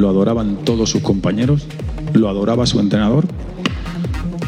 Lo 0.00 0.08
adoraban 0.08 0.56
todos 0.64 0.88
sus 0.88 1.02
compañeros, 1.02 1.66
lo 2.14 2.30
adoraba 2.30 2.64
su 2.64 2.80
entrenador, 2.80 3.26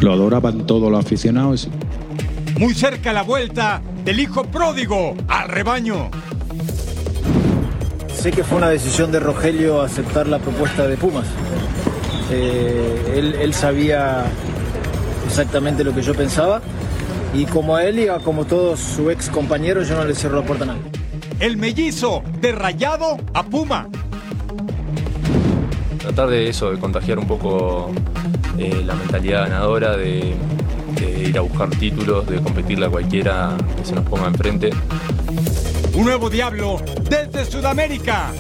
lo 0.01 0.11
adoraban 0.15 0.67
todos 0.67 0.91
los 0.91 1.05
aficionados. 1.05 1.69
Muy 2.59 2.73
cerca 2.73 3.13
la 3.13 3.21
vuelta 3.21 3.83
del 4.03 4.21
hijo 4.21 4.45
pródigo 4.45 5.15
al 5.29 5.51
rebaño. 5.51 6.11
Sé 8.15 8.31
que 8.31 8.45
fue 8.45 8.57
una 8.57 8.71
decisión 8.71 9.13
de 9.13 9.21
Rogelio 9.21 9.83
aceptar 9.83 10.27
la 10.27 10.39
propuesta 10.39 10.87
de 10.87 10.97
Pumas. 10.97 11.27
Eh, 12.31 13.13
él, 13.15 13.37
él 13.39 13.53
sabía 13.53 14.25
exactamente 15.27 15.85
lo 15.85 15.95
que 15.95 16.01
yo 16.01 16.15
pensaba 16.15 16.63
y 17.35 17.45
como 17.45 17.77
a 17.77 17.85
él 17.85 17.99
y 17.99 18.09
a 18.09 18.21
como 18.21 18.47
todos 18.47 18.81
sus 18.81 19.13
ex 19.13 19.29
compañeros 19.29 19.87
yo 19.87 19.97
no 19.97 20.05
le 20.07 20.15
cierro 20.15 20.41
la 20.41 20.47
puerta 20.47 20.65
a 20.65 20.69
nadie. 20.69 20.81
El 21.41 21.59
mellizo 21.59 22.23
de 22.41 22.53
rayado 22.53 23.19
a 23.35 23.43
Puma. 23.43 23.91
Tratar 26.03 26.29
de 26.29 26.49
eso, 26.49 26.71
de 26.73 26.79
contagiar 26.79 27.19
un 27.19 27.27
poco 27.27 27.93
eh, 28.59 28.83
la 28.85 28.95
mentalidad 28.95 29.49
ganadora, 29.49 29.97
de, 29.97 30.35
de 30.97 31.29
ir 31.29 31.39
a 31.39 31.43
buscar 31.43 31.71
títulos, 31.71 32.27
de 32.27 32.43
competirle 32.43 32.87
a 32.87 32.91
cualquiera 32.91 33.57
que 33.77 33.85
se 33.85 33.95
nos 33.95 34.05
ponga 34.07 34.27
enfrente. 34.27 34.71
Un 35.95 36.05
nuevo 36.05 36.29
diablo 36.29 36.81
desde 37.09 37.45
Sudamérica. 37.45 38.33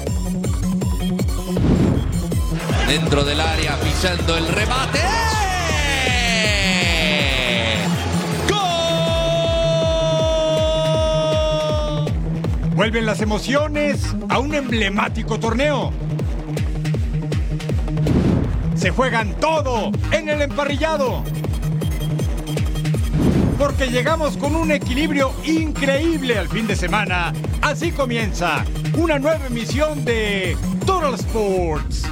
Dentro 2.88 3.24
del 3.24 3.40
área, 3.40 3.76
pisando 3.76 4.36
el 4.36 4.48
remate. 4.48 5.00
Vuelven 12.74 13.06
las 13.06 13.20
emociones 13.20 14.16
a 14.28 14.40
un 14.40 14.54
emblemático 14.54 15.38
torneo. 15.38 15.92
Se 18.82 18.90
juegan 18.90 19.34
todo 19.38 19.92
en 20.10 20.28
el 20.28 20.42
emparrillado. 20.42 21.22
Porque 23.56 23.86
llegamos 23.86 24.36
con 24.36 24.56
un 24.56 24.72
equilibrio 24.72 25.32
increíble 25.44 26.36
al 26.36 26.48
fin 26.48 26.66
de 26.66 26.74
semana. 26.74 27.32
Así 27.60 27.92
comienza 27.92 28.64
una 28.98 29.20
nueva 29.20 29.46
emisión 29.46 30.04
de 30.04 30.56
Total 30.84 31.14
Sports. 31.14 32.08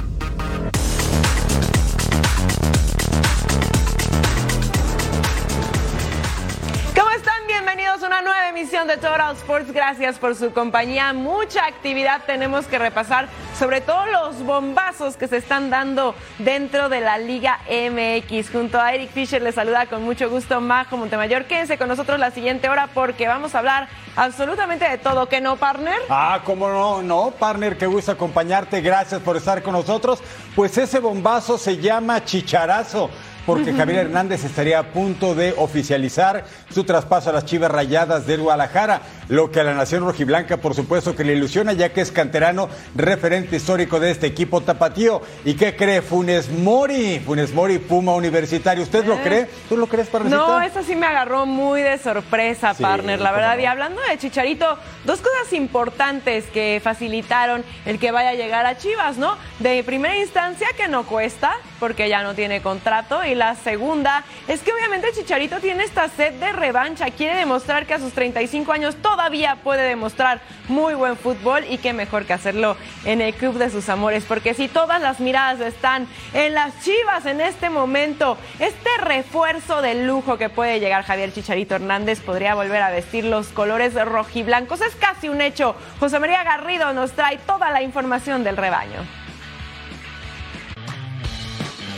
¿Cómo 6.95 7.11
están? 7.11 7.47
Bienvenidos 7.47 8.01
a 8.01 8.07
una 8.07 8.21
nueva 8.21 8.47
emisión 8.47 8.87
de 8.87 8.95
Total 8.95 9.35
Sports. 9.35 9.73
Gracias 9.73 10.17
por 10.17 10.37
su 10.37 10.53
compañía. 10.53 11.11
Mucha 11.11 11.65
actividad 11.65 12.21
tenemos 12.25 12.65
que 12.67 12.79
repasar, 12.79 13.27
sobre 13.61 13.79
todo 13.79 14.07
los 14.07 14.41
bombazos 14.41 15.17
que 15.17 15.27
se 15.27 15.37
están 15.37 15.69
dando 15.69 16.15
dentro 16.39 16.89
de 16.89 16.99
la 16.99 17.19
Liga 17.19 17.59
MX. 17.69 18.49
Junto 18.49 18.79
a 18.79 18.91
Eric 18.91 19.11
Fisher 19.11 19.39
les 19.39 19.53
saluda 19.53 19.85
con 19.85 20.01
mucho 20.01 20.31
gusto 20.31 20.59
Majo 20.59 20.97
Montemayor. 20.97 21.45
Quédense 21.45 21.77
con 21.77 21.87
nosotros 21.87 22.17
la 22.17 22.31
siguiente 22.31 22.69
hora 22.69 22.87
porque 22.91 23.27
vamos 23.27 23.53
a 23.53 23.59
hablar 23.59 23.87
absolutamente 24.15 24.89
de 24.89 24.97
todo. 24.97 25.29
¿Que 25.29 25.41
no, 25.41 25.57
partner? 25.57 25.99
Ah, 26.09 26.41
cómo 26.43 26.67
no, 26.69 27.03
no, 27.03 27.29
partner, 27.37 27.77
qué 27.77 27.85
gusto 27.85 28.13
acompañarte. 28.13 28.81
Gracias 28.81 29.21
por 29.21 29.37
estar 29.37 29.61
con 29.61 29.73
nosotros. 29.73 30.23
Pues 30.55 30.75
ese 30.79 30.97
bombazo 30.97 31.59
se 31.59 31.77
llama 31.77 32.25
chicharazo. 32.25 33.11
Porque 33.45 33.73
Javier 33.73 34.05
Hernández 34.05 34.43
estaría 34.43 34.77
a 34.79 34.83
punto 34.83 35.33
de 35.35 35.53
oficializar 35.57 36.45
su 36.71 36.83
traspaso 36.83 37.29
a 37.29 37.33
las 37.33 37.45
Chivas 37.45 37.71
Rayadas 37.71 38.27
del 38.27 38.41
Guadalajara, 38.41 39.01
lo 39.29 39.51
que 39.51 39.59
a 39.59 39.63
la 39.63 39.73
Nación 39.73 40.03
Rojiblanca, 40.05 40.57
por 40.57 40.75
supuesto, 40.75 41.15
que 41.15 41.23
le 41.23 41.33
ilusiona, 41.33 41.73
ya 41.73 41.89
que 41.91 42.01
es 42.01 42.11
canterano, 42.11 42.69
referente 42.95 43.55
histórico 43.55 43.99
de 43.99 44.11
este 44.11 44.27
equipo 44.27 44.61
tapatío. 44.61 45.21
¿Y 45.43 45.55
qué 45.55 45.75
cree 45.75 46.01
Funes 46.01 46.49
Mori? 46.49 47.19
Funes 47.19 47.53
Mori, 47.53 47.79
Puma 47.79 48.13
Universitario. 48.13 48.83
¿Usted 48.83 49.05
lo 49.05 49.15
Eh. 49.15 49.21
cree? 49.23 49.49
¿Tú 49.67 49.75
lo 49.75 49.87
crees, 49.87 50.07
partnercita? 50.07 50.45
No, 50.47 50.61
eso 50.61 50.83
sí 50.83 50.95
me 50.95 51.07
agarró 51.07 51.45
muy 51.45 51.81
de 51.81 51.97
sorpresa, 51.97 52.73
Sí, 52.75 52.83
partner, 52.83 53.19
la 53.19 53.31
verdad. 53.31 53.55
no. 53.55 53.61
Y 53.61 53.65
hablando 53.65 54.01
de 54.09 54.17
Chicharito, 54.17 54.77
dos 55.05 55.19
cosas 55.19 55.51
importantes 55.53 56.45
que 56.53 56.79
facilitaron 56.83 57.63
el 57.85 57.97
que 57.99 58.11
vaya 58.11 58.29
a 58.29 58.33
llegar 58.35 58.65
a 58.65 58.77
Chivas, 58.77 59.17
¿no? 59.17 59.35
De 59.59 59.83
primera 59.83 60.15
instancia, 60.17 60.67
que 60.77 60.87
no 60.87 61.03
cuesta, 61.05 61.53
porque 61.81 62.07
ya 62.07 62.21
no 62.21 62.35
tiene 62.35 62.61
contrato. 62.61 63.25
Y 63.25 63.33
la 63.33 63.55
segunda 63.55 64.23
es 64.47 64.61
que 64.61 64.71
obviamente 64.71 65.11
Chicharito 65.13 65.59
tiene 65.59 65.83
esta 65.83 66.07
sed 66.09 66.35
de 66.35 66.53
revancha. 66.53 67.09
Quiere 67.09 67.35
demostrar 67.35 67.87
que 67.87 67.95
a 67.95 67.99
sus 67.99 68.13
35 68.13 68.71
años 68.71 68.95
todavía 68.97 69.57
puede 69.63 69.81
demostrar 69.81 70.41
muy 70.67 70.93
buen 70.93 71.17
fútbol 71.17 71.65
y 71.67 71.79
qué 71.79 71.91
mejor 71.91 72.25
que 72.25 72.33
hacerlo 72.33 72.77
en 73.03 73.19
el 73.19 73.33
club 73.33 73.57
de 73.57 73.71
sus 73.71 73.89
amores. 73.89 74.25
Porque 74.25 74.53
si 74.53 74.67
todas 74.67 75.01
las 75.01 75.19
miradas 75.19 75.59
están 75.59 76.07
en 76.35 76.53
las 76.53 76.79
Chivas 76.83 77.25
en 77.25 77.41
este 77.41 77.71
momento, 77.71 78.37
este 78.59 78.89
refuerzo 78.99 79.81
de 79.81 80.05
lujo 80.05 80.37
que 80.37 80.49
puede 80.49 80.79
llegar 80.79 81.03
Javier 81.03 81.33
Chicharito 81.33 81.73
Hernández 81.73 82.19
podría 82.21 82.53
volver 82.53 82.83
a 82.83 82.91
vestir 82.91 83.25
los 83.25 83.47
colores 83.47 83.95
rojiblancos. 83.95 84.81
Es 84.81 84.95
casi 84.95 85.29
un 85.29 85.41
hecho. 85.41 85.75
José 85.99 86.19
María 86.19 86.43
Garrido 86.43 86.93
nos 86.93 87.13
trae 87.13 87.39
toda 87.39 87.71
la 87.71 87.81
información 87.81 88.43
del 88.43 88.55
rebaño. 88.55 89.20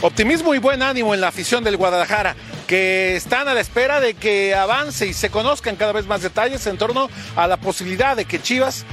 Optimismo 0.03 0.53
y 0.53 0.58
buen 0.58 0.84
ánimo 0.84 1.14
en 1.14 1.22
la 1.22 1.30
afición 1.30 1.64
del 1.64 1.78
Guadalajara, 1.78 2.36
que 2.68 3.16
están 3.16 3.47
a 3.47 3.53
la 3.53 3.62
espera 3.62 4.02
de 4.02 4.16
que 4.16 4.53
avance 4.53 5.08
y 5.08 5.14
se 5.14 5.30
conozcan 5.30 5.78
cada 5.78 5.94
vez 5.94 6.08
más 6.08 6.22
detalles 6.22 6.68
en 6.68 6.78
torno 6.78 7.09
a 7.38 7.47
la 7.47 7.56
posibilidad 7.56 8.18
de 8.18 8.25
que 8.25 8.41
Chivas 8.41 8.84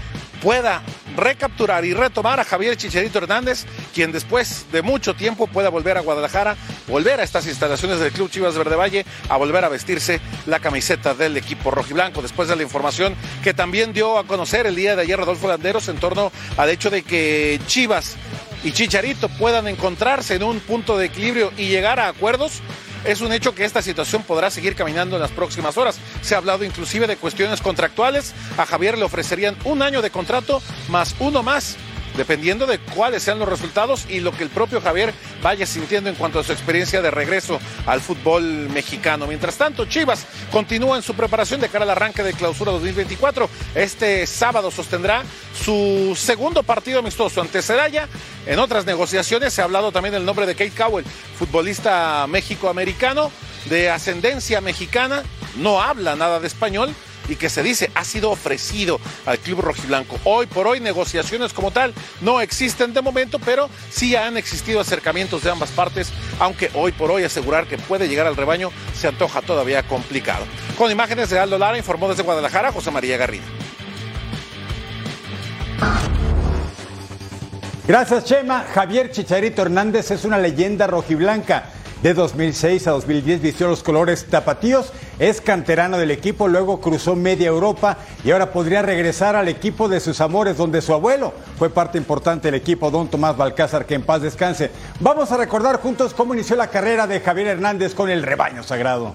pueda 0.40 0.82
recapturar 1.16 1.84
y 1.84 1.94
retomar 1.94 2.38
a 2.38 2.44
Javier 2.44 2.76
Chicharito 2.76 3.18
Hernández, 3.18 3.64
quien 3.92 4.12
después 4.12 4.66
de 4.70 4.82
mucho 4.82 5.14
tiempo 5.14 5.48
pueda 5.48 5.68
volver 5.68 5.98
a 5.98 6.02
Guadalajara, 6.02 6.56
volver 6.86 7.18
a 7.18 7.24
estas 7.24 7.44
instalaciones 7.48 7.98
del 7.98 8.12
Club 8.12 8.30
Chivas 8.30 8.56
Verde 8.56 8.76
Valle, 8.76 9.04
a 9.28 9.36
volver 9.36 9.64
a 9.64 9.68
vestirse 9.68 10.20
la 10.46 10.60
camiseta 10.60 11.14
del 11.14 11.36
equipo 11.36 11.72
rojiblanco, 11.72 12.22
después 12.22 12.48
de 12.48 12.54
la 12.54 12.62
información 12.62 13.16
que 13.42 13.52
también 13.52 13.92
dio 13.92 14.16
a 14.16 14.28
conocer 14.28 14.64
el 14.64 14.76
día 14.76 14.94
de 14.94 15.02
ayer 15.02 15.18
Rodolfo 15.18 15.48
Landeros 15.48 15.88
en 15.88 15.96
torno 15.96 16.30
al 16.56 16.70
hecho 16.70 16.88
de 16.88 17.02
que 17.02 17.58
Chivas 17.66 18.16
y 18.62 18.72
Chicharito 18.72 19.28
puedan 19.28 19.68
encontrarse 19.68 20.34
en 20.34 20.42
un 20.42 20.60
punto 20.60 20.98
de 20.98 21.06
equilibrio 21.06 21.52
y 21.56 21.68
llegar 21.68 22.00
a 22.00 22.08
acuerdos, 22.08 22.62
es 23.04 23.22
un 23.22 23.32
hecho 23.32 23.54
que 23.54 23.64
esta 23.64 23.80
situación 23.80 24.22
podrá 24.22 24.50
seguir 24.50 24.74
caminando 24.74 25.16
en 25.16 25.22
las 25.22 25.30
próximas 25.30 25.78
horas. 25.78 25.98
Se 26.20 26.34
ha 26.34 26.38
hablado 26.38 26.64
inclusive 26.64 27.06
de 27.06 27.16
cuestiones 27.16 27.62
contractuales. 27.62 28.34
A 28.58 28.66
Javier 28.66 28.98
le 28.98 29.04
ofrecerían 29.04 29.56
un 29.64 29.80
año 29.80 30.02
de 30.02 30.10
contrato 30.10 30.60
más 30.90 31.14
uno 31.18 31.42
más 31.42 31.76
dependiendo 32.20 32.66
de 32.66 32.78
cuáles 32.78 33.22
sean 33.22 33.38
los 33.38 33.48
resultados 33.48 34.04
y 34.06 34.20
lo 34.20 34.32
que 34.32 34.42
el 34.42 34.50
propio 34.50 34.82
Javier 34.82 35.14
vaya 35.42 35.64
sintiendo 35.64 36.10
en 36.10 36.16
cuanto 36.16 36.38
a 36.38 36.44
su 36.44 36.52
experiencia 36.52 37.00
de 37.00 37.10
regreso 37.10 37.58
al 37.86 38.02
fútbol 38.02 38.42
mexicano. 38.68 39.26
Mientras 39.26 39.56
tanto, 39.56 39.86
Chivas 39.86 40.26
continúa 40.52 40.98
en 40.98 41.02
su 41.02 41.14
preparación 41.14 41.62
de 41.62 41.70
cara 41.70 41.84
al 41.84 41.90
arranque 41.90 42.22
de 42.22 42.34
clausura 42.34 42.72
2024. 42.72 43.48
Este 43.74 44.26
sábado 44.26 44.70
sostendrá 44.70 45.22
su 45.64 46.14
segundo 46.14 46.62
partido 46.62 46.98
amistoso 46.98 47.40
ante 47.40 47.62
Celaya. 47.62 48.06
En 48.44 48.58
otras 48.58 48.84
negociaciones 48.84 49.54
se 49.54 49.62
ha 49.62 49.64
hablado 49.64 49.90
también 49.90 50.12
del 50.12 50.26
nombre 50.26 50.44
de 50.44 50.54
Kate 50.54 50.74
Cowell, 50.76 51.06
futbolista 51.38 52.26
méxico-americano 52.28 53.32
de 53.70 53.88
ascendencia 53.88 54.60
mexicana, 54.60 55.22
no 55.56 55.80
habla 55.80 56.16
nada 56.16 56.38
de 56.38 56.48
español 56.48 56.94
y 57.30 57.36
que 57.36 57.48
se 57.48 57.62
dice 57.62 57.90
ha 57.94 58.04
sido 58.04 58.30
ofrecido 58.30 59.00
al 59.24 59.38
club 59.38 59.60
rojiblanco. 59.60 60.18
Hoy 60.24 60.46
por 60.46 60.66
hoy 60.66 60.80
negociaciones 60.80 61.54
como 61.54 61.70
tal 61.70 61.94
no 62.20 62.40
existen 62.40 62.92
de 62.92 63.00
momento, 63.00 63.38
pero 63.38 63.70
sí 63.90 64.16
han 64.16 64.36
existido 64.36 64.80
acercamientos 64.80 65.42
de 65.42 65.50
ambas 65.50 65.70
partes, 65.70 66.12
aunque 66.38 66.70
hoy 66.74 66.92
por 66.92 67.10
hoy 67.10 67.24
asegurar 67.24 67.66
que 67.66 67.78
puede 67.78 68.08
llegar 68.08 68.26
al 68.26 68.36
rebaño 68.36 68.70
se 68.94 69.08
antoja 69.08 69.40
todavía 69.40 69.82
complicado. 69.84 70.44
Con 70.76 70.90
imágenes 70.90 71.30
de 71.30 71.38
Aldo 71.38 71.56
Lara 71.56 71.78
informó 71.78 72.08
desde 72.08 72.22
Guadalajara 72.22 72.72
José 72.72 72.90
María 72.90 73.16
Garrido. 73.16 73.44
Gracias, 77.86 78.24
Chema. 78.24 78.66
Javier 78.72 79.10
Chicharito 79.10 79.62
Hernández 79.62 80.10
es 80.10 80.24
una 80.24 80.38
leyenda 80.38 80.86
rojiblanca. 80.86 81.70
De 82.02 82.14
2006 82.14 82.86
a 82.86 82.92
2010 82.92 83.42
vistió 83.42 83.68
los 83.68 83.82
colores 83.82 84.24
tapatíos, 84.24 84.90
es 85.18 85.42
canterano 85.42 85.98
del 85.98 86.10
equipo, 86.10 86.48
luego 86.48 86.80
cruzó 86.80 87.14
media 87.14 87.48
Europa 87.48 87.98
y 88.24 88.30
ahora 88.30 88.52
podría 88.52 88.80
regresar 88.80 89.36
al 89.36 89.48
equipo 89.48 89.86
de 89.86 90.00
sus 90.00 90.22
amores, 90.22 90.56
donde 90.56 90.80
su 90.80 90.94
abuelo 90.94 91.34
fue 91.58 91.68
parte 91.68 91.98
importante 91.98 92.48
del 92.48 92.54
equipo, 92.54 92.90
don 92.90 93.08
Tomás 93.08 93.36
Balcázar, 93.36 93.84
que 93.84 93.96
en 93.96 94.02
paz 94.02 94.22
descanse. 94.22 94.70
Vamos 94.98 95.30
a 95.30 95.36
recordar 95.36 95.76
juntos 95.76 96.14
cómo 96.14 96.32
inició 96.32 96.56
la 96.56 96.68
carrera 96.68 97.06
de 97.06 97.20
Javier 97.20 97.48
Hernández 97.48 97.94
con 97.94 98.08
el 98.08 98.22
rebaño 98.22 98.62
sagrado. 98.62 99.12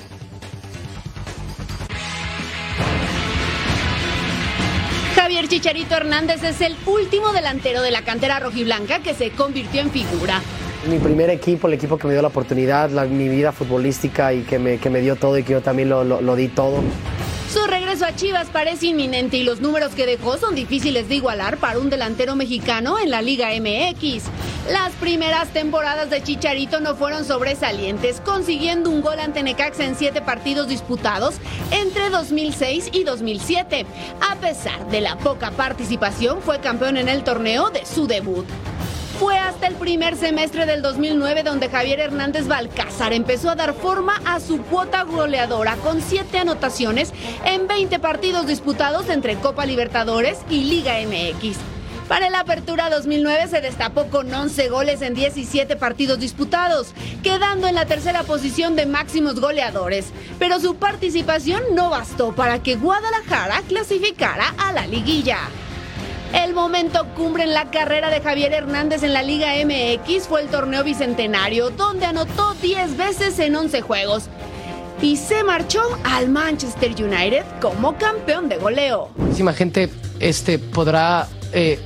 Javier 5.15 5.47
Chicharito 5.47 5.95
Hernández 5.95 6.43
es 6.43 6.61
el 6.61 6.77
último 6.85 7.33
delantero 7.33 7.81
de 7.81 7.89
la 7.89 8.03
cantera 8.03 8.39
rojiblanca 8.39 8.99
que 8.99 9.15
se 9.15 9.31
convirtió 9.31 9.81
en 9.81 9.89
figura. 9.89 10.43
Mi 10.89 10.99
primer 10.99 11.31
equipo, 11.31 11.67
el 11.67 11.73
equipo 11.73 11.97
que 11.97 12.05
me 12.05 12.13
dio 12.13 12.21
la 12.21 12.27
oportunidad, 12.27 12.91
la, 12.91 13.05
mi 13.05 13.27
vida 13.27 13.51
futbolística 13.51 14.33
y 14.33 14.41
que 14.41 14.59
me, 14.59 14.77
que 14.77 14.91
me, 14.91 15.01
dio 15.01 15.15
todo 15.15 15.37
y 15.37 15.43
que 15.43 15.53
yo 15.53 15.61
también 15.61 15.89
lo, 15.89 16.03
lo, 16.03 16.21
lo 16.21 16.35
di 16.35 16.47
todo. 16.47 16.83
Su 17.51 17.65
regreso 17.65 18.05
a 18.05 18.15
Chivas 18.15 18.49
parece 18.49 18.87
inminente 18.87 19.37
y 19.37 19.43
los 19.43 19.61
números 19.61 19.95
que 19.95 20.05
dejó 20.05 20.37
son 20.37 20.53
difíciles 20.53 21.09
de 21.09 21.15
igualar 21.15 21.57
para 21.57 21.79
un 21.79 21.89
delantero 21.89 22.35
mexicano 22.35 22.99
en 22.99 23.09
la 23.09 23.21
Liga 23.21 23.49
MX. 23.49 24.25
Las 24.71 24.91
primeras 24.93 25.49
temporadas 25.49 26.09
de 26.09 26.21
Chicharito 26.21 26.79
no 26.79 26.95
fueron 26.95 27.25
sobresalientes, 27.25 28.19
consiguiendo 28.19 28.89
un 28.89 29.01
gol 29.01 29.19
ante 29.19 29.41
Necaxa 29.41 29.85
en 29.85 29.95
siete 29.95 30.21
partidos 30.21 30.67
disputados 30.67 31.35
entre 31.71 32.09
2006 32.09 32.89
y 32.91 33.03
2007. 33.03 33.85
A 34.29 34.35
pesar 34.35 34.87
de 34.89 35.01
la 35.01 35.17
poca 35.17 35.51
participación, 35.51 36.41
fue 36.41 36.59
campeón 36.59 36.97
en 36.97 37.09
el 37.09 37.23
torneo 37.23 37.69
de 37.69 37.85
su 37.85 38.05
debut. 38.05 38.45
Fue 39.19 39.37
hasta 39.37 39.67
el 39.67 39.75
primer 39.75 40.17
semestre 40.17 40.65
del 40.65 40.81
2009 40.81 41.43
donde 41.43 41.69
Javier 41.69 42.01
Hernández 42.01 42.47
Balcázar 42.47 43.13
empezó 43.13 43.49
a 43.49 43.55
dar 43.55 43.73
forma 43.73 44.21
a 44.25 44.41
su 44.41 44.61
cuota 44.63 45.03
goleadora 45.03 45.77
con 45.77 46.01
siete 46.01 46.39
anotaciones 46.39 47.13
en 47.45 47.65
20 47.65 47.97
partidos 47.99 48.45
disputados 48.45 49.07
entre 49.07 49.35
Copa 49.35 49.65
Libertadores 49.65 50.39
y 50.49 50.65
Liga 50.65 50.95
MX. 50.99 51.57
Para 52.09 52.29
la 52.29 52.41
apertura 52.41 52.89
2009 52.89 53.47
se 53.47 53.61
destapó 53.61 54.07
con 54.07 54.31
11 54.31 54.67
goles 54.67 55.01
en 55.01 55.13
17 55.13 55.77
partidos 55.77 56.19
disputados, 56.19 56.93
quedando 57.23 57.67
en 57.67 57.75
la 57.75 57.85
tercera 57.85 58.23
posición 58.23 58.75
de 58.75 58.85
máximos 58.85 59.39
goleadores. 59.39 60.07
Pero 60.37 60.59
su 60.59 60.75
participación 60.75 61.63
no 61.73 61.89
bastó 61.89 62.35
para 62.35 62.61
que 62.61 62.75
Guadalajara 62.75 63.61
clasificara 63.67 64.53
a 64.57 64.73
la 64.73 64.85
liguilla. 64.85 65.39
El 66.35 66.53
momento 66.53 67.07
cumbre 67.15 67.43
en 67.43 67.53
la 67.53 67.71
carrera 67.71 68.09
de 68.09 68.19
Javier 68.19 68.51
Hernández 68.51 69.03
en 69.03 69.13
la 69.13 69.23
Liga 69.23 69.53
MX 69.65 70.27
fue 70.27 70.41
el 70.41 70.49
torneo 70.49 70.83
bicentenario, 70.83 71.69
donde 71.69 72.05
anotó 72.05 72.53
10 72.61 72.97
veces 72.97 73.39
en 73.39 73.55
11 73.55 73.81
juegos. 73.81 74.23
Y 75.01 75.15
se 75.15 75.45
marchó 75.45 75.81
al 76.03 76.27
Manchester 76.27 76.91
United 76.91 77.45
como 77.61 77.97
campeón 77.97 78.49
de 78.49 78.57
goleo. 78.57 79.11
Muchísima 79.15 79.53
gente 79.53 79.89
este, 80.19 80.59
podrá 80.59 81.29
eh, 81.53 81.79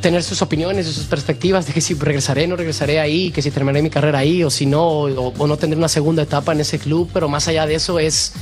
tener 0.00 0.22
sus 0.22 0.40
opiniones 0.40 0.86
y 0.86 0.92
sus 0.94 1.04
perspectivas 1.04 1.66
de 1.66 1.74
que 1.74 1.82
si 1.82 1.92
regresaré, 1.92 2.46
no 2.46 2.56
regresaré 2.56 3.00
ahí, 3.00 3.30
que 3.32 3.42
si 3.42 3.50
terminaré 3.50 3.82
mi 3.82 3.90
carrera 3.90 4.20
ahí 4.20 4.44
o 4.44 4.50
si 4.50 4.64
no, 4.64 4.86
o, 4.86 5.46
no 5.46 5.56
tendré 5.58 5.76
una 5.76 5.88
segunda 5.88 6.22
etapa 6.22 6.52
en 6.52 6.60
ese 6.60 6.78
club, 6.78 7.10
pero 7.12 7.28
más 7.28 7.46
allá 7.48 7.66
de 7.66 7.74
eso 7.74 7.98
es... 7.98 8.32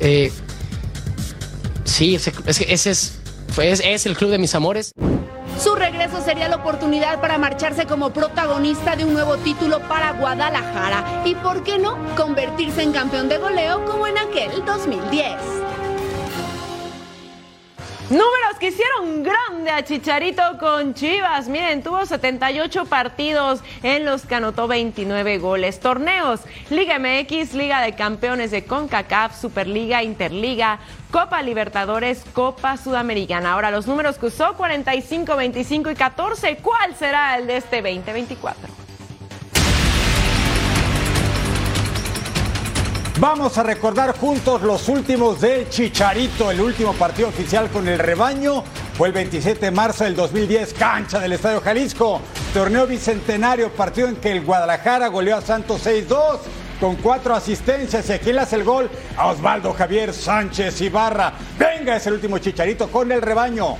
Eh, 0.00 0.32
sí, 1.84 2.16
ese 2.16 2.90
es 2.90 3.23
es, 3.62 3.80
es 3.84 4.06
el 4.06 4.16
club 4.16 4.30
de 4.30 4.38
mis 4.38 4.54
amores. 4.54 4.92
Su 5.62 5.74
regreso 5.74 6.20
sería 6.20 6.48
la 6.48 6.56
oportunidad 6.56 7.20
para 7.20 7.38
marcharse 7.38 7.86
como 7.86 8.10
protagonista 8.10 8.96
de 8.96 9.04
un 9.04 9.14
nuevo 9.14 9.36
título 9.36 9.80
para 9.88 10.12
Guadalajara 10.12 11.22
y, 11.24 11.34
¿por 11.36 11.62
qué 11.62 11.78
no?, 11.78 11.96
convertirse 12.16 12.82
en 12.82 12.92
campeón 12.92 13.28
de 13.28 13.38
goleo 13.38 13.84
como 13.84 14.06
en 14.06 14.18
aquel 14.18 14.64
2010. 14.64 15.63
Números 18.10 18.58
que 18.60 18.66
hicieron 18.66 19.22
grande 19.22 19.70
a 19.70 19.82
Chicharito 19.82 20.42
con 20.60 20.92
Chivas. 20.92 21.48
Miren, 21.48 21.82
tuvo 21.82 22.04
78 22.04 22.84
partidos 22.84 23.60
en 23.82 24.04
los 24.04 24.26
que 24.26 24.34
anotó 24.34 24.68
29 24.68 25.38
goles. 25.38 25.80
Torneos, 25.80 26.40
Liga 26.68 26.98
MX, 26.98 27.54
Liga 27.54 27.80
de 27.80 27.94
Campeones 27.94 28.50
de 28.50 28.66
CONCACAF, 28.66 29.40
Superliga, 29.40 30.02
Interliga, 30.02 30.80
Copa 31.10 31.42
Libertadores, 31.42 32.24
Copa 32.34 32.76
Sudamericana. 32.76 33.54
Ahora 33.54 33.70
los 33.70 33.86
números 33.86 34.18
que 34.18 34.26
usó, 34.26 34.52
45, 34.52 35.34
25 35.34 35.90
y 35.90 35.94
14. 35.94 36.56
¿Cuál 36.58 36.94
será 36.96 37.38
el 37.38 37.46
de 37.46 37.56
este 37.56 37.80
2024? 37.80 38.83
Vamos 43.20 43.56
a 43.58 43.62
recordar 43.62 44.18
juntos 44.18 44.62
los 44.62 44.88
últimos 44.88 45.40
del 45.40 45.68
Chicharito. 45.68 46.50
El 46.50 46.60
último 46.60 46.92
partido 46.94 47.28
oficial 47.28 47.70
con 47.70 47.86
el 47.86 47.96
rebaño 48.00 48.64
fue 48.98 49.06
el 49.08 49.14
27 49.14 49.66
de 49.66 49.70
marzo 49.70 50.02
del 50.02 50.16
2010, 50.16 50.74
cancha 50.74 51.20
del 51.20 51.32
Estadio 51.32 51.60
Jalisco. 51.60 52.20
Torneo 52.52 52.88
bicentenario, 52.88 53.70
partido 53.70 54.08
en 54.08 54.16
que 54.16 54.32
el 54.32 54.44
Guadalajara 54.44 55.06
goleó 55.08 55.36
a 55.36 55.42
Santos 55.42 55.86
6-2 55.86 56.38
con 56.80 56.96
cuatro 56.96 57.36
asistencias. 57.36 58.10
Y 58.10 58.12
aquí 58.14 58.32
le 58.32 58.40
hace 58.40 58.56
el 58.56 58.64
gol 58.64 58.90
a 59.16 59.28
Osvaldo 59.28 59.72
Javier 59.72 60.12
Sánchez 60.12 60.80
Ibarra. 60.80 61.34
Venga, 61.56 61.94
es 61.94 62.06
el 62.08 62.14
último 62.14 62.38
Chicharito 62.38 62.88
con 62.88 63.12
el 63.12 63.22
rebaño. 63.22 63.76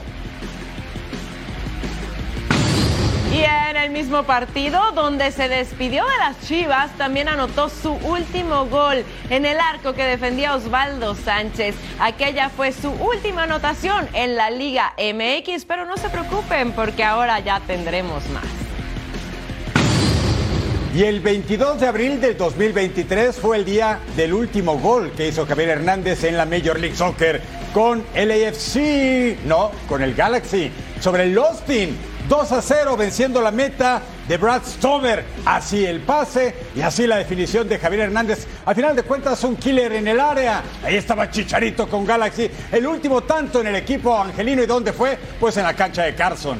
Y 3.34 3.42
en 3.42 3.76
el 3.76 3.90
mismo 3.90 4.22
partido 4.22 4.92
donde 4.92 5.32
se 5.32 5.48
despidió 5.48 6.04
de 6.04 6.16
las 6.18 6.40
Chivas, 6.46 6.96
también 6.96 7.28
anotó 7.28 7.68
su 7.68 7.90
último 7.94 8.66
gol 8.66 9.04
en 9.28 9.44
el 9.44 9.58
arco 9.58 9.92
que 9.92 10.04
defendía 10.04 10.54
Osvaldo 10.54 11.16
Sánchez. 11.16 11.74
Aquella 11.98 12.48
fue 12.48 12.70
su 12.70 12.90
última 12.90 13.42
anotación 13.42 14.08
en 14.12 14.36
la 14.36 14.52
Liga 14.52 14.94
MX, 14.98 15.64
pero 15.64 15.84
no 15.84 15.96
se 15.96 16.10
preocupen 16.10 16.70
porque 16.74 17.02
ahora 17.02 17.40
ya 17.40 17.58
tendremos 17.66 18.24
más. 18.28 18.44
Y 20.94 21.02
el 21.02 21.18
22 21.18 21.80
de 21.80 21.88
abril 21.88 22.20
del 22.20 22.36
2023 22.36 23.34
fue 23.34 23.56
el 23.56 23.64
día 23.64 23.98
del 24.14 24.32
último 24.32 24.78
gol 24.78 25.10
que 25.16 25.26
hizo 25.26 25.44
Javier 25.44 25.70
Hernández 25.70 26.22
en 26.22 26.36
la 26.36 26.46
Major 26.46 26.78
League 26.78 26.94
Soccer 26.94 27.42
con 27.72 28.04
el 28.14 28.30
AFC, 28.30 29.44
no, 29.44 29.72
con 29.88 30.04
el 30.04 30.14
Galaxy, 30.14 30.70
sobre 31.00 31.24
el 31.24 31.36
Austin. 31.36 32.13
2 32.28 32.52
a 32.52 32.62
0 32.62 32.96
venciendo 32.96 33.40
la 33.40 33.50
meta 33.50 34.00
de 34.26 34.36
Brad 34.36 34.62
Stover. 34.64 35.24
Así 35.44 35.84
el 35.84 36.00
pase 36.00 36.54
y 36.74 36.80
así 36.80 37.06
la 37.06 37.16
definición 37.16 37.68
de 37.68 37.78
Javier 37.78 38.02
Hernández. 38.02 38.46
Al 38.64 38.74
final 38.74 38.96
de 38.96 39.02
cuentas, 39.02 39.44
un 39.44 39.56
killer 39.56 39.92
en 39.92 40.08
el 40.08 40.20
área. 40.20 40.62
Ahí 40.82 40.96
estaba 40.96 41.30
Chicharito 41.30 41.88
con 41.88 42.06
Galaxy. 42.06 42.50
El 42.72 42.86
último 42.86 43.22
tanto 43.22 43.60
en 43.60 43.68
el 43.68 43.76
equipo 43.76 44.16
angelino. 44.16 44.62
¿Y 44.62 44.66
dónde 44.66 44.92
fue? 44.92 45.18
Pues 45.38 45.56
en 45.56 45.64
la 45.64 45.74
cancha 45.74 46.02
de 46.02 46.14
Carson. 46.14 46.58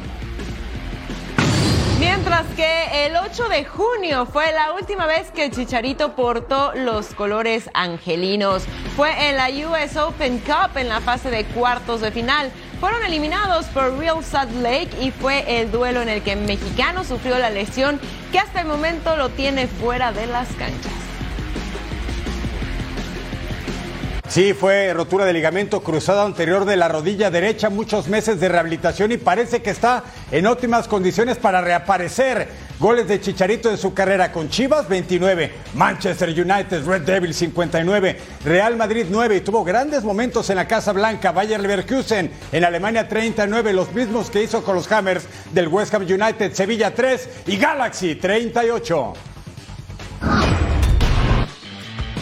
Mientras 1.99 2.45
que 2.57 3.07
el 3.07 3.17
8 3.17 3.49
de 3.49 3.65
junio 3.65 4.27
fue 4.27 4.53
la 4.53 4.73
última 4.73 5.07
vez 5.07 5.31
que 5.31 5.51
Chicharito 5.51 6.15
portó 6.15 6.73
los 6.75 7.15
colores 7.15 7.71
angelinos. 7.73 8.65
Fue 8.97 9.31
en 9.31 9.37
la 9.37 9.49
US 9.49 9.97
Open 9.97 10.41
Cup 10.41 10.77
en 10.77 10.89
la 10.89 11.01
fase 11.01 11.31
de 11.31 11.45
cuartos 11.47 12.01
de 12.01 12.11
final. 12.11 12.51
Fueron 12.85 13.03
eliminados 13.03 13.65
por 13.69 13.97
Real 13.97 14.23
Salt 14.23 14.53
Lake 14.57 14.91
y 15.01 15.11
fue 15.11 15.59
el 15.59 15.73
duelo 15.73 16.03
en 16.03 16.11
el 16.11 16.21
que 16.21 16.33
el 16.33 16.41
mexicano 16.43 17.03
sufrió 17.03 17.39
la 17.39 17.49
lesión 17.49 17.99
que 18.31 18.39
hasta 18.39 18.61
el 18.61 18.67
momento 18.67 19.17
lo 19.17 19.31
tiene 19.31 19.69
fuera 19.69 20.13
de 20.13 20.27
las 20.27 20.49
canchas. 20.49 20.93
Sí, 24.29 24.53
fue 24.53 24.93
rotura 24.93 25.25
de 25.25 25.33
ligamento 25.33 25.83
cruzado 25.83 26.27
anterior 26.27 26.67
de 26.67 26.77
la 26.77 26.89
rodilla 26.89 27.31
derecha, 27.31 27.71
muchos 27.71 28.09
meses 28.09 28.39
de 28.39 28.51
rehabilitación 28.51 29.13
y 29.13 29.17
parece 29.17 29.63
que 29.63 29.71
está 29.71 30.05
en 30.31 30.47
óptimas 30.47 30.87
condiciones 30.87 31.39
para 31.39 31.63
reaparecer. 31.63 32.49
Goles 32.79 33.07
de 33.07 33.21
Chicharito 33.21 33.71
en 33.71 33.79
su 33.79 33.95
carrera 33.95 34.33
con 34.33 34.49
Chivas 34.49 34.89
29, 34.89 35.53
Manchester 35.75 36.29
United, 36.29 36.85
Red 36.85 37.03
Devil 37.03 37.33
59, 37.33 38.19
Real 38.45 38.77
Madrid 38.77 39.07
9 39.09 39.37
y 39.37 39.41
tuvo 39.43 39.63
grandes 39.63 40.03
momentos 40.03 40.51
en 40.51 40.57
la 40.57 40.67
Casa 40.67 40.93
Blanca, 40.93 41.31
Bayer 41.31 41.61
Leverkusen 41.61 42.33
en 42.51 42.65
Alemania 42.65 43.09
39, 43.09 43.73
los 43.73 43.93
mismos 43.93 44.29
que 44.29 44.43
hizo 44.43 44.65
con 44.65 44.75
los 44.75 44.91
Hammers 44.91 45.25
del 45.53 45.69
West 45.69 45.95
Ham 45.95 46.03
United, 46.03 46.53
Sevilla 46.53 46.93
3 46.93 47.29
y 47.47 47.57
Galaxy 47.57 48.17
38. 48.17 49.15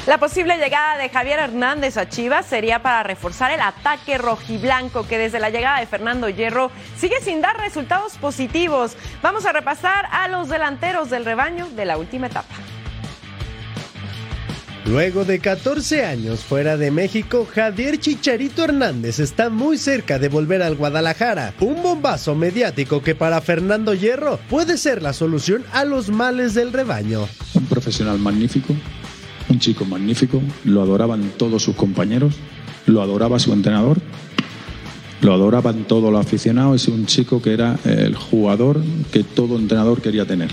La 0.04 0.18
posible 0.18 0.56
llegada 0.56 0.98
de 0.98 1.08
Javier 1.10 1.38
Hernández 1.38 1.96
a 1.96 2.08
Chivas 2.08 2.46
sería 2.46 2.82
para 2.82 3.04
reforzar 3.04 3.52
el 3.52 3.60
ataque 3.60 4.18
rojiblanco 4.18 5.06
que 5.06 5.16
desde 5.16 5.38
la 5.38 5.50
llegada 5.50 5.78
de 5.78 5.86
Fernando 5.86 6.28
Hierro 6.28 6.72
sigue 6.96 7.20
sin 7.22 7.40
dar 7.40 7.56
resultados 7.58 8.18
positivos. 8.18 8.96
Vamos 9.22 9.46
a 9.46 9.52
repasar 9.52 10.08
a 10.10 10.26
los 10.26 10.48
delanteros 10.48 11.08
del 11.08 11.24
rebaño 11.24 11.68
de 11.68 11.84
la 11.84 11.98
última 11.98 12.26
etapa. 12.26 12.52
Luego 14.86 15.24
de 15.24 15.38
14 15.38 16.04
años 16.04 16.40
fuera 16.40 16.76
de 16.76 16.90
México, 16.90 17.46
Javier 17.54 17.98
Chicharito 17.98 18.64
Hernández 18.64 19.20
está 19.20 19.50
muy 19.50 19.78
cerca 19.78 20.18
de 20.18 20.28
volver 20.28 20.62
al 20.62 20.74
Guadalajara. 20.74 21.54
Un 21.60 21.80
bombazo 21.80 22.34
mediático 22.34 23.00
que 23.00 23.14
para 23.14 23.40
Fernando 23.40 23.94
Hierro 23.94 24.40
puede 24.50 24.78
ser 24.78 25.00
la 25.00 25.12
solución 25.12 25.64
a 25.72 25.84
los 25.84 26.10
males 26.10 26.54
del 26.54 26.72
rebaño. 26.72 27.28
Un 27.54 27.66
profesional 27.66 28.18
magnífico, 28.18 28.74
un 29.52 29.60
chico 29.60 29.84
magnífico, 29.84 30.42
lo 30.64 30.82
adoraban 30.82 31.32
todos 31.36 31.62
sus 31.62 31.76
compañeros, 31.76 32.34
lo 32.86 33.02
adoraba 33.02 33.38
su 33.38 33.52
entrenador, 33.52 33.98
lo 35.20 35.32
adoraban 35.32 35.84
todos 35.84 36.10
los 36.10 36.20
aficionados, 36.20 36.82
es 36.82 36.88
un 36.88 37.06
chico 37.06 37.40
que 37.40 37.52
era 37.52 37.78
el 37.84 38.16
jugador 38.16 38.82
que 39.12 39.22
todo 39.22 39.56
entrenador 39.56 40.00
quería 40.00 40.24
tener. 40.24 40.50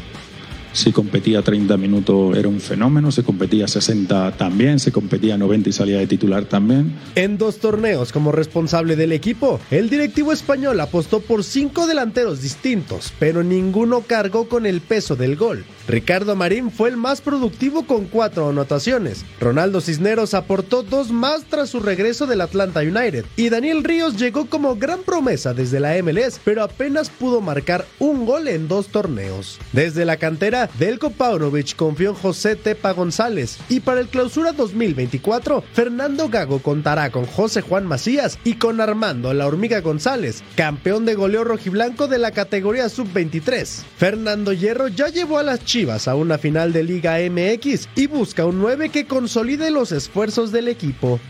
Si 0.71 0.91
competía 0.91 1.41
30 1.41 1.77
minutos 1.77 2.37
era 2.37 2.47
un 2.47 2.61
fenómeno, 2.61 3.11
se 3.11 3.23
competía 3.23 3.67
60 3.67 4.33
también, 4.37 4.79
se 4.79 4.91
competía 4.91 5.35
90 5.35 5.69
y 5.69 5.73
salía 5.73 5.97
de 5.97 6.05
titular 6.05 6.45
también. 6.45 6.93
En 7.15 7.39
dos 7.39 7.57
torneos 7.57 8.11
como 8.11 8.31
responsable 8.31 8.95
del 8.95 9.11
equipo, 9.11 9.59
el 9.71 9.89
directivo 9.89 10.31
español 10.31 10.79
apostó 10.79 11.21
por 11.21 11.43
cinco 11.43 11.87
delanteros 11.87 12.41
distintos, 12.41 13.11
pero 13.17 13.43
ninguno 13.43 14.01
cargó 14.01 14.47
con 14.47 14.67
el 14.67 14.81
peso 14.81 15.15
del 15.15 15.35
gol. 15.35 15.65
Ricardo 15.89 16.35
Marín 16.35 16.69
fue 16.69 16.89
el 16.89 16.97
más 16.97 17.19
productivo 17.19 17.81
con 17.87 18.05
cuatro 18.05 18.47
anotaciones. 18.47 19.25
Ronaldo 19.39 19.81
Cisneros 19.81 20.35
aportó 20.35 20.83
dos 20.83 21.09
más 21.09 21.45
tras 21.45 21.71
su 21.71 21.79
regreso 21.79 22.27
del 22.27 22.41
Atlanta 22.41 22.81
United. 22.81 23.25
Y 23.35 23.49
Daniel 23.49 23.83
Ríos 23.83 24.15
llegó 24.15 24.45
como 24.45 24.75
gran 24.75 24.99
promesa 25.01 25.55
desde 25.55 25.79
la 25.79 25.99
MLS, 26.03 26.39
pero 26.45 26.61
apenas 26.61 27.09
pudo 27.09 27.41
marcar 27.41 27.87
un 27.97 28.27
gol 28.27 28.47
en 28.49 28.67
dos 28.67 28.89
torneos. 28.89 29.57
Desde 29.73 30.05
la 30.05 30.17
cantera, 30.17 30.69
Delko 30.77 31.09
Paunovic 31.09 31.75
confió 31.75 32.11
en 32.11 32.15
José 32.17 32.55
Tepa 32.55 32.91
González. 32.91 33.57
Y 33.67 33.79
para 33.79 33.99
el 33.99 34.09
clausura 34.09 34.51
2024, 34.51 35.63
Fernando 35.73 36.29
Gago 36.29 36.59
contará 36.59 37.09
con 37.09 37.25
José 37.25 37.61
Juan 37.61 37.87
Macías 37.87 38.37
y 38.43 38.53
con 38.55 38.79
Armando 38.79 39.33
La 39.33 39.47
Hormiga 39.47 39.81
González, 39.81 40.43
campeón 40.55 41.05
de 41.05 41.15
goleo 41.15 41.43
rojiblanco 41.43 42.07
de 42.07 42.19
la 42.19 42.29
categoría 42.29 42.89
sub-23. 42.89 43.85
Fernando 43.97 44.53
Hierro 44.53 44.87
ya 44.87 45.07
llevó 45.07 45.39
a 45.39 45.43
las 45.43 45.65
chicas 45.65 45.78
Chivas 45.79 46.09
a 46.09 46.15
una 46.15 46.37
final 46.37 46.73
de 46.73 46.83
Liga 46.83 47.19
MX 47.19 47.87
y 47.95 48.07
busca 48.07 48.45
un 48.45 48.59
9 48.59 48.89
que 48.89 49.07
consolide 49.07 49.71
los 49.71 49.93
esfuerzos 49.93 50.51
del 50.51 50.67
equipo. 50.67 51.21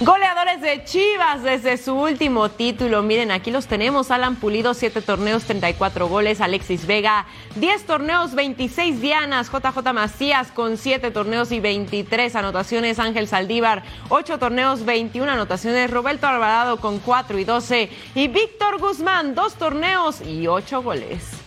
Goleadores 0.00 0.60
de 0.60 0.84
Chivas 0.84 1.42
desde 1.42 1.78
su 1.78 1.94
último 1.94 2.50
título. 2.50 3.02
Miren, 3.02 3.30
aquí 3.30 3.50
los 3.50 3.66
tenemos. 3.66 4.10
Alan 4.10 4.36
Pulido, 4.36 4.74
7 4.74 5.00
torneos, 5.00 5.44
34 5.44 6.06
goles. 6.06 6.42
Alexis 6.42 6.86
Vega, 6.86 7.24
10 7.54 7.86
torneos, 7.86 8.34
26 8.34 9.00
dianas. 9.00 9.50
JJ 9.50 9.94
Macías 9.94 10.52
con 10.52 10.76
7 10.76 11.12
torneos 11.12 11.50
y 11.50 11.60
23 11.60 12.36
anotaciones. 12.36 12.98
Ángel 12.98 13.26
Saldívar, 13.26 13.84
8 14.10 14.38
torneos, 14.38 14.84
21 14.84 15.32
anotaciones. 15.32 15.90
Roberto 15.90 16.26
Alvarado 16.26 16.76
con 16.76 16.98
4 16.98 17.38
y 17.38 17.44
12. 17.44 17.88
Y 18.14 18.28
Víctor 18.28 18.78
Guzmán, 18.80 19.34
2 19.34 19.54
torneos 19.54 20.20
y 20.20 20.46
8 20.46 20.82
goles. 20.82 21.43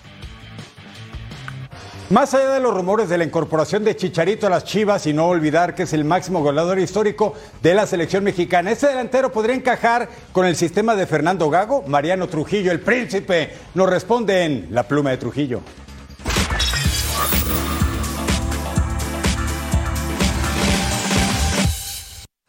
Más 2.10 2.34
allá 2.34 2.52
de 2.52 2.62
los 2.62 2.74
rumores 2.74 3.10
de 3.10 3.18
la 3.18 3.26
incorporación 3.26 3.84
de 3.84 3.98
Chicharito 3.98 4.48
a 4.48 4.50
las 4.50 4.64
Chivas 4.64 5.06
y 5.08 5.14
no 5.14 5.28
olvidar 5.28 5.76
que 5.76 5.84
es 5.84 5.92
el 5.92 6.06
máximo 6.06 6.42
goleador 6.42 6.80
histórico 6.80 7.34
de 7.62 7.74
la 7.74 7.86
selección 7.86 8.24
mexicana, 8.24 8.72
este 8.72 8.88
delantero 8.88 9.30
podría 9.30 9.58
encajar 9.58 10.08
con 10.32 10.46
el 10.46 10.56
sistema 10.56 10.96
de 10.96 11.06
Fernando 11.06 11.50
Gago, 11.50 11.84
Mariano 11.86 12.30
Trujillo, 12.30 12.72
el 12.72 12.80
príncipe, 12.80 13.52
nos 13.74 13.90
responde 13.90 14.46
en 14.46 14.68
La 14.72 14.84
Pluma 14.84 15.10
de 15.10 15.18
Trujillo. 15.18 15.60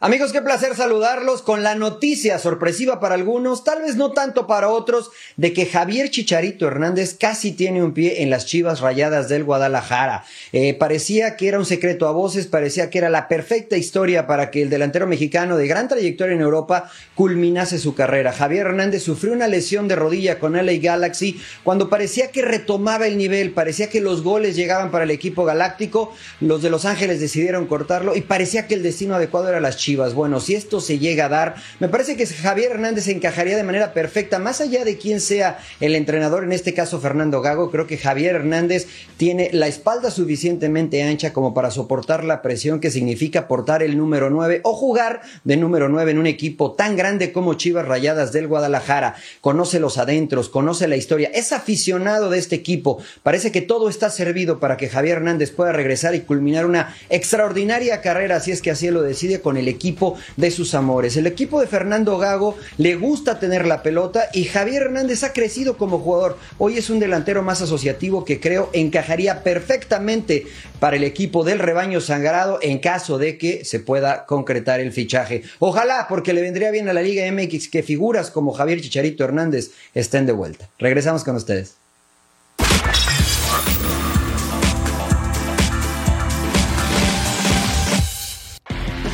Amigos, 0.01 0.31
qué 0.31 0.41
placer 0.41 0.77
saludarlos 0.77 1.41
con 1.41 1.61
la 1.61 1.75
noticia 1.75 2.39
sorpresiva 2.39 3.01
para 3.01 3.15
algunos, 3.15 3.65
tal 3.65 3.81
vez 3.81 3.97
no 3.97 4.13
tanto 4.13 4.47
para 4.47 4.69
otros, 4.69 5.11
de 5.35 5.51
que 5.51 5.65
Javier 5.65 6.09
Chicharito 6.09 6.67
Hernández 6.67 7.17
casi 7.19 7.51
tiene 7.51 7.83
un 7.83 7.93
pie 7.93 8.23
en 8.23 8.29
las 8.29 8.45
chivas 8.45 8.79
rayadas 8.79 9.27
del 9.27 9.43
Guadalajara. 9.43 10.23
Eh, 10.53 10.73
parecía 10.73 11.35
que 11.35 11.49
era 11.49 11.59
un 11.59 11.65
secreto 11.65 12.07
a 12.07 12.13
voces, 12.13 12.47
parecía 12.47 12.89
que 12.89 12.97
era 12.97 13.09
la 13.09 13.27
perfecta 13.27 13.75
historia 13.75 14.25
para 14.25 14.51
que 14.51 14.61
el 14.61 14.69
delantero 14.69 15.05
mexicano 15.05 15.57
de 15.57 15.67
gran 15.67 15.89
trayectoria 15.89 16.33
en 16.33 16.39
Europa 16.39 16.89
culminase 17.13 17.77
su 17.77 17.93
carrera. 17.93 18.31
Javier 18.31 18.67
Hernández 18.67 19.03
sufrió 19.03 19.33
una 19.33 19.49
lesión 19.49 19.89
de 19.89 19.97
rodilla 19.97 20.39
con 20.39 20.53
LA 20.53 20.79
Galaxy 20.81 21.41
cuando 21.65 21.89
parecía 21.89 22.31
que 22.31 22.41
retomaba 22.41 23.05
el 23.05 23.17
nivel, 23.17 23.51
parecía 23.51 23.89
que 23.89 23.99
los 23.99 24.23
goles 24.23 24.55
llegaban 24.55 24.91
para 24.91 25.03
el 25.03 25.11
equipo 25.11 25.43
galáctico, 25.43 26.15
los 26.39 26.61
de 26.61 26.69
Los 26.69 26.85
Ángeles 26.85 27.19
decidieron 27.19 27.67
cortarlo 27.67 28.15
y 28.15 28.21
parecía 28.21 28.65
que 28.65 28.75
el 28.75 28.81
destino 28.81 29.15
adecuado 29.15 29.49
era 29.49 29.59
las 29.59 29.75
chivas 29.75 29.88
bueno, 29.95 30.39
si 30.39 30.55
esto 30.55 30.81
se 30.81 30.99
llega 30.99 31.25
a 31.25 31.29
dar, 31.29 31.55
me 31.79 31.89
parece 31.89 32.15
que 32.15 32.25
Javier 32.25 32.71
Hernández 32.71 33.07
encajaría 33.07 33.55
de 33.55 33.63
manera 33.63 33.93
perfecta, 33.93 34.39
más 34.39 34.61
allá 34.61 34.83
de 34.83 34.97
quién 34.97 35.21
sea 35.21 35.59
el 35.79 35.95
entrenador, 35.95 36.43
en 36.43 36.51
este 36.51 36.73
caso 36.73 36.99
Fernando 36.99 37.41
Gago, 37.41 37.71
creo 37.71 37.87
que 37.87 37.97
Javier 37.97 38.35
Hernández 38.35 38.87
tiene 39.17 39.49
la 39.53 39.67
espalda 39.67 40.11
suficientemente 40.11 41.03
ancha 41.03 41.33
como 41.33 41.53
para 41.53 41.71
soportar 41.71 42.23
la 42.23 42.41
presión 42.41 42.79
que 42.79 42.91
significa 42.91 43.47
portar 43.47 43.83
el 43.83 43.97
número 43.97 44.29
9 44.29 44.61
o 44.63 44.73
jugar 44.73 45.21
de 45.43 45.57
número 45.57 45.89
9 45.89 46.11
en 46.11 46.19
un 46.19 46.27
equipo 46.27 46.73
tan 46.73 46.95
grande 46.95 47.31
como 47.31 47.53
Chivas 47.55 47.87
Rayadas 47.87 48.31
del 48.31 48.47
Guadalajara. 48.47 49.15
Conoce 49.41 49.79
los 49.79 49.97
adentros, 49.97 50.49
conoce 50.49 50.87
la 50.87 50.95
historia, 50.95 51.31
es 51.33 51.51
aficionado 51.51 52.29
de 52.29 52.39
este 52.39 52.55
equipo. 52.55 52.99
Parece 53.23 53.51
que 53.51 53.61
todo 53.61 53.89
está 53.89 54.09
servido 54.09 54.59
para 54.59 54.77
que 54.77 54.89
Javier 54.89 55.17
Hernández 55.17 55.51
pueda 55.51 55.71
regresar 55.71 56.15
y 56.15 56.21
culminar 56.21 56.65
una 56.65 56.95
extraordinaria 57.09 58.01
carrera, 58.01 58.39
si 58.39 58.51
es 58.51 58.61
que 58.61 58.71
así 58.71 58.89
lo 58.89 59.01
decide, 59.01 59.41
con 59.41 59.57
el 59.57 59.67
equipo 59.67 59.78
equipo 59.79 60.17
de 60.35 60.51
sus 60.51 60.75
amores. 60.75 61.15
El 61.15 61.25
equipo 61.25 61.61
de 61.61 61.67
Fernando 61.67 62.17
Gago 62.17 62.57
le 62.77 62.95
gusta 62.95 63.39
tener 63.39 63.65
la 63.65 63.81
pelota 63.81 64.27
y 64.33 64.43
Javier 64.43 64.83
Hernández 64.83 65.23
ha 65.23 65.31
crecido 65.31 65.77
como 65.77 65.99
jugador. 65.99 66.37
Hoy 66.57 66.77
es 66.77 66.89
un 66.89 66.99
delantero 66.99 67.43
más 67.43 67.61
asociativo 67.61 68.25
que 68.25 68.41
creo 68.41 68.69
encajaría 68.73 69.41
perfectamente 69.41 70.47
para 70.81 70.97
el 70.97 71.05
equipo 71.05 71.45
del 71.45 71.59
rebaño 71.59 72.01
sangrado 72.01 72.59
en 72.61 72.79
caso 72.79 73.17
de 73.17 73.37
que 73.37 73.63
se 73.63 73.79
pueda 73.79 74.25
concretar 74.25 74.81
el 74.81 74.91
fichaje. 74.91 75.43
Ojalá, 75.59 76.07
porque 76.09 76.33
le 76.33 76.41
vendría 76.41 76.71
bien 76.71 76.89
a 76.89 76.93
la 76.93 77.01
Liga 77.01 77.29
MX 77.31 77.69
que 77.69 77.81
figuras 77.81 78.31
como 78.31 78.51
Javier 78.51 78.81
Chicharito 78.81 79.23
Hernández 79.23 79.71
estén 79.93 80.25
de 80.25 80.33
vuelta. 80.33 80.69
Regresamos 80.77 81.23
con 81.23 81.37
ustedes. 81.37 81.75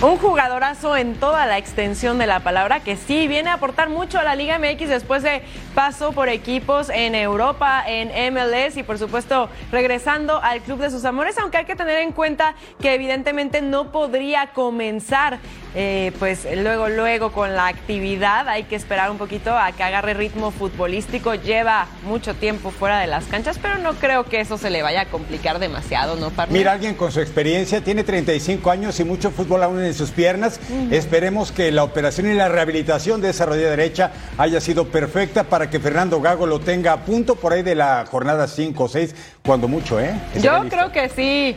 Un 0.05 0.17
jugadorazo 0.17 0.95
en 0.95 1.15
toda 1.15 1.47
la 1.47 1.57
extensión 1.57 2.19
de 2.19 2.27
la 2.27 2.41
palabra 2.41 2.79
que 2.81 2.95
sí 2.95 3.27
viene 3.27 3.49
a 3.49 3.53
aportar 3.53 3.89
mucho 3.89 4.19
a 4.19 4.23
la 4.23 4.35
Liga 4.35 4.59
MX 4.59 4.87
después 4.87 5.23
de 5.23 5.41
paso 5.73 6.11
por 6.11 6.29
equipos 6.29 6.89
en 6.89 7.15
Europa, 7.15 7.83
en 7.87 8.09
MLS 8.31 8.77
y 8.77 8.83
por 8.83 8.99
supuesto 8.99 9.49
regresando 9.71 10.39
al 10.43 10.61
club 10.61 10.77
de 10.77 10.91
sus 10.91 11.05
amores, 11.05 11.39
aunque 11.39 11.57
hay 11.57 11.65
que 11.65 11.75
tener 11.75 12.01
en 12.01 12.11
cuenta 12.11 12.53
que 12.79 12.93
evidentemente 12.93 13.63
no 13.63 13.91
podría 13.91 14.53
comenzar 14.53 15.39
eh, 15.77 16.13
pues 16.19 16.47
luego, 16.55 16.87
luego 16.87 17.31
con 17.33 17.53
la 17.53 17.67
actividad. 17.67 18.47
Hay 18.47 18.63
que 18.63 18.75
esperar 18.75 19.11
un 19.11 19.17
poquito 19.17 19.57
a 19.57 19.73
que 19.73 19.83
agarre 19.83 20.13
ritmo 20.13 20.51
futbolístico. 20.51 21.35
Lleva 21.35 21.87
mucho 22.05 22.33
tiempo 22.33 22.71
fuera 22.71 22.99
de 22.99 23.07
las 23.07 23.25
canchas, 23.25 23.59
pero 23.61 23.77
no 23.79 23.93
creo 23.95 24.23
que 24.23 24.39
eso 24.39 24.57
se 24.57 24.69
le 24.69 24.81
vaya 24.81 25.01
a 25.01 25.05
complicar 25.07 25.59
demasiado, 25.59 26.15
¿no, 26.15 26.31
Mira, 26.49 26.71
alguien 26.71 26.95
con 26.95 27.11
su 27.11 27.19
experiencia, 27.19 27.81
tiene 27.81 28.03
35 28.03 28.71
años 28.71 28.99
y 28.99 29.03
mucho 29.03 29.31
fútbol 29.31 29.63
aún 29.63 29.79
en 29.79 29.93
sus 29.95 30.11
piernas. 30.11 30.59
Esperemos 30.91 31.51
que 31.51 31.71
la 31.71 31.83
operación 31.83 32.29
y 32.29 32.33
la 32.33 32.49
rehabilitación 32.49 33.21
de 33.21 33.29
esa 33.29 33.45
rodilla 33.45 33.69
derecha 33.69 34.11
haya 34.37 34.61
sido 34.61 34.87
perfecta 34.87 35.45
para 35.45 35.69
que 35.69 35.79
Fernando 35.79 36.21
Gago 36.21 36.45
lo 36.45 36.59
tenga 36.59 36.93
a 36.93 37.01
punto 37.05 37.35
por 37.35 37.53
ahí 37.53 37.63
de 37.63 37.75
la 37.75 38.05
jornada 38.09 38.47
5 38.47 38.83
o 38.83 38.87
6, 38.87 39.15
cuando 39.43 39.67
mucho, 39.67 39.99
¿eh? 39.99 40.13
Yo 40.41 40.63
creo 40.69 40.91
que 40.91 41.09
sí. 41.09 41.55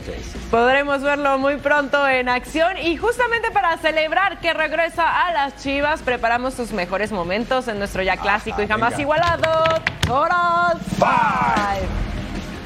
Podremos 0.50 1.02
verlo 1.02 1.38
muy 1.38 1.56
pronto 1.56 2.06
en 2.08 2.28
acción 2.28 2.78
y 2.78 2.96
justamente 2.96 3.50
para 3.50 3.76
celebrar 3.78 4.40
que 4.40 4.54
regresa 4.54 5.26
a 5.26 5.32
las 5.32 5.56
Chivas, 5.62 6.00
preparamos 6.02 6.54
sus 6.54 6.72
mejores 6.72 7.12
momentos 7.12 7.68
en 7.68 7.78
nuestro 7.78 8.02
ya 8.02 8.16
clásico 8.16 8.62
y 8.62 8.66
jamás 8.66 8.98
igualado. 8.98 9.64
Toros 10.06 10.80
Five. 10.96 11.88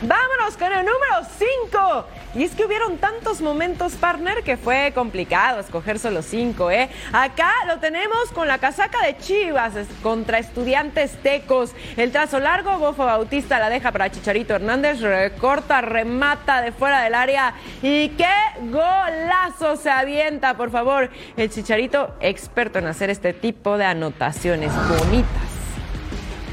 Vámonos 0.04 0.56
con 0.56 0.72
el 0.72 0.84
número 0.84 1.24
5. 1.38 2.06
Y 2.34 2.42
es 2.42 2.56
que 2.56 2.64
hubieron 2.64 2.96
tantos 2.96 3.40
momentos, 3.40 3.92
partner, 3.92 4.42
que 4.42 4.56
fue 4.56 4.90
complicado 4.94 5.60
escoger 5.60 5.98
solo 6.00 6.22
cinco, 6.22 6.70
¿eh? 6.70 6.88
Acá 7.12 7.52
lo 7.68 7.78
tenemos 7.78 8.32
con 8.32 8.48
la 8.48 8.58
casaca 8.58 9.00
de 9.04 9.16
Chivas 9.18 9.74
contra 10.02 10.38
estudiantes 10.38 11.12
tecos. 11.22 11.72
El 11.96 12.10
trazo 12.10 12.40
largo, 12.40 12.78
Bofo 12.78 13.04
Bautista 13.04 13.60
la 13.60 13.68
deja 13.68 13.92
para 13.92 14.10
Chicharito 14.10 14.54
Hernández, 14.54 15.00
recorta, 15.02 15.82
remata 15.82 16.62
de 16.62 16.72
fuera 16.72 17.02
del 17.02 17.14
área. 17.14 17.54
Y 17.82 18.08
qué 18.10 18.32
golazo 18.62 19.76
se 19.76 19.90
avienta, 19.90 20.56
por 20.56 20.70
favor. 20.72 21.10
El 21.36 21.48
Chicharito, 21.48 22.16
experto 22.20 22.80
en 22.80 22.86
hacer 22.86 23.10
este 23.10 23.34
tipo 23.34 23.78
de 23.78 23.84
anotaciones 23.84 24.72
bonitas. 24.88 25.61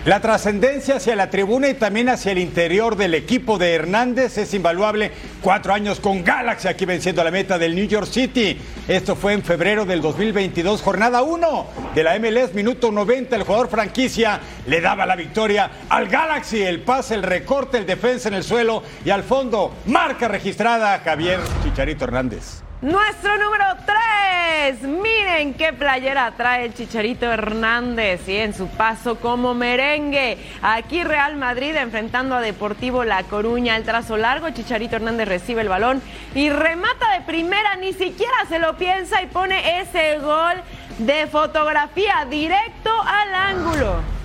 La 0.06 0.22
trascendencia 0.22 0.96
hacia 0.96 1.14
la 1.18 1.30
tribuna 1.30 1.68
y 1.68 1.74
también 1.74 2.08
hacia 2.08 2.32
el 2.32 2.38
interior 2.38 2.96
del 2.96 3.14
equipo 3.16 3.58
de 3.58 3.74
Hernández 3.74 4.38
es 4.38 4.54
invaluable. 4.54 5.12
Cuatro 5.42 5.74
años 5.74 6.00
con 6.00 6.24
Galaxy 6.24 6.70
aquí 6.70 6.86
venciendo 6.86 7.22
la 7.22 7.32
meta 7.32 7.58
del 7.58 7.76
New 7.76 7.86
York 7.86 8.08
City. 8.08 8.58
Esto 8.88 9.18
fue 9.18 9.34
en 9.34 9.44
febrero 9.44 9.86
del 9.86 10.02
2022, 10.02 10.82
jornada 10.82 11.22
1 11.22 11.68
de 11.94 12.04
la 12.04 12.18
MLS, 12.18 12.54
minuto 12.54 12.94
90. 12.94 13.36
El 13.36 13.44
jugador 13.44 13.68
franquicia 13.68 14.40
le 14.68 14.80
daba 14.80 15.06
la 15.06 15.18
victoria 15.18 15.70
al 15.90 16.08
Galaxy. 16.08 16.62
El 16.62 16.82
pase, 16.82 17.16
el 17.16 17.24
recorte, 17.24 17.78
el 17.78 17.86
defensa 17.86 18.30
en 18.30 18.36
el 18.36 18.46
suelo 18.46 18.82
y 19.04 19.10
al 19.10 19.24
fondo, 19.24 19.74
marca 19.86 20.30
registrada 20.30 20.98
Javier 21.00 21.42
Chicharito 21.62 22.06
Hernández. 22.06 22.69
Nuestro 22.82 23.38
número 23.38 23.66
3. 23.86 24.84
Miren 24.84 25.54
qué 25.56 25.74
playera 25.74 26.32
trae 26.38 26.64
el 26.64 26.74
Chicharito 26.74 27.26
Hernández 27.26 28.26
y 28.30 28.38
en 28.38 28.54
su 28.54 28.70
paso 28.70 29.20
como 29.20 29.54
merengue. 29.54 30.38
Aquí 30.62 31.04
Real 31.04 31.36
Madrid 31.36 31.76
enfrentando 31.76 32.36
a 32.36 32.42
Deportivo 32.42 33.04
La 33.04 33.24
Coruña. 33.24 33.76
El 33.76 33.84
trazo 33.84 34.16
largo, 34.16 34.52
Chicharito 34.52 34.96
Hernández 34.96 35.28
recibe 35.28 35.60
el 35.60 35.68
balón 35.68 36.02
y 36.34 36.50
remata 36.50 37.12
de 37.12 37.22
primera. 37.26 37.76
Ni 37.76 37.92
siquiera 37.92 38.46
se 38.48 38.60
lo 38.60 38.78
piensa 38.78 39.22
y 39.22 39.28
pone 39.28 39.82
ese 39.82 40.18
gol 40.20 40.56
de 41.00 41.28
fotografía 41.28 42.26
directo 42.30 42.92
al 43.06 43.36
ángulo. 43.36 44.19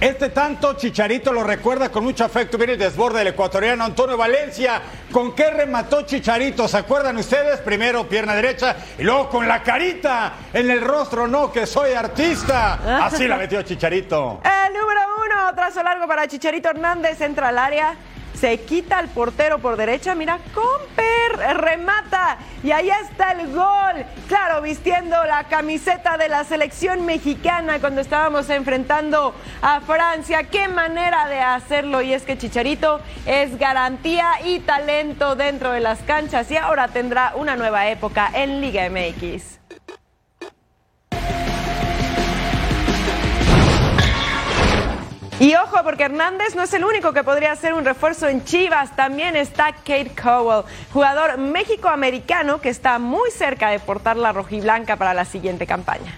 Este 0.00 0.28
tanto 0.28 0.74
Chicharito 0.74 1.32
lo 1.32 1.42
recuerda 1.42 1.90
con 1.90 2.04
mucho 2.04 2.24
afecto. 2.24 2.56
Viene 2.56 2.74
el 2.74 2.78
desborde 2.78 3.18
del 3.18 3.28
ecuatoriano 3.28 3.82
Antonio 3.82 4.16
Valencia. 4.16 4.80
¿Con 5.10 5.34
qué 5.34 5.50
remató 5.50 6.02
Chicharito? 6.02 6.68
¿Se 6.68 6.76
acuerdan 6.76 7.16
ustedes? 7.16 7.58
Primero 7.60 8.08
pierna 8.08 8.36
derecha 8.36 8.76
y 8.96 9.02
luego 9.02 9.28
con 9.28 9.48
la 9.48 9.60
carita 9.60 10.34
en 10.52 10.70
el 10.70 10.82
rostro. 10.82 11.26
No, 11.26 11.50
que 11.50 11.66
soy 11.66 11.94
artista. 11.94 13.04
Así 13.04 13.26
la 13.26 13.36
metió 13.38 13.60
Chicharito. 13.62 14.40
El 14.68 14.72
número 14.72 15.00
uno, 15.16 15.54
trazo 15.56 15.82
largo 15.82 16.06
para 16.06 16.28
Chicharito 16.28 16.68
Hernández. 16.68 17.20
Entra 17.20 17.48
al 17.48 17.58
área 17.58 17.96
se 18.40 18.60
quita 18.60 18.98
al 18.98 19.08
portero 19.08 19.58
por 19.58 19.76
derecha, 19.76 20.14
mira, 20.14 20.38
Comper 20.54 21.56
remata 21.56 22.38
y 22.62 22.70
ahí 22.70 22.90
está 22.90 23.32
el 23.32 23.52
gol. 23.52 24.04
Claro, 24.28 24.62
vistiendo 24.62 25.16
la 25.24 25.44
camiseta 25.44 26.16
de 26.16 26.28
la 26.28 26.44
selección 26.44 27.04
mexicana 27.04 27.80
cuando 27.80 28.00
estábamos 28.00 28.48
enfrentando 28.50 29.34
a 29.62 29.80
Francia. 29.80 30.44
Qué 30.44 30.68
manera 30.68 31.28
de 31.28 31.40
hacerlo 31.40 32.02
y 32.02 32.12
es 32.12 32.22
que 32.22 32.38
Chicharito 32.38 33.00
es 33.26 33.58
garantía 33.58 34.30
y 34.44 34.60
talento 34.60 35.34
dentro 35.34 35.72
de 35.72 35.80
las 35.80 36.00
canchas 36.00 36.50
y 36.50 36.56
ahora 36.56 36.88
tendrá 36.88 37.32
una 37.36 37.56
nueva 37.56 37.88
época 37.88 38.30
en 38.34 38.60
Liga 38.60 38.88
MX. 38.88 39.77
Y 45.40 45.54
ojo, 45.54 45.76
porque 45.84 46.02
Hernández 46.02 46.56
no 46.56 46.64
es 46.64 46.74
el 46.74 46.84
único 46.84 47.12
que 47.12 47.22
podría 47.22 47.54
ser 47.54 47.72
un 47.72 47.84
refuerzo 47.84 48.26
en 48.26 48.44
Chivas. 48.44 48.96
También 48.96 49.36
está 49.36 49.72
Kate 49.72 50.10
Cowell, 50.20 50.64
jugador 50.92 51.38
méxico-americano 51.38 52.60
que 52.60 52.70
está 52.70 52.98
muy 52.98 53.30
cerca 53.30 53.70
de 53.70 53.78
portar 53.78 54.16
la 54.16 54.32
rojiblanca 54.32 54.96
para 54.96 55.14
la 55.14 55.24
siguiente 55.24 55.64
campaña. 55.64 56.12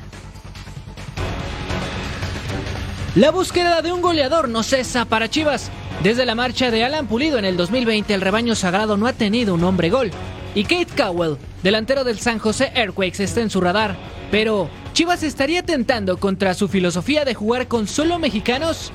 La 3.15 3.31
búsqueda 3.31 3.83
de 3.83 3.93
un 3.93 4.01
goleador 4.01 4.49
no 4.49 4.63
cesa 4.63 5.05
para 5.05 5.29
Chivas. 5.29 5.71
Desde 6.03 6.25
la 6.25 6.35
marcha 6.35 6.71
de 6.71 6.83
Alan 6.83 7.07
Pulido 7.07 7.39
en 7.39 7.45
el 7.45 7.59
2020, 7.59 8.15
el 8.15 8.23
rebaño 8.23 8.55
sagrado 8.55 8.97
no 8.97 9.07
ha 9.07 9.13
tenido 9.13 9.53
un 9.53 9.65
hombre 9.65 9.91
gol. 9.91 10.11
Y 10.55 10.65
Kate 10.65 10.97
Cowell, 10.97 11.37
delantero 11.63 12.05
del 12.05 12.19
San 12.19 12.39
José 12.39 12.73
Earthquakes, 12.75 13.23
está 13.23 13.43
en 13.43 13.51
su 13.51 13.61
radar. 13.61 13.97
Pero, 14.31 14.71
¿Chivas 14.93 15.23
estaría 15.23 15.63
tentando 15.63 16.19
contra 16.19 16.53
su 16.55 16.69
filosofía 16.69 17.25
de 17.25 17.35
jugar 17.35 17.69
con 17.69 17.87
solo 17.87 18.19
mexicanos? 18.19 18.93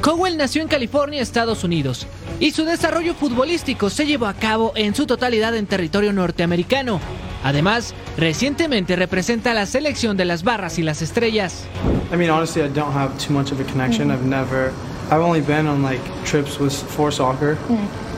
Cowell 0.00 0.36
nació 0.36 0.62
en 0.62 0.68
California, 0.68 1.20
Estados 1.20 1.64
Unidos, 1.64 2.06
y 2.40 2.52
su 2.52 2.64
desarrollo 2.64 3.14
futbolístico 3.14 3.90
se 3.90 4.06
llevó 4.06 4.26
a 4.26 4.34
cabo 4.34 4.72
en 4.76 4.94
su 4.94 5.06
totalidad 5.06 5.56
en 5.56 5.66
territorio 5.66 6.12
norteamericano. 6.12 7.00
Además, 7.44 7.94
recientemente 8.16 8.96
representa 8.96 9.52
a 9.52 9.54
la 9.54 9.66
selección 9.66 10.16
de 10.16 10.24
las 10.24 10.42
barras 10.42 10.78
y 10.78 10.82
las 10.82 11.02
estrellas. 11.02 11.64
I 12.12 12.16
mean, 12.16 12.30
honestly, 12.30 12.62
I 12.62 12.68
don't 12.68 12.94
have 12.94 13.12
too 13.18 13.32
much 13.32 13.52
of 13.52 13.60
a 13.60 13.64
connection. 13.64 14.10
I've 14.10 14.24
never, 14.24 14.72
I've 15.10 15.22
only 15.22 15.40
been 15.40 15.66
on 15.66 15.82
like 15.82 16.00
trips 16.24 16.58
with 16.58 16.72
for 16.72 17.12
soccer. 17.12 17.56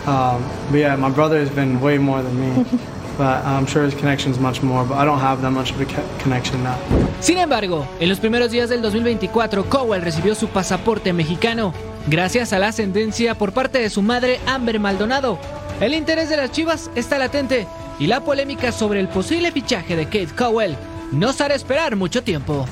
Um, 0.07 0.43
but 0.71 0.79
yeah, 0.79 0.97
my 0.97 1.11
brother 1.11 1.38
has 1.38 1.51
been 1.51 1.81
way 1.81 1.99
more 1.99 2.23
than 2.23 2.38
me. 2.38 2.64
But 3.20 3.44
I'm 3.44 3.66
sure 3.66 3.85
his 3.85 3.94
connection's 3.94 4.38
much 4.40 4.62
more, 4.62 4.83
but 4.83 4.96
I 4.96 5.04
don't 5.04 5.20
have 5.20 5.42
that 5.42 5.50
much 5.50 5.72
of 5.72 5.80
a 5.83 5.85
connection 6.22 6.62
now. 6.62 6.78
Sin 7.20 7.37
embargo, 7.37 7.87
en 8.00 8.09
los 8.09 8.18
primeros 8.18 8.50
días 8.50 8.70
del 8.70 8.80
2024, 8.80 9.68
Cowell 9.68 10.00
recibió 10.00 10.35
su 10.35 10.48
pasaporte 10.48 11.12
mexicano, 11.12 11.74
gracias 12.06 12.54
a 12.54 12.59
la 12.59 12.68
ascendencia 12.68 13.35
por 13.35 13.52
parte 13.52 13.78
de 13.78 13.90
su 13.90 14.00
madre 14.00 14.40
Amber 14.46 14.80
Maldonado. 14.80 15.38
El 15.83 15.92
interés 15.92 16.30
de 16.30 16.38
las 16.38 16.50
Chivas 16.50 16.90
está 16.94 17.18
latente 17.18 17.66
y 17.98 18.06
la 18.06 18.20
polémica 18.20 18.72
sobre 18.72 19.00
el 19.00 19.09
posible 19.09 19.52
fichaje 19.52 19.96
de 19.96 20.06
Kate 20.06 20.35
Cowell 20.35 20.74
nos 21.12 21.42
hará 21.42 21.54
esperar 21.54 21.96
mucho 21.96 22.22
tiempo. 22.22 22.64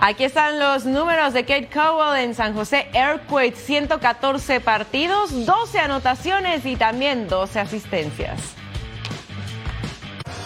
Aquí 0.00 0.22
están 0.22 0.60
los 0.60 0.84
números 0.84 1.34
de 1.34 1.44
Kate 1.44 1.68
Cowell 1.74 2.22
en 2.22 2.32
San 2.32 2.54
José 2.54 2.86
Earthquake, 2.94 3.56
114 3.56 4.60
partidos, 4.60 5.44
12 5.44 5.80
anotaciones 5.80 6.64
y 6.64 6.76
también 6.76 7.26
12 7.26 7.58
asistencias. 7.58 8.38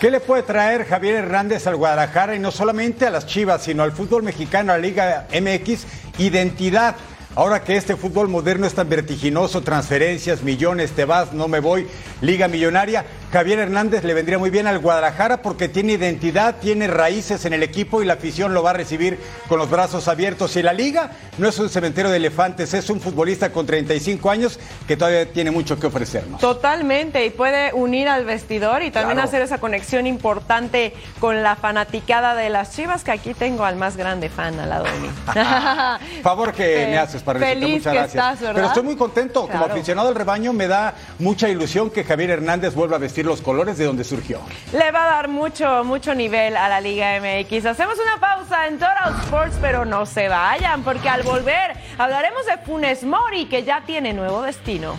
¿Qué 0.00 0.10
le 0.10 0.20
puede 0.20 0.42
traer 0.42 0.86
Javier 0.86 1.16
Hernández 1.16 1.66
al 1.66 1.76
Guadalajara 1.76 2.34
y 2.34 2.38
no 2.38 2.50
solamente 2.50 3.06
a 3.06 3.10
las 3.10 3.26
Chivas, 3.26 3.62
sino 3.62 3.82
al 3.82 3.92
fútbol 3.92 4.22
mexicano, 4.22 4.72
a 4.72 4.76
la 4.76 4.82
Liga 4.82 5.26
MX? 5.30 5.84
Identidad. 6.16 6.96
Ahora 7.34 7.62
que 7.62 7.76
este 7.76 7.94
fútbol 7.94 8.28
moderno 8.28 8.66
es 8.66 8.74
tan 8.74 8.88
vertiginoso, 8.88 9.60
transferencias, 9.60 10.42
millones, 10.42 10.92
te 10.92 11.04
vas, 11.04 11.34
no 11.34 11.46
me 11.46 11.60
voy, 11.60 11.86
liga 12.20 12.48
millonaria, 12.48 13.04
Javier 13.32 13.60
Hernández 13.60 14.04
le 14.04 14.12
vendría 14.12 14.38
muy 14.38 14.50
bien 14.50 14.66
al 14.66 14.78
Guadalajara 14.78 15.40
porque 15.40 15.66
tiene 15.66 15.94
identidad, 15.94 16.56
tiene 16.60 16.86
raíces 16.86 17.46
en 17.46 17.54
el 17.54 17.62
equipo 17.62 18.02
y 18.02 18.04
la 18.04 18.12
afición 18.12 18.52
lo 18.52 18.62
va 18.62 18.70
a 18.70 18.72
recibir 18.74 19.18
con 19.48 19.58
los 19.58 19.70
brazos 19.70 20.06
abiertos. 20.06 20.54
Y 20.56 20.62
la 20.62 20.74
liga 20.74 21.12
no 21.38 21.48
es 21.48 21.58
un 21.58 21.70
cementerio 21.70 22.10
de 22.10 22.18
elefantes, 22.18 22.74
es 22.74 22.90
un 22.90 23.00
futbolista 23.00 23.50
con 23.50 23.64
35 23.64 24.30
años 24.30 24.60
que 24.86 24.98
todavía 24.98 25.32
tiene 25.32 25.50
mucho 25.50 25.80
que 25.80 25.86
ofrecernos. 25.86 26.42
Totalmente, 26.42 27.24
y 27.24 27.30
puede 27.30 27.72
unir 27.72 28.06
al 28.10 28.26
vestidor 28.26 28.82
y 28.82 28.90
también 28.90 29.18
hacer 29.18 29.40
esa 29.40 29.56
conexión 29.56 30.06
importante 30.06 30.92
con 31.18 31.42
la 31.42 31.56
fanaticada 31.56 32.34
de 32.34 32.50
las 32.50 32.76
Chivas, 32.76 33.02
que 33.02 33.12
aquí 33.12 33.32
tengo 33.32 33.64
al 33.64 33.76
más 33.76 33.96
grande 33.96 34.28
fan 34.28 34.60
al 34.60 34.68
lado 34.68 34.84
de 34.84 35.00
mí. 35.00 35.08
Favor 36.22 36.52
que 36.52 36.86
me 36.90 36.98
haces 36.98 37.22
para 37.22 37.40
Feliz 37.40 37.78
muchas 37.78 37.92
que 37.92 37.98
gracias. 37.98 38.24
estás, 38.24 38.40
¿verdad? 38.40 38.54
Pero 38.56 38.66
estoy 38.66 38.82
muy 38.82 38.96
contento, 38.96 39.48
como 39.48 39.64
aficionado 39.64 40.08
al 40.08 40.14
rebaño 40.14 40.52
me 40.52 40.68
da 40.68 40.92
mucha 41.18 41.48
ilusión 41.48 41.88
que 41.88 42.04
Javier 42.04 42.28
Hernández 42.28 42.74
vuelva 42.74 42.96
a 42.96 42.98
vestir 42.98 43.21
los 43.22 43.40
colores 43.40 43.78
de 43.78 43.85
donde 43.85 44.04
surgió. 44.04 44.40
Le 44.72 44.90
va 44.90 45.04
a 45.04 45.11
dar 45.16 45.28
mucho, 45.28 45.85
mucho 45.85 46.14
nivel 46.14 46.56
a 46.56 46.68
la 46.68 46.80
Liga 46.80 47.20
MX. 47.20 47.66
Hacemos 47.66 47.96
una 47.98 48.20
pausa 48.20 48.66
en 48.66 48.78
Total 48.78 49.14
Sports, 49.24 49.58
pero 49.61 49.85
no 49.85 50.06
se 50.06 50.28
vayan, 50.28 50.82
porque 50.82 51.08
al 51.08 51.22
volver 51.22 51.72
hablaremos 51.98 52.46
de 52.46 52.58
Funes 52.58 53.04
Mori, 53.04 53.46
que 53.46 53.64
ya 53.64 53.82
tiene 53.85 54.12
nuevo 54.12 54.42
destino. 54.42 54.96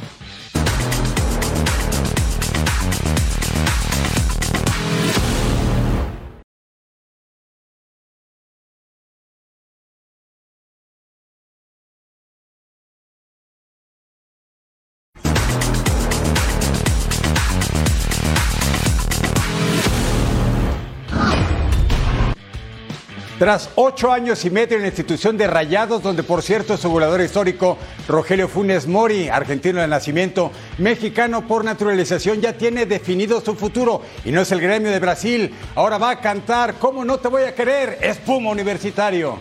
Tras 23.44 23.72
ocho 23.76 24.10
años 24.10 24.46
y 24.46 24.50
medio 24.50 24.78
en 24.78 24.84
la 24.84 24.88
institución 24.88 25.36
de 25.36 25.48
Rayados, 25.48 26.02
donde 26.02 26.24
por 26.24 26.42
cierto 26.42 26.78
su 26.78 26.90
goleador 26.90 27.20
histórico 27.20 27.78
Rogelio 28.08 28.48
Funes 28.48 28.88
Mori, 28.88 29.28
argentino 29.28 29.82
de 29.82 29.88
nacimiento, 29.90 30.50
mexicano 30.78 31.46
por 31.46 31.66
naturalización, 31.66 32.40
ya 32.40 32.54
tiene 32.54 32.86
definido 32.86 33.42
su 33.42 33.56
futuro 33.56 34.02
y 34.24 34.32
no 34.32 34.40
es 34.40 34.52
el 34.54 34.62
gremio 34.62 34.92
de 34.92 35.00
Brasil. 35.02 35.54
Ahora 35.76 35.98
va 35.98 36.12
a 36.12 36.22
cantar 36.22 36.76
¿Cómo 36.76 37.04
no 37.04 37.18
te 37.18 37.28
voy 37.28 37.44
a 37.44 37.54
querer? 37.54 37.98
Espuma 38.02 38.50
Universitario. 38.50 39.38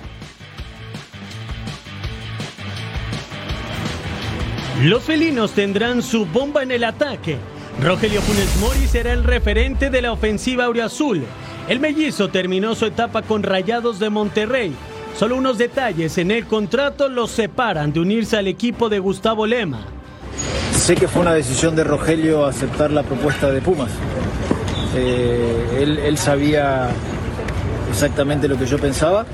Los 4.83 5.05
felinos 5.05 5.53
tendrán 5.53 6.03
su 6.03 6.27
bomba 6.27 6.65
en 6.65 6.73
el 6.73 6.83
ataque. 6.83 7.39
Rogelio 7.81 8.21
Funes 8.21 8.57
Mori 8.57 8.89
será 8.89 9.13
el 9.13 9.23
referente 9.23 9.91
de 9.91 10.03
la 10.03 10.11
ofensiva 10.11 10.65
auriazul. 10.65 11.25
El 11.69 11.79
mellizo 11.81 12.29
terminó 12.29 12.75
su 12.75 12.87
etapa 12.87 13.23
con 13.23 13.43
Rayados 13.43 13.99
de 13.99 14.11
Monterrey. 14.11 14.75
Solo 15.17 15.37
unos 15.37 15.59
detalles 15.59 16.19
en 16.19 16.31
el 16.31 16.47
contrato 16.47 17.09
los 17.09 17.31
separan 17.31 17.93
de 17.93 18.01
unirse 18.01 18.37
al 18.37 18.49
equipo 18.49 18.89
de 18.89 18.99
Gustavo 18.99 19.47
Lema. 19.47 19.87
Sé 20.73 20.97
que 20.97 21.07
fue 21.07 21.23
una 21.23 21.35
decisión 21.35 21.77
de 21.77 21.85
Rogelio 21.85 22.45
aceptar 22.47 22.91
la 22.91 23.03
propuesta 23.03 23.51
de 23.51 23.61
Pumas. 23.61 23.91
Eh, 24.97 25.79
él, 25.81 25.99
él 25.99 26.19
sabía 26.19 26.91
exactamente 27.91 28.49
lo 28.49 28.59
que 28.59 28.67
yo 28.67 28.79
pensaba 28.79 29.25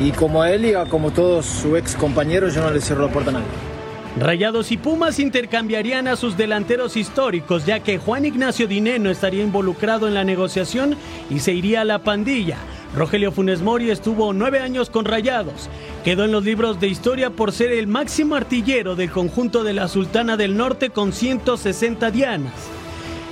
y 0.00 0.10
como 0.10 0.42
a 0.42 0.50
él 0.50 0.66
y 0.66 0.74
a 0.74 0.84
como 0.84 1.12
todos 1.12 1.46
sus 1.46 1.78
ex 1.78 1.94
compañeros 1.94 2.54
yo 2.54 2.60
no 2.60 2.70
le 2.70 2.80
cierro 2.80 3.06
la 3.06 3.12
puerta 3.12 3.30
a 3.30 3.34
nadie. 3.34 3.73
Rayados 4.16 4.70
y 4.70 4.76
Pumas 4.76 5.18
intercambiarían 5.18 6.06
a 6.06 6.14
sus 6.14 6.36
delanteros 6.36 6.96
históricos, 6.96 7.66
ya 7.66 7.80
que 7.80 7.98
Juan 7.98 8.24
Ignacio 8.24 8.68
Dineno 8.68 9.10
estaría 9.10 9.42
involucrado 9.42 10.06
en 10.06 10.14
la 10.14 10.22
negociación 10.22 10.96
y 11.30 11.40
se 11.40 11.52
iría 11.52 11.80
a 11.80 11.84
la 11.84 11.98
pandilla. 11.98 12.58
Rogelio 12.94 13.32
Funes 13.32 13.60
Mori 13.60 13.90
estuvo 13.90 14.32
nueve 14.32 14.60
años 14.60 14.88
con 14.88 15.04
Rayados. 15.04 15.68
Quedó 16.04 16.24
en 16.24 16.30
los 16.30 16.44
libros 16.44 16.78
de 16.78 16.86
historia 16.86 17.30
por 17.30 17.50
ser 17.50 17.72
el 17.72 17.88
máximo 17.88 18.36
artillero 18.36 18.94
del 18.94 19.10
conjunto 19.10 19.64
de 19.64 19.72
la 19.72 19.88
Sultana 19.88 20.36
del 20.36 20.56
Norte 20.56 20.90
con 20.90 21.12
160 21.12 22.12
dianas. 22.12 22.52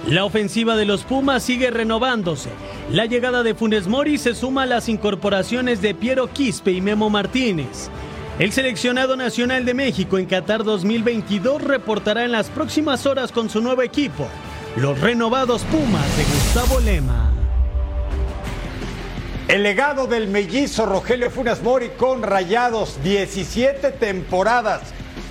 La 0.09 0.25
ofensiva 0.25 0.75
de 0.75 0.85
los 0.85 1.05
Pumas 1.05 1.45
sigue 1.45 1.71
renovándose. 1.71 2.51
La 2.91 3.07
llegada 3.07 3.45
de 3.45 3.55
Funes 3.55 3.87
Mori 3.87 4.19
se 4.19 4.35
suma 4.35 4.65
a 4.65 4.67
las 4.67 4.89
incorporaciones 4.89 5.81
de 5.81 5.95
Piero 5.95 6.27
Quispe 6.27 6.73
y 6.73 6.81
Memo 6.81 7.09
Martínez. 7.09 7.89
El 8.39 8.51
seleccionado 8.51 9.15
nacional 9.15 9.67
de 9.67 9.75
México 9.75 10.17
en 10.17 10.25
Qatar 10.25 10.65
2022 10.65 11.61
reportará 11.61 12.25
en 12.25 12.33
las 12.33 12.49
próximas 12.49 13.05
horas 13.05 13.31
con 13.31 13.51
su 13.51 13.61
nuevo 13.61 13.83
equipo, 13.83 14.27
los 14.77 14.99
renovados 15.01 15.63
Pumas 15.65 16.17
de 16.17 16.25
Gustavo 16.25 16.81
Lema. 16.81 17.31
El 19.49 19.63
legado 19.63 20.07
del 20.07 20.29
mellizo 20.29 20.87
Rogelio 20.87 21.31
Funes 21.31 21.63
Mori 21.63 21.91
con 21.91 22.23
Rayados, 22.23 23.03
17 23.05 23.91
temporadas, 23.93 24.81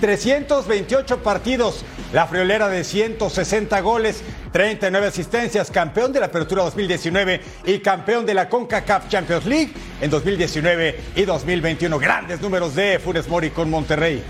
328 0.00 1.24
partidos, 1.24 1.84
la 2.12 2.26
friolera 2.26 2.68
de 2.68 2.84
160 2.84 3.80
goles, 3.80 4.22
39 4.52 5.06
asistencias, 5.06 5.70
campeón 5.70 6.12
de 6.12 6.20
la 6.20 6.26
Apertura 6.26 6.62
2019 6.64 7.40
y 7.66 7.78
campeón 7.78 8.26
de 8.26 8.34
la 8.34 8.48
CONCACAF 8.48 9.08
Champions 9.08 9.46
League 9.46 9.72
en 10.00 10.10
2019 10.10 11.00
y 11.16 11.22
2021. 11.24 11.98
Grandes 11.98 12.40
números 12.40 12.74
de 12.74 12.98
Funes 12.98 13.28
Mori 13.28 13.50
con 13.50 13.70
Monterrey. 13.70 14.22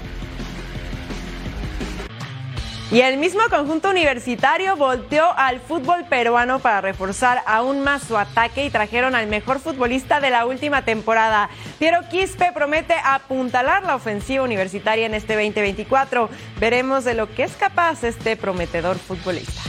Y 2.92 3.00
el 3.00 3.16
mismo 3.16 3.40
conjunto 3.48 3.88
universitario 3.88 4.76
volteó 4.76 5.32
al 5.38 5.60
fútbol 5.60 6.04
peruano 6.10 6.58
para 6.58 6.82
reforzar 6.82 7.42
aún 7.46 7.80
más 7.80 8.02
su 8.02 8.18
ataque 8.18 8.66
y 8.66 8.70
trajeron 8.70 9.14
al 9.14 9.28
mejor 9.28 9.60
futbolista 9.60 10.20
de 10.20 10.28
la 10.28 10.44
última 10.44 10.84
temporada. 10.84 11.48
Piero 11.78 12.00
Quispe 12.10 12.52
promete 12.52 12.92
apuntalar 13.02 13.82
la 13.84 13.94
ofensiva 13.94 14.44
universitaria 14.44 15.06
en 15.06 15.14
este 15.14 15.36
2024. 15.36 16.28
Veremos 16.60 17.04
de 17.04 17.14
lo 17.14 17.34
que 17.34 17.44
es 17.44 17.52
capaz 17.52 18.04
este 18.04 18.36
prometedor 18.36 18.98
futbolista. 18.98 19.62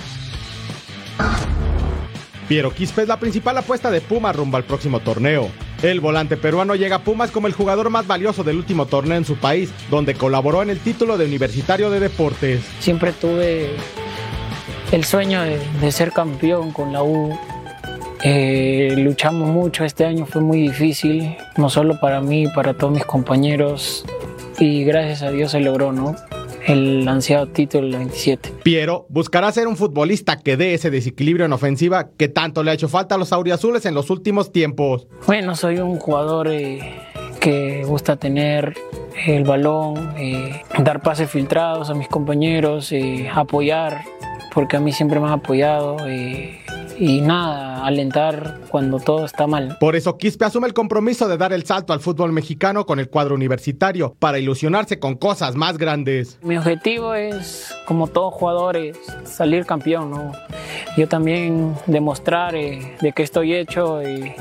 Piero 2.49 2.73
Quispe 2.73 3.03
es 3.03 3.07
la 3.07 3.21
principal 3.21 3.57
apuesta 3.57 3.89
de 3.89 4.01
Pumas 4.01 4.35
rumbo 4.35 4.57
al 4.57 4.65
próximo 4.65 4.99
torneo. 4.99 5.49
El 5.83 5.99
volante 5.99 6.37
peruano 6.37 6.75
llega 6.75 6.95
a 6.95 6.99
Pumas 6.99 7.29
como 7.29 7.47
el 7.47 7.53
jugador 7.53 7.89
más 7.89 8.07
valioso 8.07 8.45
del 8.45 8.55
último 8.55 8.85
torneo 8.85 9.17
en 9.17 9.25
su 9.25 9.35
país, 9.35 9.69
donde 9.91 10.15
colaboró 10.15 10.63
en 10.63 10.69
el 10.69 10.79
título 10.79 11.17
de 11.17 11.25
Universitario 11.25 11.89
de 11.89 11.99
Deportes. 11.99 12.61
Siempre 12.79 13.11
tuve 13.11 13.71
el 14.93 15.03
sueño 15.03 15.41
de, 15.41 15.91
ser 15.91 16.13
campeón 16.13 16.71
con 16.71 16.93
la 16.93 17.03
U. 17.03 17.37
Eh, 18.23 18.93
luchamos 18.95 19.49
mucho, 19.49 19.83
este 19.83 20.05
año 20.05 20.25
fue 20.25 20.41
muy 20.41 20.61
difícil, 20.61 21.35
no 21.57 21.69
solo 21.69 21.99
para 21.99 22.21
mí, 22.21 22.47
para 22.55 22.73
todos 22.75 22.93
mis 22.93 23.03
compañeros, 23.03 24.05
y 24.59 24.85
gracias 24.85 25.21
a 25.23 25.31
Dios 25.31 25.51
se 25.51 25.59
logró, 25.59 25.91
¿no? 25.91 26.15
El 26.65 27.07
ansiado 27.07 27.47
título 27.47 27.87
del 27.87 27.97
27. 27.97 28.53
Piero 28.63 29.05
buscará 29.09 29.51
ser 29.51 29.67
un 29.67 29.77
futbolista 29.77 30.37
que 30.37 30.57
dé 30.57 30.73
ese 30.73 30.89
desequilibrio 30.89 31.45
en 31.45 31.53
ofensiva 31.53 32.09
que 32.17 32.27
tanto 32.27 32.63
le 32.63 32.71
ha 32.71 32.73
hecho 32.73 32.87
falta 32.87 33.15
a 33.15 33.17
los 33.17 33.33
auriazules 33.33 33.85
en 33.85 33.95
los 33.95 34.09
últimos 34.09 34.51
tiempos. 34.51 35.07
Bueno, 35.27 35.55
soy 35.55 35.79
un 35.79 35.97
jugador 35.97 36.47
eh, 36.49 36.79
que 37.39 37.83
gusta 37.85 38.15
tener 38.15 38.75
el 39.25 39.43
balón, 39.43 40.13
eh, 40.17 40.61
dar 40.79 41.01
pases 41.01 41.29
filtrados 41.29 41.89
a 41.89 41.93
mis 41.93 42.07
compañeros, 42.07 42.91
eh, 42.91 43.29
apoyar, 43.33 44.03
porque 44.53 44.77
a 44.77 44.79
mí 44.79 44.91
siempre 44.91 45.19
me 45.19 45.27
han 45.27 45.33
apoyado 45.33 45.97
y 46.97 47.21
nada, 47.21 47.85
alentar 47.85 48.59
cuando 48.69 48.99
todo 48.99 49.25
está 49.25 49.47
mal. 49.47 49.77
Por 49.79 49.95
eso 49.95 50.17
Quispe 50.17 50.45
asume 50.45 50.67
el 50.67 50.73
compromiso 50.73 51.27
de 51.27 51.37
dar 51.37 51.53
el 51.53 51.65
salto 51.65 51.93
al 51.93 51.99
fútbol 51.99 52.31
mexicano 52.31 52.85
con 52.85 52.99
el 52.99 53.09
cuadro 53.09 53.35
universitario 53.35 54.15
para 54.19 54.39
ilusionarse 54.39 54.99
con 54.99 55.15
cosas 55.15 55.55
más 55.55 55.77
grandes. 55.77 56.37
Mi 56.41 56.57
objetivo 56.57 57.13
es, 57.15 57.75
como 57.87 58.07
todos 58.07 58.33
jugadores, 58.33 58.97
salir 59.23 59.65
campeón, 59.65 60.11
¿no? 60.11 60.31
Yo 60.97 61.07
también 61.07 61.75
demostrar 61.87 62.55
eh, 62.55 62.95
de 63.01 63.11
qué 63.13 63.23
estoy 63.23 63.53
hecho 63.53 64.01
y 64.01 64.33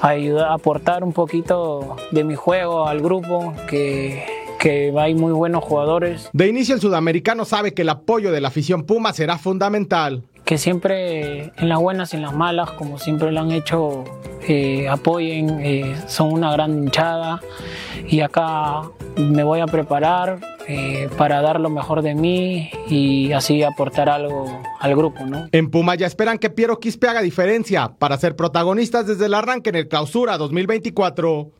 ayudar, 0.00 0.52
aportar 0.52 1.02
un 1.02 1.12
poquito 1.12 1.96
de 2.10 2.24
mi 2.24 2.34
juego 2.34 2.86
al 2.86 3.00
grupo 3.00 3.54
que 3.68 4.38
que 4.58 4.92
hay 4.98 5.14
muy 5.14 5.32
buenos 5.32 5.62
jugadores. 5.64 6.28
De 6.32 6.48
inicio 6.48 6.74
el 6.74 6.80
sudamericano 6.80 7.44
sabe 7.44 7.74
que 7.74 7.82
el 7.82 7.88
apoyo 7.88 8.32
de 8.32 8.40
la 8.40 8.48
afición 8.48 8.82
Puma 8.82 9.12
será 9.12 9.38
fundamental 9.38 10.24
que 10.48 10.56
siempre 10.56 11.52
en 11.58 11.68
las 11.68 11.78
buenas 11.78 12.14
y 12.14 12.16
en 12.16 12.22
las 12.22 12.32
malas, 12.32 12.70
como 12.70 12.98
siempre 12.98 13.30
lo 13.32 13.40
han 13.40 13.50
hecho, 13.50 14.04
eh, 14.48 14.88
apoyen, 14.88 15.60
eh, 15.60 15.94
son 16.06 16.32
una 16.32 16.50
gran 16.52 16.84
hinchada 16.84 17.42
y 18.08 18.20
acá 18.20 18.84
me 19.18 19.42
voy 19.42 19.60
a 19.60 19.66
preparar 19.66 20.40
eh, 20.66 21.10
para 21.18 21.42
dar 21.42 21.60
lo 21.60 21.68
mejor 21.68 22.00
de 22.00 22.14
mí 22.14 22.70
y 22.88 23.30
así 23.32 23.62
aportar 23.62 24.08
algo 24.08 24.46
al 24.80 24.96
grupo. 24.96 25.26
¿no? 25.26 25.48
En 25.52 25.70
Puma 25.70 25.96
ya 25.96 26.06
esperan 26.06 26.38
que 26.38 26.48
Piero 26.48 26.80
Quispe 26.80 27.08
haga 27.08 27.20
diferencia 27.20 27.92
para 27.98 28.16
ser 28.16 28.34
protagonistas 28.34 29.06
desde 29.06 29.26
el 29.26 29.34
arranque 29.34 29.68
en 29.68 29.76
el 29.76 29.88
clausura 29.88 30.38
2024. 30.38 31.57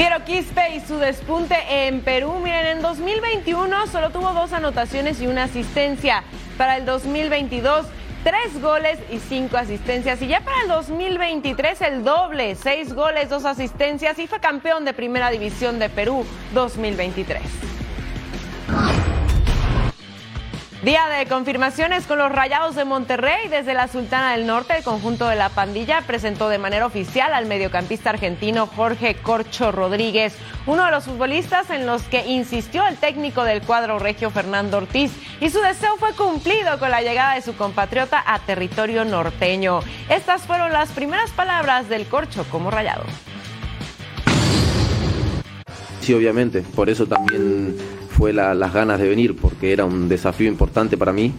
Piero 0.00 0.24
Quispe 0.24 0.76
y 0.76 0.80
su 0.80 0.96
despunte 0.96 1.54
en 1.68 2.00
Perú. 2.00 2.32
Miren, 2.42 2.78
en 2.78 2.80
2021 2.80 3.86
solo 3.88 4.08
tuvo 4.08 4.32
dos 4.32 4.54
anotaciones 4.54 5.20
y 5.20 5.26
una 5.26 5.42
asistencia. 5.44 6.24
Para 6.56 6.78
el 6.78 6.86
2022, 6.86 7.84
tres 8.24 8.62
goles 8.62 8.98
y 9.12 9.18
cinco 9.18 9.58
asistencias. 9.58 10.22
Y 10.22 10.28
ya 10.28 10.40
para 10.40 10.62
el 10.62 10.68
2023, 10.68 11.82
el 11.82 12.02
doble, 12.02 12.54
seis 12.54 12.94
goles, 12.94 13.28
dos 13.28 13.44
asistencias. 13.44 14.18
Y 14.18 14.26
fue 14.26 14.40
campeón 14.40 14.86
de 14.86 14.94
Primera 14.94 15.28
División 15.28 15.78
de 15.78 15.90
Perú 15.90 16.24
2023. 16.54 17.42
Día 20.82 21.08
de 21.08 21.26
confirmaciones 21.26 22.06
con 22.06 22.16
los 22.16 22.32
Rayados 22.32 22.74
de 22.74 22.86
Monterrey. 22.86 23.48
Desde 23.48 23.74
la 23.74 23.86
Sultana 23.86 24.32
del 24.32 24.46
Norte, 24.46 24.78
el 24.78 24.82
conjunto 24.82 25.28
de 25.28 25.36
la 25.36 25.50
pandilla 25.50 26.00
presentó 26.06 26.48
de 26.48 26.56
manera 26.56 26.86
oficial 26.86 27.34
al 27.34 27.44
mediocampista 27.44 28.08
argentino 28.08 28.66
Jorge 28.66 29.16
Corcho 29.16 29.72
Rodríguez, 29.72 30.34
uno 30.64 30.86
de 30.86 30.90
los 30.90 31.04
futbolistas 31.04 31.68
en 31.68 31.84
los 31.84 32.00
que 32.04 32.26
insistió 32.26 32.86
el 32.86 32.96
técnico 32.96 33.44
del 33.44 33.60
cuadro 33.60 33.98
regio 33.98 34.30
Fernando 34.30 34.78
Ortiz. 34.78 35.12
Y 35.42 35.50
su 35.50 35.60
deseo 35.60 35.98
fue 35.98 36.14
cumplido 36.14 36.78
con 36.78 36.90
la 36.90 37.02
llegada 37.02 37.34
de 37.34 37.42
su 37.42 37.54
compatriota 37.54 38.24
a 38.26 38.38
territorio 38.38 39.04
norteño. 39.04 39.80
Estas 40.08 40.46
fueron 40.46 40.72
las 40.72 40.88
primeras 40.92 41.30
palabras 41.32 41.90
del 41.90 42.06
Corcho 42.06 42.46
como 42.50 42.70
Rayado. 42.70 43.04
Sí, 46.00 46.14
obviamente. 46.14 46.62
Por 46.62 46.88
eso 46.88 47.06
también 47.06 47.76
fue 48.20 48.34
las 48.34 48.74
ganas 48.74 49.00
de 49.00 49.08
venir, 49.08 49.34
porque 49.34 49.72
era 49.72 49.86
un 49.86 50.06
desafío 50.06 50.46
importante 50.46 50.98
para 50.98 51.10
mí, 51.10 51.32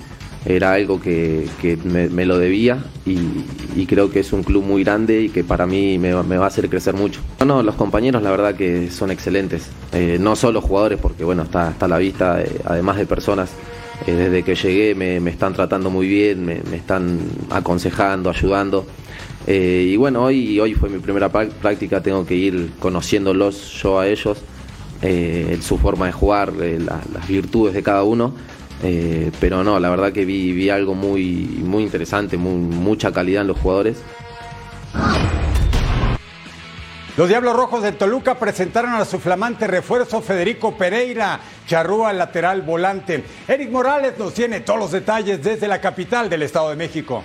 era 0.48 0.74
algo 0.74 1.00
que, 1.00 1.48
me, 1.84 2.26
lo 2.26 2.39
debía 2.39 2.84
y, 3.06 3.86
creo 3.86 4.10
que 4.10 4.22
es 4.22 4.34
un 4.34 4.41
club 4.41 4.63
muy 4.63 4.84
grande 4.84 5.22
y 5.22 5.30
que 5.30 5.44
para 5.44 5.67
mí 5.67 6.00
me, 6.00 6.12
va 6.13 6.44
a 6.44 6.48
hacer 6.48 6.70
crecer 6.70 6.96
mucho. 6.96 7.22
No, 7.46 7.62
los 7.62 7.76
compañeros 7.76 8.24
la 8.24 8.32
verdad 8.32 8.56
que 8.56 8.89
son 8.89 9.12
excelentes, 9.12 9.70
eh, 9.94 10.17
no 10.20 10.36
solo 10.36 10.60
jugadores, 10.60 10.98
porque 11.00 11.24
bueno, 11.24 11.44
está, 11.44 11.70
está 11.70 11.86
a 11.86 11.89
la 11.89 12.00
vista, 12.00 12.41
eh, 12.41 12.50
además 12.65 12.98
de 12.98 13.06
personas. 13.06 13.52
Eh, 14.08 14.13
desde 14.13 14.41
que 14.41 14.56
llegué 14.56 14.96
me, 14.96 15.30
están 15.30 15.54
tratando 15.54 15.91
muy 15.91 16.08
bien, 16.08 16.44
me, 16.44 16.76
están 16.76 17.20
aconsejando, 17.52 18.32
ayudando. 18.32 18.88
y 19.46 19.96
bueno, 19.98 20.24
hoy, 20.24 20.60
hoy 20.60 20.74
fue 20.74 20.89
mi 20.89 20.98
primera 20.98 21.30
práctica, 21.30 22.02
tengo 22.02 22.26
que 22.26 22.34
ir 22.34 22.72
conociéndolos 22.80 23.80
yo 23.84 24.00
a 24.00 24.08
ellos 24.08 24.39
eh, 25.02 25.60
su 25.62 25.78
forma 25.78 26.06
de 26.06 26.12
jugar, 26.12 26.54
eh, 26.62 26.80
las 26.80 27.28
virtudes 27.28 27.74
de 27.74 27.84
cada 27.84 28.04
uno. 28.04 28.34
Eh, 28.84 29.32
pero 29.40 29.64
no, 29.64 29.80
la 29.80 29.90
verdad 29.90 30.12
que 30.12 30.26
vi, 30.26 30.70
algo 30.70 30.96
muy, 30.96 31.62
muy 31.64 31.84
interesante, 31.84 32.38
mucha 32.38 33.12
calidad 33.12 33.42
en 33.42 33.48
los 33.48 33.60
jugadores. 33.60 33.98
Los 37.18 37.28
Diablos 37.28 37.56
Rojos 37.56 37.84
de 37.84 37.92
Toluca 37.92 38.40
presentaron 38.40 38.94
a 38.94 39.06
su 39.06 39.20
flamante 39.20 39.68
refuerzo 39.68 40.22
Federico 40.22 40.78
Pereira, 40.78 41.40
charrúa 41.68 42.14
lateral 42.14 42.62
volante. 42.62 43.24
Eric 43.48 43.70
Morales 43.70 44.14
nos 44.18 44.34
tiene 44.34 44.62
todos 44.62 44.80
los 44.80 44.92
detalles 44.92 45.44
desde 45.44 45.68
la 45.68 45.82
capital 45.82 46.30
del 46.30 46.44
Estado 46.44 46.70
de 46.70 46.78
México. 46.78 47.24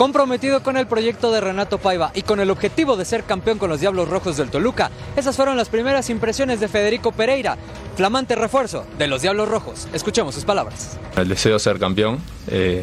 Comprometido 0.00 0.62
con 0.62 0.78
el 0.78 0.86
proyecto 0.86 1.30
de 1.30 1.42
Renato 1.42 1.76
Paiva 1.76 2.10
y 2.14 2.22
con 2.22 2.40
el 2.40 2.50
objetivo 2.50 2.96
de 2.96 3.04
ser 3.04 3.24
campeón 3.24 3.58
con 3.58 3.68
los 3.68 3.80
Diablos 3.80 4.08
Rojos 4.08 4.38
del 4.38 4.48
Toluca, 4.48 4.90
esas 5.14 5.36
fueron 5.36 5.58
las 5.58 5.68
primeras 5.68 6.08
impresiones 6.08 6.58
de 6.58 6.68
Federico 6.68 7.12
Pereira, 7.12 7.58
flamante 7.96 8.34
refuerzo 8.34 8.86
de 8.96 9.08
los 9.08 9.20
Diablos 9.20 9.50
Rojos. 9.50 9.88
Escuchemos 9.92 10.34
sus 10.34 10.46
palabras. 10.46 10.98
El 11.16 11.28
deseo 11.28 11.52
de 11.52 11.58
ser 11.58 11.78
campeón, 11.78 12.18
eh, 12.46 12.82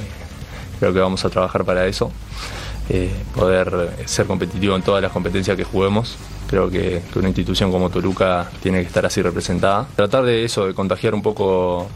creo 0.80 0.94
que 0.94 1.00
vamos 1.00 1.26
a 1.26 1.32
trabajar 1.32 1.66
para 1.66 1.88
eso, 1.88 2.12
eh, 2.88 3.10
poder 3.34 3.96
ser 4.06 4.28
competitivo 4.28 4.76
en 4.76 4.84
todas 4.84 5.02
las 5.02 5.12
competencias 5.12 5.58
que 5.58 5.64
juguemos. 5.64 6.18
Creo 6.48 6.70
que, 6.70 7.02
una 7.16 7.30
institución 7.30 7.72
como 7.72 7.90
Toluca 7.90 8.52
tiene 8.62 8.82
que 8.82 8.88
estar 8.90 9.08
así 9.08 9.24
representada. 9.24 9.88
Tratar 9.96 10.24
de 10.24 10.46
eso, 10.46 10.68
de 10.68 10.76
contagiar 10.76 11.16
un 11.16 11.24
poco 11.24 11.88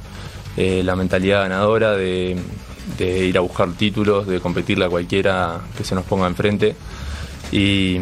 eh, 0.58 0.82
la 0.84 0.96
mentalidad 0.96 1.44
ganadora, 1.44 1.92
de, 1.92 2.42
de 2.98 3.26
ir 3.26 3.38
a 3.38 3.42
buscar 3.42 3.72
títulos, 3.74 4.28
de 4.28 4.40
competirle 4.40 4.86
a 4.86 4.90
cualquiera 4.90 5.62
que 5.78 5.84
se 5.84 5.96
nos 5.96 6.06
ponga 6.06 6.28
enfrente. 6.28 6.76
Y, 7.52 7.98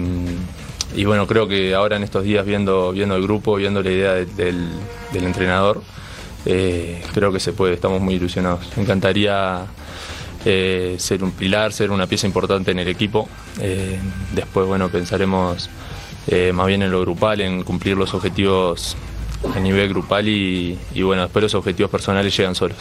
bueno, 1.06 1.28
creo 1.28 1.48
que 1.48 1.74
ahora 1.76 1.96
en 1.98 2.04
estos 2.04 2.24
días 2.24 2.46
viendo, 2.46 2.92
viendo 2.92 3.16
el 3.16 3.24
grupo, 3.24 3.56
viendo 3.56 3.82
la 3.82 3.92
idea 3.92 4.14
de- 4.14 4.26
del, 4.26 4.70
entrenador, 5.24 5.82
eh, 6.46 7.04
creo 7.14 7.32
que 7.32 7.40
se 7.40 7.52
puede, 7.54 7.74
estamos 7.74 8.02
muy 8.02 8.16
ilusionados. 8.16 8.62
Me 8.76 8.84
encantaría 8.84 9.66
eh, 10.46 10.96
ser 11.00 11.24
un 11.24 11.32
pilar, 11.32 11.74
ser 11.74 11.92
una 11.92 12.08
pieza 12.08 12.26
importante 12.28 12.72
en 12.72 12.80
el 12.80 12.88
equipo. 12.88 13.28
Eh, 13.60 14.00
después, 14.34 14.68
bueno, 14.68 14.90
pensaremos 14.90 15.70
más 16.54 16.68
bien 16.68 16.84
en 16.84 16.92
lo 16.92 17.02
grupal, 17.02 17.42
en 17.42 17.64
cumplir 17.64 17.98
los 17.98 18.14
objetivos 18.14 18.96
a 19.56 19.60
nivel 19.60 19.90
grupal 19.90 20.28
y, 20.28 20.78
y 20.94 21.02
bueno, 21.02 21.24
después 21.24 21.42
los 21.42 21.56
objetivos 21.56 21.90
personales 21.90 22.36
llegan 22.38 22.54
solos. 22.54 22.78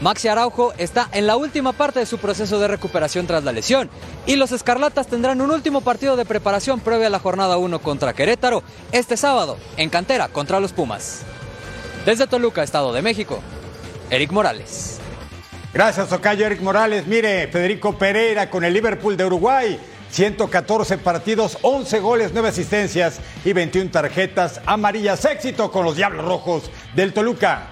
Maxi 0.00 0.28
Araujo 0.28 0.72
está 0.78 1.10
en 1.12 1.26
la 1.26 1.36
última 1.36 1.72
parte 1.72 2.00
de 2.00 2.06
su 2.06 2.16
proceso 2.16 2.58
de 2.58 2.68
recuperación 2.68 3.26
tras 3.26 3.44
la 3.44 3.52
lesión 3.52 3.90
y 4.26 4.36
los 4.36 4.50
Escarlatas 4.50 5.08
tendrán 5.08 5.42
un 5.42 5.50
último 5.50 5.82
partido 5.82 6.16
de 6.16 6.24
preparación 6.24 6.80
previa 6.80 7.08
a 7.08 7.10
la 7.10 7.18
jornada 7.18 7.58
1 7.58 7.80
contra 7.80 8.14
Querétaro 8.14 8.62
este 8.92 9.18
sábado 9.18 9.58
en 9.76 9.90
cantera 9.90 10.28
contra 10.28 10.58
los 10.58 10.72
Pumas. 10.72 11.20
Desde 12.06 12.26
Toluca, 12.26 12.62
Estado 12.62 12.94
de 12.94 13.02
México, 13.02 13.40
Eric 14.08 14.32
Morales. 14.32 14.98
Gracias, 15.74 16.08
Tocayo 16.08 16.46
Eric 16.46 16.62
Morales. 16.62 17.06
Mire, 17.06 17.48
Federico 17.48 17.98
Pereira 17.98 18.48
con 18.48 18.64
el 18.64 18.72
Liverpool 18.72 19.18
de 19.18 19.26
Uruguay. 19.26 19.78
114 20.10 20.98
partidos, 20.98 21.58
11 21.62 22.00
goles, 22.00 22.30
9 22.32 22.48
asistencias 22.48 23.20
y 23.44 23.52
21 23.52 23.90
tarjetas 23.90 24.60
amarillas. 24.64 25.24
Éxito 25.26 25.70
con 25.70 25.84
los 25.84 25.94
Diablos 25.94 26.24
Rojos 26.24 26.70
del 26.96 27.12
Toluca. 27.12 27.68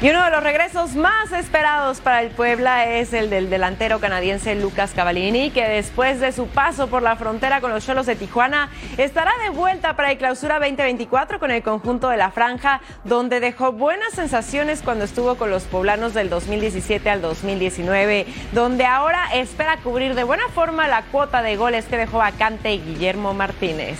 Y 0.00 0.10
uno 0.10 0.22
de 0.22 0.30
los 0.30 0.44
regresos 0.44 0.94
más 0.94 1.32
esperados 1.32 2.00
para 2.00 2.22
el 2.22 2.30
Puebla 2.30 2.86
es 2.86 3.12
el 3.12 3.30
del 3.30 3.50
delantero 3.50 3.98
canadiense 3.98 4.54
Lucas 4.54 4.92
Cavallini, 4.94 5.50
que 5.50 5.64
después 5.64 6.20
de 6.20 6.30
su 6.30 6.46
paso 6.46 6.86
por 6.86 7.02
la 7.02 7.16
frontera 7.16 7.60
con 7.60 7.72
los 7.72 7.84
Cholos 7.84 8.06
de 8.06 8.14
Tijuana, 8.14 8.70
estará 8.96 9.32
de 9.42 9.50
vuelta 9.50 9.96
para 9.96 10.12
el 10.12 10.18
clausura 10.18 10.60
2024 10.60 11.40
con 11.40 11.50
el 11.50 11.64
conjunto 11.64 12.10
de 12.10 12.16
la 12.16 12.30
Franja, 12.30 12.80
donde 13.02 13.40
dejó 13.40 13.72
buenas 13.72 14.12
sensaciones 14.12 14.82
cuando 14.82 15.04
estuvo 15.04 15.34
con 15.34 15.50
los 15.50 15.64
poblanos 15.64 16.14
del 16.14 16.30
2017 16.30 17.10
al 17.10 17.20
2019, 17.20 18.24
donde 18.52 18.84
ahora 18.86 19.24
espera 19.34 19.78
cubrir 19.78 20.14
de 20.14 20.22
buena 20.22 20.48
forma 20.54 20.86
la 20.86 21.02
cuota 21.10 21.42
de 21.42 21.56
goles 21.56 21.86
que 21.86 21.96
dejó 21.96 22.18
vacante 22.18 22.70
Guillermo 22.70 23.34
Martínez. 23.34 23.98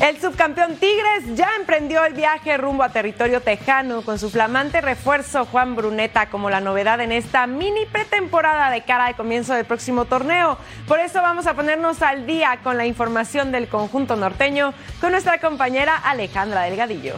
El 0.00 0.20
subcampeón 0.20 0.74
Tigres 0.76 1.36
ya 1.36 1.48
emprendió 1.58 2.04
el 2.04 2.14
viaje 2.14 2.56
rumbo 2.56 2.82
a 2.82 2.88
territorio 2.88 3.40
tejano 3.40 4.02
con 4.02 4.18
su 4.18 4.28
flamante 4.28 4.80
refuerzo 4.80 5.46
Juan 5.46 5.76
Bruneta 5.76 6.28
como 6.30 6.50
la 6.50 6.60
novedad 6.60 7.00
en 7.00 7.12
esta 7.12 7.46
mini 7.46 7.86
pretemporada 7.86 8.70
de 8.70 8.82
cara 8.82 9.06
al 9.06 9.16
comienzo 9.16 9.54
del 9.54 9.64
próximo 9.64 10.04
torneo. 10.04 10.58
Por 10.88 10.98
eso 10.98 11.22
vamos 11.22 11.46
a 11.46 11.54
ponernos 11.54 12.02
al 12.02 12.26
día 12.26 12.58
con 12.64 12.76
la 12.76 12.86
información 12.86 13.52
del 13.52 13.68
conjunto 13.68 14.16
norteño 14.16 14.74
con 15.00 15.12
nuestra 15.12 15.38
compañera 15.38 15.96
Alejandra 15.96 16.62
Delgadillo. 16.62 17.14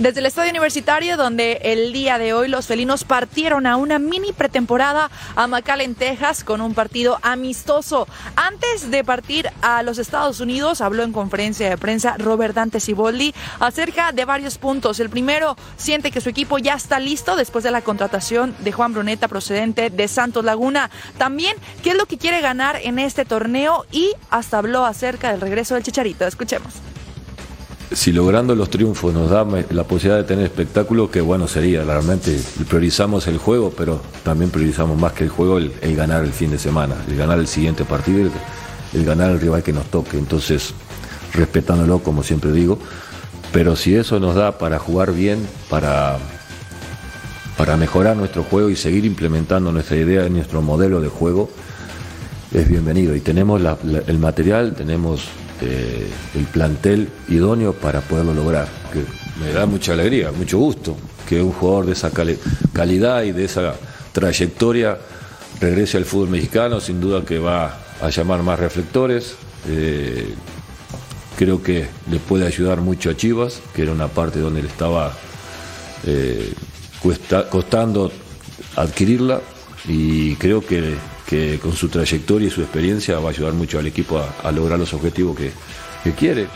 Desde 0.00 0.18
el 0.18 0.26
estadio 0.26 0.50
universitario, 0.50 1.16
donde 1.16 1.60
el 1.62 1.92
día 1.92 2.18
de 2.18 2.32
hoy 2.32 2.48
los 2.48 2.66
felinos 2.66 3.04
partieron 3.04 3.64
a 3.64 3.76
una 3.76 4.00
mini 4.00 4.32
pretemporada 4.32 5.08
a 5.36 5.46
McAllen, 5.46 5.94
Texas, 5.94 6.42
con 6.42 6.60
un 6.60 6.74
partido 6.74 7.20
amistoso. 7.22 8.08
Antes 8.34 8.90
de 8.90 9.04
partir 9.04 9.50
a 9.62 9.84
los 9.84 9.98
Estados 9.98 10.40
Unidos, 10.40 10.80
habló 10.80 11.04
en 11.04 11.12
conferencia 11.12 11.70
de 11.70 11.78
prensa 11.78 12.16
Robert 12.18 12.56
Dante 12.56 12.80
Siboldi 12.80 13.32
acerca 13.60 14.10
de 14.10 14.24
varios 14.24 14.58
puntos. 14.58 14.98
El 14.98 15.10
primero, 15.10 15.56
siente 15.76 16.10
que 16.10 16.20
su 16.20 16.28
equipo 16.28 16.58
ya 16.58 16.74
está 16.74 16.98
listo 16.98 17.36
después 17.36 17.62
de 17.62 17.70
la 17.70 17.82
contratación 17.82 18.56
de 18.58 18.72
Juan 18.72 18.94
Bruneta 18.94 19.28
procedente 19.28 19.90
de 19.90 20.08
Santos 20.08 20.44
Laguna. 20.44 20.90
También, 21.18 21.56
qué 21.84 21.90
es 21.90 21.96
lo 21.96 22.06
que 22.06 22.18
quiere 22.18 22.40
ganar 22.40 22.80
en 22.82 22.98
este 22.98 23.24
torneo 23.24 23.86
y 23.92 24.10
hasta 24.28 24.58
habló 24.58 24.84
acerca 24.84 25.30
del 25.30 25.40
regreso 25.40 25.74
del 25.74 25.84
Chicharito. 25.84 26.26
Escuchemos. 26.26 26.93
Si 27.94 28.12
logrando 28.12 28.54
los 28.54 28.70
triunfos 28.70 29.14
nos 29.14 29.30
da 29.30 29.46
la 29.70 29.84
posibilidad 29.84 30.16
de 30.16 30.24
tener 30.24 30.44
espectáculo, 30.44 31.10
que 31.10 31.20
bueno 31.20 31.46
sería, 31.46 31.84
realmente 31.84 32.40
priorizamos 32.68 33.26
el 33.28 33.38
juego, 33.38 33.72
pero 33.76 34.00
también 34.22 34.50
priorizamos 34.50 34.98
más 34.98 35.12
que 35.12 35.24
el 35.24 35.30
juego 35.30 35.58
el, 35.58 35.72
ganar 35.96 36.24
el 36.24 36.32
fin 36.32 36.50
de 36.50 36.58
semana, 36.58 36.96
el 37.08 37.16
ganar 37.16 37.38
el 37.38 37.46
siguiente 37.46 37.84
partido, 37.84 38.30
el, 38.92 39.04
ganar 39.04 39.30
el 39.30 39.40
rival 39.40 39.62
que 39.62 39.72
nos 39.72 39.86
toque. 39.86 40.18
Entonces, 40.18 40.74
respetándolo, 41.32 42.00
como 42.00 42.22
siempre 42.22 42.52
digo, 42.52 42.78
pero 43.52 43.76
si 43.76 43.94
eso 43.94 44.18
nos 44.18 44.34
da 44.34 44.58
para 44.58 44.78
jugar 44.78 45.12
bien, 45.12 45.46
para, 45.70 46.18
para 47.56 47.76
mejorar 47.76 48.16
nuestro 48.16 48.42
juego 48.42 48.70
y 48.70 48.76
seguir 48.76 49.04
implementando 49.04 49.70
nuestra 49.70 49.96
idea, 49.96 50.28
nuestro 50.28 50.62
modelo 50.62 51.00
de 51.00 51.08
juego, 51.08 51.48
es 52.52 52.68
bienvenido. 52.68 53.14
Y 53.14 53.20
tenemos 53.20 53.62
el 54.06 54.18
material, 54.18 54.74
tenemos 54.74 55.28
eh, 55.60 56.08
el 56.34 56.44
plantel 56.44 57.08
idóneo 57.28 57.72
para 57.72 58.00
poderlo 58.00 58.34
lograr. 58.34 58.68
Que 58.92 59.04
me 59.44 59.52
da 59.52 59.66
mucha 59.66 59.92
alegría, 59.92 60.30
mucho 60.32 60.58
gusto 60.58 60.96
que 61.28 61.40
un 61.42 61.52
jugador 61.52 61.86
de 61.86 61.92
esa 61.92 62.10
cali- 62.10 62.38
calidad 62.72 63.22
y 63.22 63.32
de 63.32 63.44
esa 63.44 63.74
trayectoria 64.12 64.98
regrese 65.60 65.96
al 65.96 66.04
fútbol 66.04 66.28
mexicano. 66.30 66.80
Sin 66.80 67.00
duda 67.00 67.24
que 67.24 67.38
va 67.38 67.78
a 68.00 68.10
llamar 68.10 68.42
más 68.42 68.58
reflectores. 68.58 69.34
Eh, 69.68 70.34
creo 71.38 71.62
que 71.62 71.86
le 72.10 72.18
puede 72.18 72.46
ayudar 72.46 72.80
mucho 72.80 73.10
a 73.10 73.16
Chivas, 73.16 73.60
que 73.74 73.82
era 73.82 73.92
una 73.92 74.08
parte 74.08 74.38
donde 74.38 74.62
le 74.62 74.68
estaba 74.68 75.12
eh, 76.06 76.52
costando 77.50 78.12
adquirirla 78.76 79.40
y 79.88 80.36
creo 80.36 80.64
que, 80.64 80.94
que 81.26 81.58
con 81.58 81.72
su 81.72 81.88
trayectoria 81.88 82.48
y 82.48 82.50
su 82.50 82.60
experiencia 82.62 83.18
va 83.18 83.28
a 83.28 83.32
ayudar 83.32 83.52
mucho 83.52 83.78
al 83.78 83.86
equipo 83.86 84.18
a, 84.42 84.52
lograr 84.52 84.78
los 84.78 84.92
objetivos 84.92 85.36
que, 85.36 85.52
que 86.02 86.12
quiere. 86.12 86.48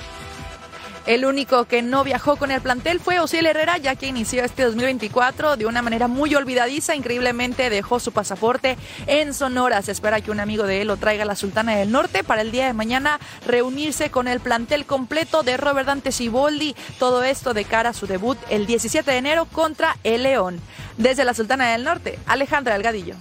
El 1.09 1.25
único 1.25 1.65
que 1.65 1.81
no 1.81 2.05
viajó 2.05 2.37
con 2.37 2.51
el 2.51 2.61
plantel 2.61 3.01
fue 3.01 3.19
Osiel 3.19 3.47
Herrera, 3.47 3.79
ya 3.79 3.97
que 3.97 4.07
inició 4.09 4.45
este 4.45 4.65
2024 4.65 5.57
de 5.57 5.65
una 5.65 5.81
manera 5.81 6.07
muy 6.07 6.35
olvidadiza. 6.35 6.95
Increíblemente 6.95 7.71
dejó 7.71 7.99
su 7.99 8.13
pasaporte 8.13 8.77
en 9.07 9.33
Sonora. 9.33 9.81
Se 9.81 9.91
espera 9.91 10.21
que 10.21 10.31
un 10.31 10.39
amigo 10.39 10.67
de 10.67 10.83
él 10.83 10.89
lo 10.89 10.99
traiga 10.99 11.23
a 11.23 11.27
la 11.27 11.35
Sultana 11.35 11.77
del 11.77 11.91
Norte 11.93 12.25
para 12.25 12.43
el 12.43 12.53
día 12.53 12.67
de 12.67 12.75
mañana 12.75 13.21
reunirse 13.47 14.11
con 14.11 14.29
el 14.29 14.41
plantel 14.41 14.85
completo 14.85 15.43
de 15.43 15.57
Robert 15.57 15.87
Dante 15.87 16.13
Siboldi. 16.13 16.77
Todo 16.99 17.25
esto 17.25 17.55
de 17.55 17.65
cara 17.65 17.89
a 17.89 17.95
su 17.95 18.07
debut 18.07 18.37
el 18.51 18.67
17 18.67 19.11
de 19.11 19.17
enero 19.17 19.47
contra 19.47 19.97
el 20.05 20.25
León. 20.25 20.61
Desde 20.99 21.25
la 21.25 21.33
Sultana 21.33 21.71
del 21.71 21.85
Norte, 21.85 22.19
Alejandra 22.27 22.75
Delgadillo. 22.75 23.15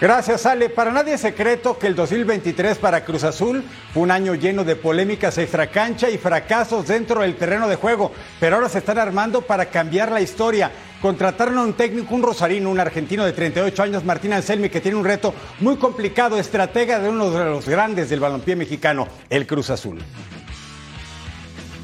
Gracias, 0.00 0.46
Ale. 0.46 0.68
Para 0.68 0.92
nadie 0.92 1.14
es 1.14 1.20
secreto 1.20 1.76
que 1.76 1.88
el 1.88 1.96
2023 1.96 2.78
para 2.78 3.04
Cruz 3.04 3.24
Azul 3.24 3.64
fue 3.92 4.04
un 4.04 4.12
año 4.12 4.36
lleno 4.36 4.62
de 4.62 4.76
polémicas 4.76 5.38
extracancha 5.38 6.08
y 6.08 6.18
fracasos 6.18 6.86
dentro 6.86 7.22
del 7.22 7.34
terreno 7.34 7.66
de 7.66 7.74
juego, 7.74 8.12
pero 8.38 8.54
ahora 8.54 8.68
se 8.68 8.78
están 8.78 8.98
armando 8.98 9.42
para 9.42 9.66
cambiar 9.66 10.12
la 10.12 10.20
historia. 10.20 10.70
Contrataron 11.02 11.58
a 11.58 11.62
un 11.62 11.72
técnico, 11.72 12.14
un 12.14 12.22
rosarino, 12.22 12.70
un 12.70 12.78
argentino 12.78 13.24
de 13.24 13.32
38 13.32 13.82
años, 13.82 14.04
Martín 14.04 14.32
Anselmi, 14.32 14.68
que 14.68 14.80
tiene 14.80 14.96
un 14.96 15.04
reto 15.04 15.34
muy 15.58 15.76
complicado, 15.78 16.38
estratega 16.38 17.00
de 17.00 17.08
uno 17.08 17.32
de 17.32 17.44
los 17.46 17.68
grandes 17.68 18.08
del 18.08 18.20
balompié 18.20 18.54
mexicano, 18.54 19.08
el 19.28 19.48
Cruz 19.48 19.70
Azul. 19.70 19.98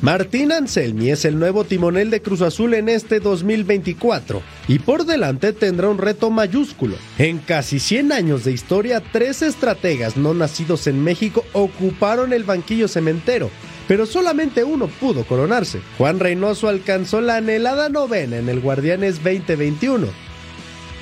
Martín 0.05 0.53
Anselmi 0.53 1.09
es 1.09 1.25
el 1.25 1.39
nuevo 1.39 1.65
timonel 1.65 2.11
de 2.11 2.21
Cruz 2.21 2.43
Azul 2.43 2.75
en 2.75 2.91
este 2.91 3.21
2024 3.21 4.43
y 4.69 4.79
por 4.79 5.07
delante 5.07 5.55
tendrá 5.55 5.89
un 5.89 5.97
reto 5.97 6.31
mayúsculo. 6.31 6.97
En 7.17 7.39
casi 7.39 7.79
100 7.79 8.13
años 8.13 8.45
de 8.45 8.53
historia, 8.53 9.01
tres 9.01 9.41
estrategas 9.41 10.19
no 10.19 10.35
nacidos 10.35 10.89
en 10.89 11.03
México 11.03 11.43
ocuparon 11.55 12.35
el 12.35 12.45
banquillo 12.45 12.87
cementero, 12.87 13.49
pero 13.89 14.05
solamente 14.05 14.63
uno 14.63 14.89
pudo 14.89 15.25
coronarse. 15.25 15.81
Juan 15.97 16.21
Reynoso 16.21 16.69
alcanzó 16.69 17.23
la 17.23 17.39
anhelada 17.39 17.89
novena 17.89 18.37
en 18.37 18.51
el 18.51 18.61
Guardianes 18.61 19.25
2021. 19.25 20.07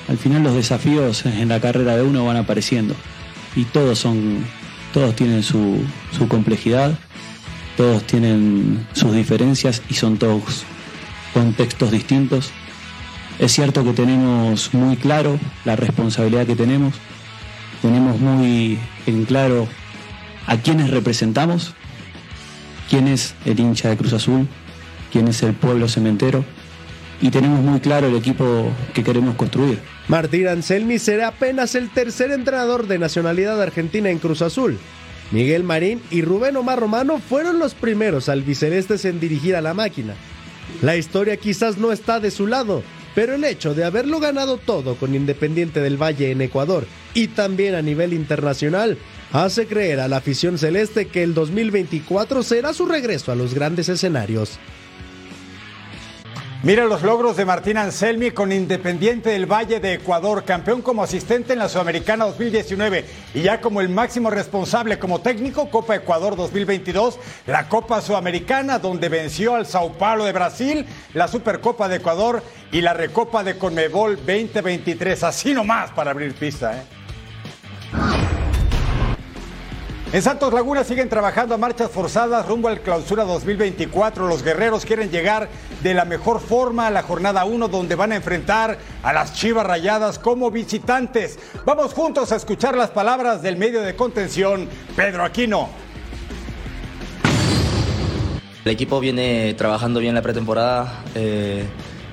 Al 0.07 0.17
final 0.17 0.43
los 0.43 0.55
desafíos 0.55 1.25
en 1.25 1.49
la 1.49 1.59
carrera 1.59 1.97
de 1.97 2.03
uno 2.03 2.23
van 2.23 2.37
apareciendo 2.37 2.95
y 3.53 3.65
todos 3.65 3.99
son, 3.99 4.45
todos 4.93 5.13
tienen 5.13 5.43
su, 5.43 5.81
su 6.17 6.29
complejidad, 6.29 6.97
todos 7.77 8.03
tienen 8.03 8.85
sus 8.93 9.13
diferencias 9.13 9.81
y 9.89 9.95
son 9.95 10.17
todos 10.17 10.63
contextos 11.33 11.91
distintos. 11.91 12.51
Es 13.39 13.51
cierto 13.51 13.83
que 13.83 13.93
tenemos 13.93 14.73
muy 14.73 14.95
claro 14.95 15.39
la 15.65 15.75
responsabilidad 15.75 16.45
que 16.45 16.55
tenemos, 16.55 16.93
tenemos 17.81 18.19
muy 18.19 18.77
en 19.07 19.25
claro 19.25 19.67
a 20.45 20.57
quienes 20.57 20.91
representamos, 20.91 21.73
quién 22.89 23.07
es 23.07 23.33
el 23.45 23.59
hincha 23.59 23.89
de 23.89 23.97
Cruz 23.97 24.13
Azul, 24.13 24.47
quién 25.11 25.27
es 25.27 25.41
el 25.43 25.53
pueblo 25.53 25.87
cementero 25.87 26.45
y 27.21 27.31
tenemos 27.31 27.61
muy 27.61 27.79
claro 27.79 28.07
el 28.07 28.15
equipo 28.15 28.69
que 28.93 29.03
queremos 29.03 29.35
construir. 29.35 29.79
Martín 30.09 30.47
Anselmi 30.47 30.99
será 30.99 31.29
apenas 31.29 31.73
el 31.73 31.89
tercer 31.89 32.31
entrenador 32.31 32.85
de 32.87 32.99
nacionalidad 32.99 33.61
argentina 33.61 34.09
en 34.09 34.19
Cruz 34.19 34.41
Azul. 34.41 34.77
Miguel 35.31 35.63
Marín 35.63 36.01
y 36.11 36.21
Rubén 36.21 36.57
Omar 36.57 36.79
Romano 36.79 37.19
fueron 37.19 37.59
los 37.59 37.73
primeros 37.73 38.29
albicelestes 38.29 39.05
en 39.05 39.19
dirigir 39.19 39.55
a 39.55 39.61
la 39.61 39.73
máquina. 39.73 40.15
La 40.81 40.95
historia 40.95 41.37
quizás 41.37 41.77
no 41.77 41.91
está 41.91 42.19
de 42.19 42.31
su 42.31 42.47
lado, 42.47 42.83
pero 43.15 43.35
el 43.35 43.43
hecho 43.43 43.73
de 43.73 43.83
haberlo 43.83 44.19
ganado 44.19 44.57
todo 44.57 44.95
con 44.95 45.15
Independiente 45.15 45.81
del 45.81 46.01
Valle 46.01 46.31
en 46.31 46.41
Ecuador 46.41 46.85
y 47.13 47.27
también 47.27 47.75
a 47.75 47.81
nivel 47.81 48.13
internacional 48.13 48.97
hace 49.31 49.67
creer 49.67 49.99
a 49.99 50.07
la 50.07 50.17
afición 50.17 50.57
celeste 50.57 51.07
que 51.07 51.23
el 51.23 51.33
2024 51.33 52.43
será 52.43 52.73
su 52.73 52.85
regreso 52.85 53.31
a 53.31 53.35
los 53.35 53.53
grandes 53.53 53.89
escenarios. 53.89 54.59
Mira 56.63 56.85
los 56.85 57.01
logros 57.01 57.35
de 57.35 57.43
Martín 57.43 57.75
Anselmi 57.75 58.31
con 58.31 58.53
Independiente 58.53 59.31
del 59.31 59.51
Valle 59.51 59.81
de 59.81 59.95
Ecuador, 59.95 60.45
campeón 60.45 60.81
como 60.81 61.03
asistente 61.03 61.51
en 61.51 61.59
la 61.59 61.67
Sudamericana 61.67 62.23
2019 62.23 63.03
y 63.33 63.41
ya 63.41 63.59
como 63.59 63.81
el 63.81 63.89
máximo 63.89 64.29
responsable 64.29 64.97
como 64.97 65.19
técnico 65.19 65.69
Copa 65.69 65.97
Ecuador 65.97 66.37
2022, 66.37 67.19
la 67.47 67.67
Copa 67.67 67.99
Sudamericana 67.99 68.79
donde 68.79 69.09
venció 69.09 69.55
al 69.55 69.65
Sao 69.65 69.91
Paulo 69.91 70.23
de 70.23 70.31
Brasil, 70.31 70.85
la 71.13 71.27
Supercopa 71.27 71.89
de 71.89 71.97
Ecuador 71.97 72.41
y 72.71 72.79
la 72.79 72.93
Recopa 72.93 73.43
de 73.43 73.57
Conmebol 73.57 74.15
2023. 74.15 75.21
Así 75.21 75.53
nomás 75.53 75.91
para 75.91 76.11
abrir 76.11 76.33
pista. 76.33 76.77
¿eh? 76.77 78.32
En 80.13 80.21
Santos 80.21 80.53
Laguna 80.53 80.83
siguen 80.83 81.09
trabajando 81.09 81.55
a 81.55 81.57
marchas 81.57 81.89
forzadas 81.89 82.45
rumbo 82.45 82.67
al 82.67 82.81
clausura 82.81 83.23
2024. 83.23 84.27
Los 84.27 84.43
guerreros 84.43 84.85
quieren 84.85 85.09
llegar 85.09 85.49
de 85.81 85.95
la 85.95 86.05
mejor 86.05 86.39
forma 86.39 86.85
a 86.85 86.91
la 86.91 87.01
jornada 87.01 87.45
1 87.45 87.67
donde 87.67 87.95
van 87.95 88.11
a 88.11 88.15
enfrentar 88.15 88.77
a 89.01 89.11
las 89.11 89.33
Chivas 89.33 89.65
Rayadas 89.65 90.19
como 90.19 90.51
visitantes. 90.51 91.39
Vamos 91.65 91.95
juntos 91.95 92.31
a 92.31 92.35
escuchar 92.35 92.77
las 92.77 92.91
palabras 92.91 93.41
del 93.41 93.57
medio 93.57 93.81
de 93.81 93.95
contención, 93.95 94.69
Pedro 94.95 95.23
Aquino. 95.23 95.69
El 98.65 98.71
equipo 98.71 98.99
viene 98.99 99.55
trabajando 99.55 99.99
bien 99.99 100.13
la 100.13 100.21
pretemporada. 100.21 101.05
Eh, 101.15 101.65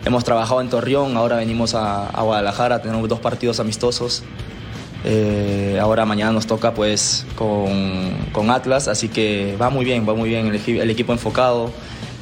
hemos 0.07 0.25
trabajado 0.25 0.63
en 0.63 0.71
Torreón, 0.71 1.19
ahora 1.19 1.37
venimos 1.37 1.75
a, 1.75 2.09
a 2.09 2.23
Guadalajara, 2.23 2.81
tenemos 2.81 3.07
dos 3.11 3.21
partidos 3.21 3.61
amistosos. 3.61 4.23
Eh, 5.05 5.79
ahora 5.81 6.05
mañana 6.05 6.33
nos 6.33 6.47
toca 6.47 6.75
pues 6.75 7.25
con, 7.35 8.13
con, 8.33 8.51
Atlas, 8.51 8.87
así 8.87 9.09
que 9.09 9.57
va 9.61 9.71
muy 9.71 9.85
bien, 9.85 10.07
va 10.07 10.15
muy 10.15 10.29
bien 10.29 10.47
el, 10.49 10.79
el, 10.79 10.91
equipo 10.91 11.13
enfocado, 11.13 11.73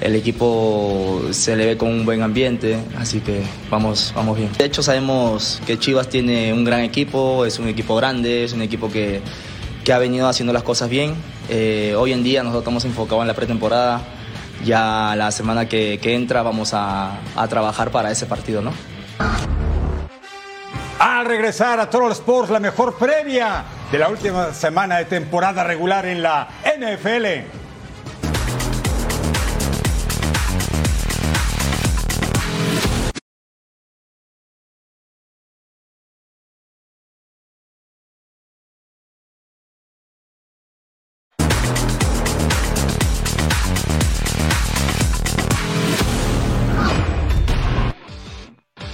el 0.01 0.15
equipo 0.15 1.23
se 1.33 1.57
le 1.57 1.67
ve 1.67 1.77
con 1.77 1.89
un 1.89 2.05
buen 2.05 2.23
ambiente, 2.23 2.79
así 2.97 3.19
que 3.21 3.43
vamos, 3.69 4.13
vamos 4.15 4.39
bien. 4.39 4.51
De 4.57 4.65
hecho 4.65 4.83
sabemos 4.83 5.61
que 5.67 5.79
Chivas 5.79 6.09
tiene 6.09 6.53
un 6.53 6.65
gran 6.65 6.81
equipo, 6.81 7.45
es 7.45 7.59
un 7.59 7.67
equipo 7.67 7.97
grande, 7.97 8.45
es 8.45 8.53
un 8.53 8.63
equipo 8.63 8.91
que, 8.91 9.23
que 9.85 9.93
ha 9.93 9.99
venido 9.99 10.29
haciendo 10.29 10.53
las 10.53 10.63
cosas 10.63 10.89
bien. 10.89 11.15
Eh, 11.49 11.95
hoy 11.99 12.13
en 12.13 12.23
día 12.23 12.45
nosotros 12.45 12.63
estamos 12.63 12.85
enfocados 12.85 13.23
en 13.23 13.29
la 13.29 13.35
pretemporada, 13.35 14.03
ya 14.65 15.15
la 15.17 15.33
semana 15.33 15.69
que, 15.69 15.99
que 16.01 16.15
entra 16.15 16.43
vamos 16.43 16.75
a, 16.75 17.19
a 17.35 17.49
trabajar 17.49 17.91
para 17.91 18.13
ese 18.13 18.27
partido, 18.27 18.63
¿no? 18.63 18.71
Al 20.99 21.27
regresar 21.27 21.79
a 21.79 21.89
Troll 21.89 22.11
Sports, 22.11 22.51
la 22.51 22.59
mejor 22.59 22.97
previa 22.99 23.65
de 23.93 23.99
la 23.99 24.09
última 24.09 24.53
semana 24.53 24.99
de 24.99 25.05
temporada 25.05 25.63
regular 25.63 26.05
en 26.07 26.23
la 26.23 26.49
NFL. 26.65 27.59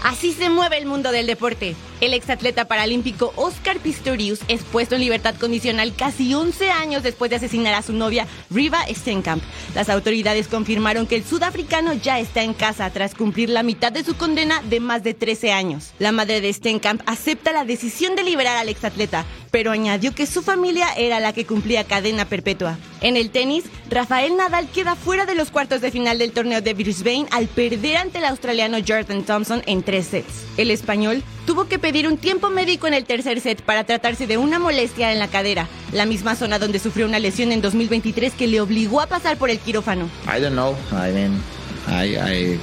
Así 0.03 0.33
se 0.33 0.51
mueve 0.51 0.77
el 0.77 0.85
mundo 0.85 1.11
del 1.12 1.27
deporte. 1.27 1.75
El 2.05 2.12
exatleta 2.12 2.67
paralímpico 2.67 3.33
Oscar 3.35 3.79
Pistorius 3.79 4.40
es 4.49 4.62
puesto 4.62 4.95
en 4.95 5.01
libertad 5.01 5.37
condicional 5.37 5.95
casi 5.97 6.35
11 6.35 6.71
años 6.71 7.03
después 7.03 7.31
de 7.31 7.37
asesinar 7.37 7.73
a 7.73 7.81
su 7.81 7.95
novia 7.95 8.27
Riva 8.51 8.85
Stenkamp. 8.95 9.43
Las 9.75 9.88
autoridades 9.88 10.47
confirmaron 10.47 11.07
que 11.07 11.17
el 11.17 11.25
sudafricano 11.25 11.95
ya 11.95 12.21
está 12.21 12.43
en 12.43 12.53
casa 12.53 12.90
tras 12.90 13.14
cumplir 13.14 13.49
la 13.49 13.62
mitad 13.62 13.90
de 13.90 14.05
su 14.05 14.19
condena 14.19 14.61
de 14.69 14.81
más 14.81 15.03
de 15.03 15.14
13 15.14 15.53
años. 15.53 15.93
La 15.99 16.12
madre 16.12 16.43
de 16.43 16.53
Stenkamp 16.53 17.01
acepta 17.07 17.53
la 17.53 17.64
decisión 17.64 18.17
de 18.17 18.25
liberar 18.25 18.59
al 18.59 18.69
exatleta, 18.69 19.25
pero 19.51 19.71
añadió 19.71 20.14
que 20.14 20.27
su 20.27 20.43
familia 20.43 20.88
era 20.99 21.21
la 21.21 21.33
que 21.33 21.47
cumplía 21.47 21.85
cadena 21.85 22.27
perpetua. 22.27 22.77
En 23.01 23.17
el 23.17 23.31
tenis, 23.31 23.64
Rafael 23.88 24.37
Nadal 24.37 24.69
queda 24.69 24.95
fuera 24.97 25.25
de 25.25 25.35
los 25.35 25.51
cuartos 25.51 25.81
de 25.81 25.90
final 25.90 26.19
del 26.19 26.33
torneo 26.33 26.61
de 26.61 26.75
Brisbane 26.75 27.27
al 27.31 27.49
perder 27.49 27.97
ante 27.97 28.19
el 28.19 28.25
australiano 28.25 28.79
Jordan 28.87 29.25
Thompson 29.25 29.62
en 29.67 29.83
tres 29.83 30.07
sets. 30.09 30.45
El 30.57 30.71
español 30.71 31.23
tuvo 31.47 31.67
que 31.67 31.79
pedir 31.79 31.93
un 32.02 32.16
tiempo 32.18 32.50
médico 32.50 32.87
en 32.87 32.94
el 32.94 33.04
tercer 33.04 33.40
set 33.40 33.62
para 33.62 33.85
tratarse 33.85 34.26
de 34.26 34.37
una 34.37 34.59
molestia 34.59 35.12
en 35.12 35.18
la 35.18 35.28
cadera, 35.28 35.68
la 35.92 36.04
misma 36.07 36.35
zona 36.35 36.59
donde 36.59 36.78
sufrió 36.78 37.07
una 37.07 37.18
lesión 37.18 37.52
en 37.52 37.62
2023 37.62 38.35
que 38.35 38.46
le 38.46 38.61
obligó 38.61 39.00
a 39.00 39.07
pasar 39.07 39.37
por 39.37 39.50
el 39.50 39.59
quirófano. 39.59 40.09
I 40.26 40.40
don't 40.40 40.54
know. 40.54 40.74
I 40.92 41.12
mean, 41.12 41.40
I 41.87 42.16
I 42.16 42.59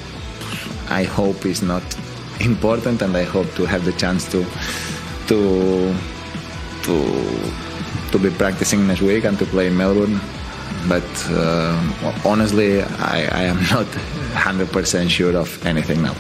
I 1.04 1.08
hope 1.18 1.48
it's 1.48 1.62
not 1.64 1.84
important 2.40 3.02
and 3.02 3.16
I 3.16 3.24
hope 3.24 3.50
to 3.56 3.66
have 3.66 3.86
the 3.86 3.94
chance 3.98 4.30
to 4.32 4.44
to 5.28 5.94
to 6.84 6.96
to 8.12 8.20
be 8.20 8.30
practicing 8.32 8.86
next 8.86 9.02
week 9.02 9.26
and 9.26 9.38
to 9.40 9.46
play 9.46 9.68
in 9.68 9.78
Melbourne. 9.78 10.20
But 10.88 11.04
uh, 11.30 11.78
honestly, 12.26 12.82
I, 12.82 13.28
I 13.32 13.44
am 13.44 13.58
not 13.72 13.86
100% 14.34 15.10
sure 15.10 15.38
of 15.38 15.66
anything 15.66 16.02
now. 16.02 16.16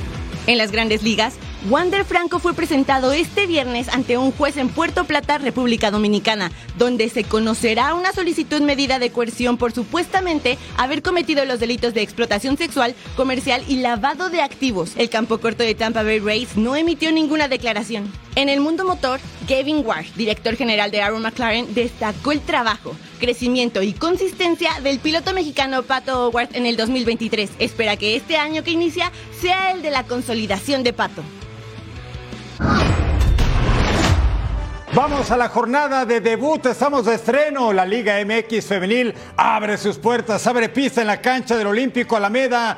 En 0.47 0.57
las 0.57 0.71
grandes 0.71 1.03
ligas, 1.03 1.35
Wander 1.69 2.05
Franco 2.05 2.39
fue 2.39 2.55
presentado 2.55 3.11
este 3.11 3.45
viernes 3.45 3.87
ante 3.89 4.17
un 4.17 4.31
juez 4.31 4.57
en 4.57 4.69
Puerto 4.69 5.03
Plata, 5.03 5.37
República 5.37 5.91
Dominicana, 5.91 6.51
donde 6.79 7.07
se 7.07 7.23
conocerá 7.23 7.93
una 7.93 8.11
solicitud 8.13 8.61
medida 8.61 8.97
de 8.97 9.11
coerción 9.11 9.57
por 9.57 9.71
supuestamente 9.71 10.57
haber 10.77 11.03
cometido 11.03 11.45
los 11.45 11.59
delitos 11.59 11.93
de 11.93 12.01
explotación 12.01 12.57
sexual, 12.57 12.95
comercial 13.15 13.63
y 13.67 13.75
lavado 13.75 14.31
de 14.31 14.41
activos. 14.41 14.93
El 14.97 15.11
campo 15.11 15.37
corto 15.37 15.61
de 15.61 15.75
Tampa 15.75 16.01
Bay 16.01 16.17
Rays 16.17 16.57
no 16.57 16.75
emitió 16.75 17.11
ninguna 17.11 17.47
declaración. 17.47 18.11
En 18.35 18.49
el 18.49 18.59
mundo 18.59 18.83
motor, 18.83 19.19
Kevin 19.47 19.85
Ward, 19.85 20.05
director 20.15 20.55
general 20.55 20.89
de 20.89 21.03
Aaron 21.03 21.21
McLaren, 21.21 21.75
destacó 21.75 22.31
el 22.31 22.41
trabajo, 22.41 22.95
crecimiento 23.19 23.83
y 23.83 23.93
consistencia 23.93 24.71
del 24.81 24.97
piloto 24.97 25.31
mexicano 25.33 25.83
Pato 25.83 26.27
Howard 26.27 26.49
en 26.53 26.65
el 26.65 26.75
2023. 26.75 27.51
Espera 27.59 27.97
que 27.97 28.15
este 28.15 28.37
año 28.37 28.63
que 28.63 28.71
inicia 28.71 29.11
sea 29.39 29.73
el 29.73 29.83
de 29.83 29.91
la 29.91 30.05
consolidación 30.05 30.83
de 30.83 30.93
Pato. 30.93 31.21
Vamos 34.93 35.31
a 35.31 35.37
la 35.37 35.47
jornada 35.47 36.05
de 36.05 36.19
debut, 36.19 36.65
estamos 36.65 37.05
de 37.05 37.15
estreno. 37.15 37.71
La 37.71 37.85
Liga 37.85 38.15
MX 38.25 38.65
Femenil 38.65 39.13
abre 39.37 39.77
sus 39.77 39.97
puertas, 39.97 40.45
abre 40.45 40.67
pista 40.67 40.99
en 40.99 41.07
la 41.07 41.21
cancha 41.21 41.55
del 41.55 41.67
Olímpico 41.67 42.17
Alameda. 42.17 42.77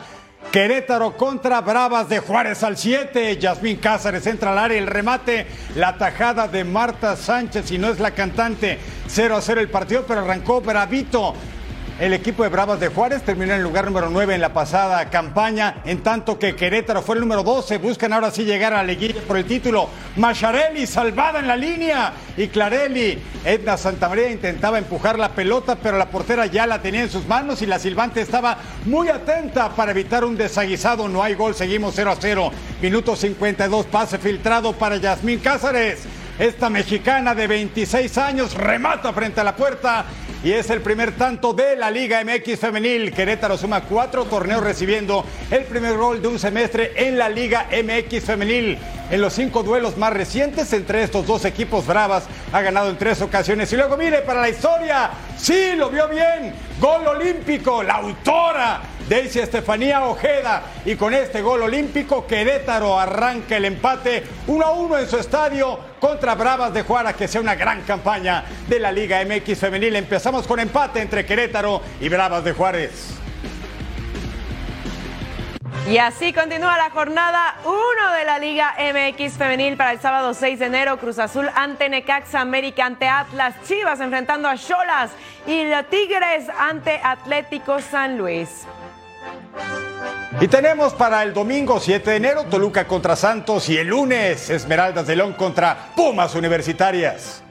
Querétaro 0.52 1.17
contra 1.17 1.62
Bravas 1.62 2.08
de 2.10 2.19
Juárez 2.19 2.62
al 2.62 2.78
7. 2.78 3.39
Yasmín 3.39 3.78
Cázares 3.78 4.28
entra 4.28 4.52
al 4.52 4.60
área, 4.60 4.78
el 4.78 4.86
remate, 4.86 5.47
la 5.76 5.97
tajada 5.97 6.47
de 6.47 6.63
Marta 6.63 7.15
Sánchez 7.15 7.71
y 7.71 7.80
no 7.80 7.89
es 7.89 7.99
la 7.99 8.12
cantante. 8.12 8.78
0 9.08 9.36
a 9.36 9.41
0 9.41 9.62
el 9.62 9.71
partido, 9.71 10.06
pero 10.08 10.21
arrancó 10.21 10.62
Bravito. 10.62 11.34
El 12.00 12.12
equipo 12.12 12.42
de 12.42 12.50
Bravas 12.50 12.80
de 12.80 12.88
Juárez 12.88 13.22
terminó 13.22 13.54
en 13.54 13.60
el 13.60 13.64
lugar 13.64 13.86
número 13.86 14.10
9 14.10 14.34
en 14.34 14.42
la 14.42 14.52
pasada 14.52 15.12
campaña, 15.12 15.76
en 15.86 16.02
tanto 16.02 16.40
que 16.40 16.56
Querétaro 16.56 17.04
fue 17.04 17.16
el 17.16 17.22
número 17.22 17.44
12. 17.44 17.78
Buscan 17.78 18.12
ahora 18.12 18.32
sí 18.32 18.46
llegar 18.46 18.74
a 18.74 18.78
la 18.78 18.84
liguilla 18.84 19.22
por 19.28 19.38
el 19.38 19.46
título. 19.46 19.88
Macharelli 20.16 20.88
salvada 20.88 21.40
en 21.40 21.48
la 21.48 21.56
línea 21.56 22.14
y 22.36 22.48
Clarelli. 22.48 23.22
Edna 23.46 23.78
Santamaría 23.78 24.32
intentaba 24.32 24.80
empujar 24.80 25.20
la 25.20 25.30
pelota, 25.30 25.76
pero 25.76 26.00
la 26.00 26.10
portera 26.10 26.48
ya 26.48 26.66
la 26.66 26.82
tenía 26.82 27.04
en 27.04 27.12
sus 27.12 27.28
manos 27.28 27.62
y 27.62 27.68
la 27.68 27.78
silbante 27.78 28.22
estaba 28.22 28.58
muy 28.86 29.10
atenta 29.10 29.70
para 29.70 29.91
evitar 29.91 30.26
un 30.26 30.36
desaguisado. 30.36 31.08
No 31.08 31.22
hay 31.22 31.36
gol, 31.36 31.54
seguimos 31.54 31.94
0 31.96 32.10
a 32.10 32.16
0. 32.20 32.52
Minuto 32.82 33.16
52, 33.16 33.86
pase 33.86 34.18
filtrado 34.18 34.74
para 34.74 34.98
Yasmín 34.98 35.39
Cázares. 35.39 36.00
Esta 36.39 36.72
mexicana 36.72 37.36
de 37.36 37.46
26 37.46 38.18
años 38.18 38.56
remata 38.56 39.14
frente 39.14 39.41
a 39.41 39.44
la 39.44 39.56
puerta 39.56 40.06
y 40.44 40.52
es 40.52 40.70
el 40.70 40.82
primer 40.82 41.14
tanto 41.14 41.54
de 41.54 41.78
la 41.78 41.89
Liga 41.89 42.22
MX 42.24 42.60
femenil. 42.60 43.14
Querétaro 43.14 43.58
suma 43.58 43.82
cuatro 43.82 44.26
torneos 44.26 44.62
recibiendo 44.62 45.26
el 45.50 45.64
primer 45.64 45.98
gol 45.98 46.22
de 46.22 46.28
un 46.28 46.38
semestre 46.38 46.91
en 46.96 47.18
la 47.18 47.30
Liga 47.30 47.68
MX 47.72 48.24
femenil. 48.26 48.78
En 49.10 49.22
los 49.22 49.34
cinco 49.34 49.64
duelos 49.64 49.98
más 49.98 50.12
recientes 50.12 50.74
entre 50.74 51.04
estos 51.04 51.26
dos 51.26 51.46
equipos 51.46 51.88
bravas 51.88 52.26
ha 52.52 52.62
ganado 52.62 52.89
en 52.89 52.98
tres 52.98 53.22
ocasiones. 53.22 53.72
Y 53.72 53.78
luego 53.78 53.96
mire 53.96 54.20
para 54.20 54.41
la 54.41 54.50
historia, 54.50 55.12
sí, 55.38 55.76
lo 55.78 55.89
vio 55.89 56.10
bien, 56.10 56.54
gol 56.80 57.08
olímpico, 57.08 57.82
la 57.82 57.96
autora 57.96 58.82
Daisy 59.10 59.39
Estefanía 59.39 60.06
Ojeda. 60.06 60.64
Y 60.86 60.95
con 60.95 61.14
este 61.14 61.41
gol 61.41 61.62
olímpico, 61.62 62.26
Querétaro 62.26 62.99
arranca 62.99 63.58
el 63.58 63.66
empate 63.66 64.24
1 64.47 64.66
a 64.66 64.72
1 64.72 64.97
en 64.99 65.08
su 65.08 65.18
estadio 65.18 65.80
contra 65.99 66.36
Bravas 66.36 66.74
de 66.74 66.84
Juárez, 66.84 67.16
que 67.16 67.28
sea 67.28 67.41
una 67.41 67.56
gran 67.56 67.82
campaña 67.82 68.43
de 68.68 68.80
la 68.80 68.91
Liga 68.91 69.24
MX 69.24 69.60
Femenil. 69.60 69.95
Empezamos 69.95 70.47
con 70.47 70.60
empate 70.60 71.01
entre 71.01 71.26
Querétaro 71.26 71.82
y 71.99 72.10
Bravas 72.10 72.43
de 72.43 72.54
Juárez. 72.54 73.14
Y 75.89 75.97
así 75.97 76.32
continúa 76.32 76.78
la 76.78 76.89
jornada 76.91 77.56
1 77.66 78.14
de 78.18 78.24
la 78.24 78.39
Liga 78.39 78.74
MX 78.80 79.34
femenil 79.34 79.76
para 79.76 79.91
el 79.91 79.99
sábado 79.99 80.34
6 80.34 80.60
de 80.60 80.66
enero. 80.68 80.97
Cruz 80.97 81.20
Azul 81.20 81.49
ante 81.56 81.89
Necaxa 81.89 82.39
América 82.39 82.86
ante 82.86 83.10
Atlas 83.10 83.54
Chivas 83.68 83.99
enfrentando 83.99 84.47
a 84.47 84.56
Cholas 84.56 85.12
y 85.45 85.66
la 85.66 85.84
Tigres 85.84 86.47
ante 86.58 87.01
Atlético 87.04 87.82
San 87.82 88.18
Luis. 88.18 88.66
Y 90.41 90.47
tenemos 90.47 90.93
para 90.93 91.24
el 91.24 91.34
domingo 91.34 91.80
7 91.80 92.10
de 92.10 92.18
enero 92.18 92.43
Toluca 92.45 92.86
contra 92.86 93.16
Santos 93.16 93.70
y 93.70 93.78
el 93.78 93.88
lunes 93.88 94.49
Esmeraldas 94.49 95.08
de 95.08 95.16
León 95.16 95.34
contra 95.34 95.91
Pumas 95.95 96.36
Universitarias. 96.36 97.43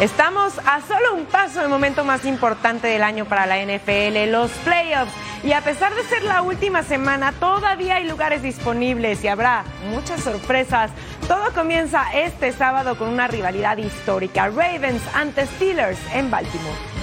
Estamos 0.00 0.58
a 0.66 0.80
solo 0.80 1.14
un 1.14 1.26
paso 1.26 1.60
del 1.60 1.68
momento 1.68 2.04
más 2.04 2.24
importante 2.24 2.88
del 2.88 3.04
año 3.04 3.26
para 3.26 3.46
la 3.46 3.62
NFL, 3.64 4.30
los 4.30 4.50
playoffs. 4.64 5.12
Y 5.44 5.52
a 5.52 5.60
pesar 5.60 5.94
de 5.94 6.02
ser 6.04 6.24
la 6.24 6.42
última 6.42 6.82
semana, 6.82 7.32
todavía 7.32 7.96
hay 7.96 8.04
lugares 8.08 8.42
disponibles 8.42 9.22
y 9.22 9.28
habrá 9.28 9.64
muchas 9.90 10.22
sorpresas. 10.22 10.90
Todo 11.28 11.52
comienza 11.54 12.04
este 12.12 12.52
sábado 12.52 12.98
con 12.98 13.08
una 13.08 13.28
rivalidad 13.28 13.76
histórica, 13.76 14.48
Ravens 14.48 15.02
ante 15.14 15.46
Steelers 15.46 16.00
en 16.12 16.30
Baltimore. 16.30 16.93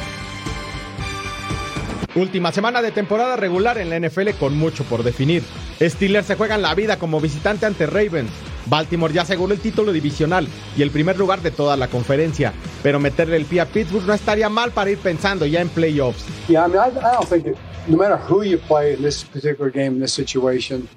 Última 2.13 2.51
semana 2.51 2.81
de 2.81 2.91
temporada 2.91 3.37
regular 3.37 3.77
en 3.77 3.89
la 3.89 3.97
NFL 3.97 4.31
con 4.37 4.57
mucho 4.57 4.83
por 4.83 5.03
definir. 5.03 5.43
Steelers 5.79 6.27
se 6.27 6.35
juegan 6.35 6.61
la 6.61 6.75
vida 6.75 6.99
como 6.99 7.21
visitante 7.21 7.65
ante 7.65 7.85
Ravens. 7.85 8.29
Baltimore 8.65 9.13
ya 9.13 9.21
aseguró 9.21 9.53
el 9.53 9.61
título 9.61 9.93
divisional 9.93 10.45
y 10.75 10.81
el 10.81 10.91
primer 10.91 11.17
lugar 11.17 11.41
de 11.41 11.51
toda 11.51 11.77
la 11.77 11.87
conferencia, 11.87 12.51
pero 12.83 12.99
meterle 12.99 13.37
el 13.37 13.45
pie 13.45 13.61
a 13.61 13.65
Pittsburgh 13.65 14.05
no 14.05 14.13
estaría 14.13 14.49
mal 14.49 14.71
para 14.71 14.91
ir 14.91 14.97
pensando 14.97 15.45
ya 15.45 15.61
en 15.61 15.69
playoffs. 15.69 16.25
Yeah, 16.49 16.65
I 16.65 16.69
mean, 16.69 16.79
I, 16.79 16.89
I 16.89 17.13
don't 17.13 17.27
think 17.27 17.47
it, 17.47 17.57
no 17.87 17.97
matter 17.97 18.17
who 18.17 18.43
you 18.43 18.59
play 18.59 18.93
in 18.93 19.01
this 19.01 19.23
particular 19.23 19.71
game, 19.71 19.95
in 19.95 20.01
this 20.01 20.13
situation, 20.13 20.89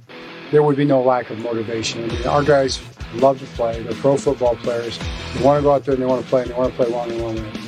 there 0.50 0.62
would 0.62 0.76
be 0.76 0.84
no 0.84 1.00
lack 1.00 1.30
of 1.30 1.38
motivation. 1.38 2.04
I 2.04 2.08
mean, 2.08 2.26
our 2.26 2.42
guys 2.42 2.80
love 3.14 3.38
to 3.38 3.46
play. 3.56 3.80
They're 3.82 3.94
pro 4.02 4.16
football 4.16 4.56
players. 4.56 4.98
They 5.34 5.44
want 5.44 5.58
to 5.58 5.62
go 5.62 5.72
out 5.72 5.84
there 5.84 5.94
and 5.94 6.02
they 6.02 6.06
want 6.06 6.22
to 6.22 6.28
play, 6.28 6.42
and 6.42 6.50
they 6.50 6.56
want 6.56 6.76
to 6.76 6.76
play 6.76 6.90
long 6.90 7.10
and 7.10 7.20
long. 7.20 7.63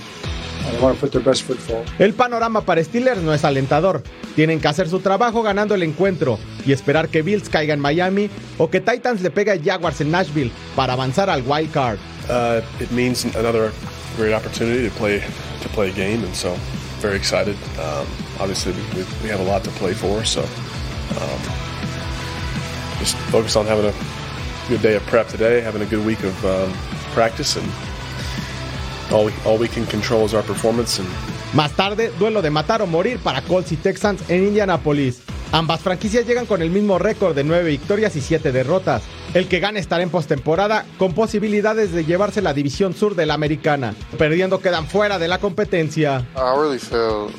El 1.98 2.12
panorama 2.14 2.60
para 2.60 2.82
Steelers 2.82 3.22
no 3.22 3.32
es 3.32 3.44
alentador. 3.44 4.02
Tienen 4.34 4.60
que 4.60 4.68
hacer 4.68 4.88
su 4.88 5.00
trabajo 5.00 5.42
ganando 5.42 5.74
el 5.74 5.82
encuentro 5.82 6.38
y 6.66 6.72
esperar 6.72 7.08
que 7.08 7.22
Bills 7.22 7.48
caiga 7.48 7.74
en 7.74 7.80
Miami 7.80 8.28
o 8.58 8.68
que 8.68 8.80
Titans 8.80 9.22
le 9.22 9.30
pegue 9.30 9.52
a 9.52 9.58
Jaguars 9.62 10.00
en 10.00 10.10
Nashville 10.10 10.50
para 10.74 10.92
avanzar 10.92 11.30
al 11.30 11.42
wild 11.42 11.72
card. 11.72 11.98
Uh, 12.28 12.60
it 12.80 12.90
means 12.90 13.24
another 13.36 13.70
great 14.16 14.34
opportunity 14.34 14.88
to 14.88 14.94
play 14.96 15.22
to 15.62 15.68
play 15.70 15.90
a 15.90 15.92
game, 15.92 16.24
and 16.24 16.34
so 16.34 16.56
very 17.00 17.16
excited. 17.16 17.56
Um, 17.78 18.06
obviously, 18.40 18.72
we, 18.94 19.04
we 19.22 19.28
have 19.28 19.40
a 19.40 19.44
lot 19.44 19.62
to 19.64 19.70
play 19.78 19.94
for, 19.94 20.24
so 20.24 20.42
um, 20.42 21.40
just 22.98 23.16
focus 23.30 23.56
on 23.56 23.66
having 23.66 23.86
a 23.86 23.94
good 24.68 24.82
day 24.82 24.96
of 24.96 25.06
prep 25.06 25.28
today, 25.28 25.60
having 25.60 25.82
a 25.82 25.86
good 25.86 26.04
week 26.04 26.22
of 26.24 26.44
um, 26.44 26.72
practice, 27.12 27.56
and 27.56 27.70
all 29.12 29.26
we, 29.26 29.32
all 29.44 29.58
we 29.58 29.68
can 29.68 29.86
control 29.86 30.24
is 30.24 30.34
our 30.34 30.42
performance. 30.42 30.98
And 31.00 31.08
Más 31.54 31.72
tarde, 31.72 32.12
duelo 32.18 32.42
de 32.42 32.50
matar 32.50 32.82
o 32.82 32.86
morir 32.86 33.18
para 33.18 33.40
Colts 33.42 33.72
y 33.72 33.76
Texans 33.76 34.20
en 34.28 34.44
Indianapolis. 34.44 35.22
Ambas 35.52 35.80
franquicias 35.80 36.26
llegan 36.26 36.44
con 36.44 36.60
el 36.60 36.70
mismo 36.70 36.98
récord 36.98 37.34
de 37.34 37.44
9 37.44 37.70
victorias 37.70 38.16
y 38.16 38.20
7 38.20 38.52
derrotas. 38.52 39.02
El 39.32 39.48
que 39.48 39.60
gane 39.60 39.78
estará 39.80 40.02
en 40.02 40.10
postemporada 40.10 40.84
con 40.98 41.14
posibilidades 41.14 41.92
de 41.92 42.04
llevarse 42.04 42.42
la 42.42 42.52
división 42.52 42.94
sur 42.94 43.14
de 43.14 43.26
la 43.26 43.34
americana. 43.34 43.94
Perdiendo 44.18 44.60
quedan 44.60 44.86
fuera 44.86 45.18
de 45.18 45.28
la 45.28 45.38
competencia. 45.38 46.26
I 46.36 46.58
really 46.60 46.78
feel, 46.78 47.30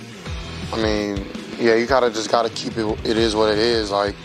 I 0.74 0.82
mean, 0.82 1.26
yeah, 1.60 1.76
you 1.76 1.86
gotta 1.86 2.10
just 2.10 2.32
gotta 2.32 2.50
keep 2.50 2.78
it. 2.78 2.86
It 3.06 3.18
is 3.18 3.36
what 3.36 3.52
it 3.52 3.60
is. 3.60 3.92
Like, 3.92 4.16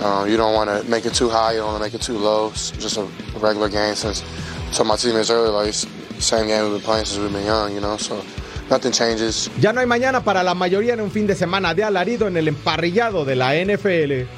uh, 0.00 0.24
you 0.26 0.36
don't 0.36 0.54
want 0.54 0.70
to 0.70 0.88
make 0.88 1.04
it 1.04 1.14
too 1.14 1.28
high. 1.28 1.52
You 1.52 1.58
don't 1.60 1.72
want 1.72 1.78
to 1.78 1.84
make 1.84 1.94
it 1.94 2.02
too 2.02 2.16
low. 2.16 2.50
It's 2.50 2.70
just 2.70 2.96
a 2.96 3.06
regular 3.40 3.68
game. 3.68 3.96
Since 3.96 4.22
so 4.70 4.84
my 4.84 4.96
teammates 4.96 5.30
earlier, 5.30 5.50
like 5.50 5.74
same 6.20 6.46
game 6.46 6.62
we've 6.64 6.72
been 6.72 6.82
playing 6.82 7.04
since 7.04 7.18
we've 7.18 7.32
been 7.32 7.46
young. 7.46 7.74
You 7.74 7.80
know, 7.80 7.96
so 7.96 8.22
nothing 8.70 8.92
changes. 8.92 9.50
Ya 9.60 9.72
no 9.72 9.80
hay 9.80 9.86
mañana 9.86 10.22
para 10.22 10.42
la 10.42 10.54
mayoría 10.54 10.94
en 10.94 11.00
un 11.00 11.10
fin 11.10 11.26
de 11.26 11.34
semana 11.34 11.74
de 11.74 11.84
alarido 11.84 12.28
en 12.28 12.36
el 12.36 12.48
emparrillado 12.48 13.24
de 13.24 13.36
la 13.36 13.54
NFL. 13.54 14.28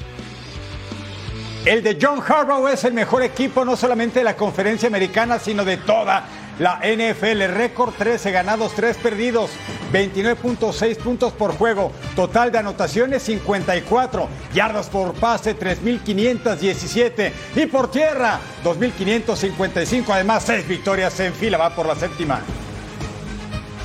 El 1.65 1.81
de 1.81 1.97
John 2.01 2.21
Harbaugh 2.21 2.67
es 2.67 2.83
el 2.83 2.93
mejor 2.93 3.23
equipo 3.23 3.63
no 3.63 3.77
solamente 3.77 4.19
de 4.19 4.25
la 4.25 4.35
conferencia 4.35 4.87
americana, 4.87 5.39
sino 5.39 5.63
de 5.63 5.77
toda 5.77 6.25
la 6.59 6.79
NFL. 6.83 7.43
Récord 7.53 7.93
13 7.93 8.31
ganados, 8.31 8.73
3 8.75 8.97
perdidos, 8.97 9.51
29.6 9.91 10.97
puntos 10.97 11.33
por 11.33 11.55
juego. 11.55 11.91
Total 12.15 12.51
de 12.51 12.59
anotaciones 12.59 13.23
54. 13.23 14.27
Yardas 14.53 14.89
por 14.89 15.13
pase 15.13 15.57
3.517. 15.57 17.31
Y 17.55 17.65
por 17.67 17.91
tierra 17.91 18.39
2.555. 18.63 20.05
Además, 20.09 20.43
6 20.45 20.67
victorias 20.67 21.19
en 21.19 21.33
fila. 21.33 21.57
Va 21.57 21.75
por 21.75 21.85
la 21.85 21.95
séptima. 21.95 22.41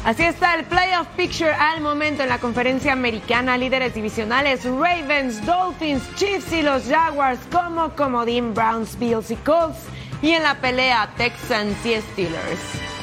Así 0.05 0.23
está 0.23 0.55
el 0.55 0.65
playoff 0.65 1.07
picture 1.17 1.53
al 1.53 1.83
momento 1.83 2.23
en 2.23 2.31
la 2.31 2.39
conferencia 2.39 2.93
americana. 2.93 3.59
Líderes 3.59 3.95
divisionales 3.95 4.65
Ravens, 4.65 5.45
Dolphins, 5.45 6.03
Chiefs 6.15 6.53
y 6.53 6.63
los 6.63 6.85
Jaguars 6.85 7.41
como 7.53 7.91
comodín 7.95 8.55
Browns, 8.55 8.99
Bills 8.99 9.31
y 9.31 9.37
Colts. 9.37 9.98
Y 10.21 10.33
en 10.33 10.43
la 10.43 10.55
pelea 10.57 11.09
Texans 11.17 11.77
y 11.87 12.01
Steelers. 12.01 12.98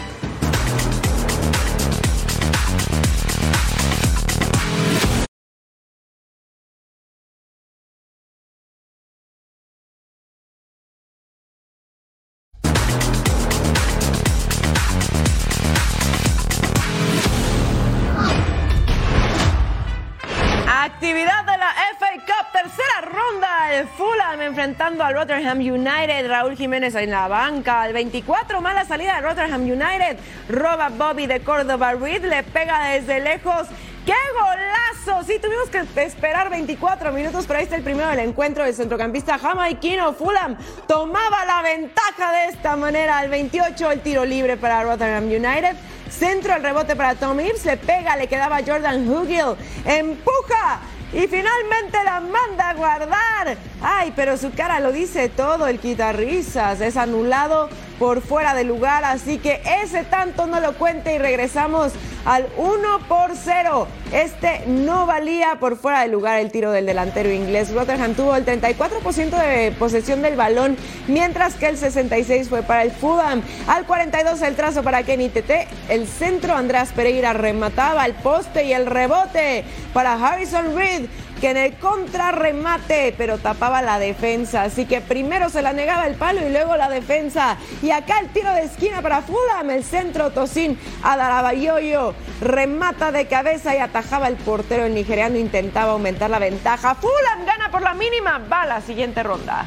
Enfrentando 24.66 25.04
al 25.04 25.14
Rotterdam 25.14 25.60
United. 25.60 26.28
Raúl 26.28 26.56
Jiménez 26.56 26.96
en 26.96 27.12
la 27.12 27.28
banca. 27.28 27.86
El 27.86 27.94
24, 27.94 28.62
mala 28.62 28.84
salida 28.84 29.16
de 29.16 29.22
Rotterdam 29.22 29.62
United. 29.62 30.18
Roba 30.50 30.90
Bobby 30.90 31.28
de 31.28 31.42
Córdoba. 31.42 31.94
Reed 31.94 32.26
le 32.26 32.42
pega 32.42 32.90
desde 32.90 33.20
lejos. 33.20 33.68
¡Qué 34.08 34.14
golazo! 34.34 35.24
Sí, 35.24 35.38
tuvimos 35.40 35.70
que 35.70 35.86
esperar 36.02 36.50
24 36.50 37.12
minutos, 37.12 37.46
pero 37.46 37.60
ahí 37.60 37.66
está 37.66 37.76
el 37.76 37.84
primero 37.84 38.10
del 38.10 38.20
encuentro 38.20 38.64
del 38.64 38.74
centrocampista 38.74 39.38
jamaiquino. 39.38 40.14
Fulham 40.14 40.58
tomaba 40.88 41.46
la 41.46 41.62
ventaja 41.62 42.32
de 42.32 42.46
esta 42.50 42.76
manera. 42.76 43.20
Al 43.20 43.30
28, 43.30 43.92
el 43.92 44.02
tiro 44.02 44.26
libre 44.26 44.58
para 44.58 44.82
Rotterdam 44.82 45.26
United. 45.26 45.76
Centro 46.10 46.56
el 46.56 46.64
rebote 46.64 46.96
para 46.96 47.14
Tom 47.14 47.40
Hibbs, 47.40 47.66
le 47.66 47.78
pega, 47.78 48.16
le 48.16 48.28
quedaba 48.28 48.60
Jordan 48.66 49.08
Hugill, 49.08 49.56
empuja 49.86 50.80
y 51.14 51.28
finalmente 51.28 52.04
la 52.04 52.20
manda 52.20 52.70
a 52.70 52.74
guardar. 52.74 53.58
Ay, 53.82 54.14
pero 54.16 54.38
su 54.38 54.52
cara 54.54 54.80
lo 54.80 54.92
dice 54.92 55.30
todo, 55.30 55.68
el 55.68 55.80
quitarrisas 55.80 56.82
es 56.82 56.98
anulado 56.98 57.70
por 58.00 58.22
fuera 58.22 58.54
de 58.54 58.64
lugar, 58.64 59.04
así 59.04 59.38
que 59.38 59.62
ese 59.84 60.04
tanto 60.04 60.48
no 60.48 60.60
lo 60.60 60.74
cuente 60.74 61.14
y 61.14 61.18
regresamos 61.18 61.94
al 62.26 62.48
1 62.58 63.00
por 63.08 63.32
0. 63.36 63.88
Este 64.12 64.64
no 64.68 65.06
valía 65.06 65.58
por 65.60 65.78
fuera 65.78 66.02
de 66.02 66.08
lugar 66.08 66.40
el 66.40 66.52
tiro 66.52 66.72
del 66.72 66.86
delantero 66.86 67.32
inglés. 67.32 67.74
Rotherham 67.74 68.16
tuvo 68.16 68.36
el 68.36 68.46
34% 68.46 69.30
de 69.30 69.72
posesión 69.74 70.22
del 70.22 70.36
balón, 70.36 70.78
mientras 71.08 71.56
que 71.56 71.68
el 71.68 71.78
66 71.78 72.50
fue 72.50 72.64
para 72.64 72.84
el 72.84 72.92
Fulham. 72.92 73.42
Al 73.68 73.86
42 73.86 74.42
el 74.42 74.56
trazo 74.56 74.84
para 74.84 75.04
Kenny 75.04 75.30
Tete. 75.30 75.68
El 75.90 76.08
centro 76.08 76.56
Andrés 76.56 76.92
Pereira 76.96 77.34
remataba 77.34 78.06
el 78.06 78.14
poste 78.14 78.66
y 78.66 78.74
el 78.74 78.86
rebote 78.88 79.64
para 79.94 80.14
Harrison 80.14 80.76
Reed 80.76 81.06
que 81.40 81.50
en 81.50 81.58
el 81.58 81.74
contrarremate, 81.78 83.14
pero 83.18 83.38
tapaba 83.38 83.82
la 83.82 84.00
defensa. 84.00 84.64
Así 84.64 84.86
que 84.86 85.02
primero 85.02 85.50
se 85.50 85.62
la 85.62 85.74
negaba 85.74 86.08
el 86.08 86.16
palo 86.16 86.46
y 86.46 86.52
luego 86.52 86.76
la 86.78 86.90
defensa. 86.90 87.58
Y 87.82 87.92
acá 87.92 88.20
el 88.20 88.30
tiro 88.30 88.52
de 88.54 88.64
esquina 88.64 89.02
para 89.02 89.22
Fulham, 89.22 89.70
el 89.70 89.84
centro 89.84 90.32
Tosin 90.32 90.80
Adarabayoyo 91.04 92.14
remata 92.42 93.12
de 93.12 93.28
cabeza 93.28 93.76
y 93.76 93.80
atajaba 93.80 94.28
el 94.28 94.36
portero. 94.36 94.86
El 94.86 94.94
nigeriano 94.94 95.38
intentaba 95.38 95.94
aumentar 95.94 96.30
la 96.30 96.40
ventaja. 96.40 96.96
Fulham 96.96 97.46
gana 97.46 97.70
por 97.72 97.82
la 97.82 97.94
mínima, 97.94 98.40
va 98.52 98.64
a 98.64 98.68
la 98.68 98.82
siguiente 98.82 99.24
ronda. 99.24 99.66